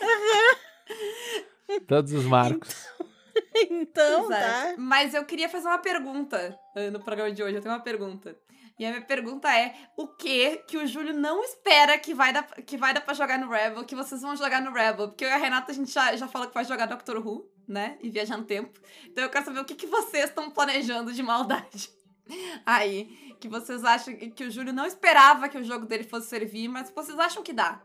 Todos 1.87 2.13
os 2.13 2.25
marcos. 2.25 2.87
então, 3.69 4.25
Exato. 4.25 4.41
tá? 4.41 4.75
Mas 4.77 5.13
eu 5.13 5.23
queria 5.25 5.49
fazer 5.49 5.67
uma 5.67 5.77
pergunta 5.79 6.57
eh, 6.75 6.89
no 6.89 6.99
programa 7.03 7.31
de 7.31 7.43
hoje. 7.43 7.55
Eu 7.55 7.61
tenho 7.61 7.73
uma 7.73 7.81
pergunta. 7.81 8.35
E 8.77 8.85
a 8.85 8.89
minha 8.89 9.01
pergunta 9.01 9.53
é: 9.53 9.73
o 9.95 10.07
que 10.07 10.57
que 10.67 10.77
o 10.77 10.87
Júlio 10.87 11.13
não 11.13 11.43
espera 11.43 11.97
que 11.97 12.13
vai 12.13 12.33
dar, 12.33 12.43
que 12.43 12.77
vai 12.77 12.93
dar 12.93 13.01
pra 13.01 13.13
jogar 13.13 13.39
no 13.39 13.49
Rebel, 13.49 13.85
que 13.85 13.95
vocês 13.95 14.21
vão 14.21 14.35
jogar 14.35 14.61
no 14.61 14.71
Rebel? 14.71 15.07
Porque 15.09 15.23
eu 15.23 15.29
e 15.29 15.31
a 15.31 15.37
Renata, 15.37 15.71
a 15.71 15.75
gente 15.75 15.91
já, 15.91 16.15
já 16.15 16.27
falou 16.27 16.47
que 16.47 16.53
vai 16.53 16.65
jogar 16.65 16.85
Doctor 16.85 17.25
Who, 17.25 17.49
né? 17.67 17.97
E 18.01 18.09
viajar 18.09 18.37
no 18.37 18.43
tempo. 18.43 18.79
Então 19.05 19.23
eu 19.23 19.29
quero 19.29 19.45
saber 19.45 19.59
o 19.59 19.65
que, 19.65 19.75
que 19.75 19.87
vocês 19.87 20.25
estão 20.25 20.51
planejando 20.51 21.13
de 21.13 21.23
maldade. 21.23 21.89
Aí, 22.65 23.35
que 23.39 23.47
vocês 23.47 23.83
acham 23.83 24.15
que 24.15 24.43
o 24.43 24.51
Júlio 24.51 24.73
não 24.73 24.85
esperava 24.85 25.47
que 25.47 25.57
o 25.57 25.63
jogo 25.63 25.85
dele 25.85 26.03
fosse 26.03 26.27
servir, 26.27 26.67
mas 26.67 26.91
vocês 26.91 27.17
acham 27.17 27.43
que 27.43 27.53
dá. 27.53 27.81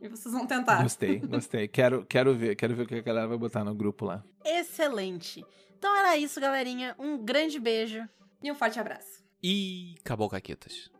E 0.00 0.06
vocês 0.06 0.32
vão 0.32 0.46
tentar. 0.46 0.82
Gostei, 0.82 1.18
gostei. 1.18 1.66
Quero, 1.66 2.06
quero 2.06 2.32
ver, 2.34 2.54
quero 2.54 2.74
ver 2.76 2.82
o 2.84 2.86
que 2.86 2.94
a 2.94 3.02
galera 3.02 3.26
vai 3.26 3.36
botar 3.36 3.64
no 3.64 3.74
grupo 3.74 4.04
lá. 4.04 4.22
Excelente. 4.44 5.44
Então 5.76 5.94
era 5.96 6.16
isso, 6.16 6.40
galerinha. 6.40 6.94
Um 6.98 7.18
grande 7.18 7.58
beijo. 7.58 8.08
E 8.40 8.52
um 8.52 8.54
forte 8.54 8.78
abraço. 8.78 9.17
E 9.42 9.94
acabou, 10.00 10.28
Caquetas. 10.28 10.90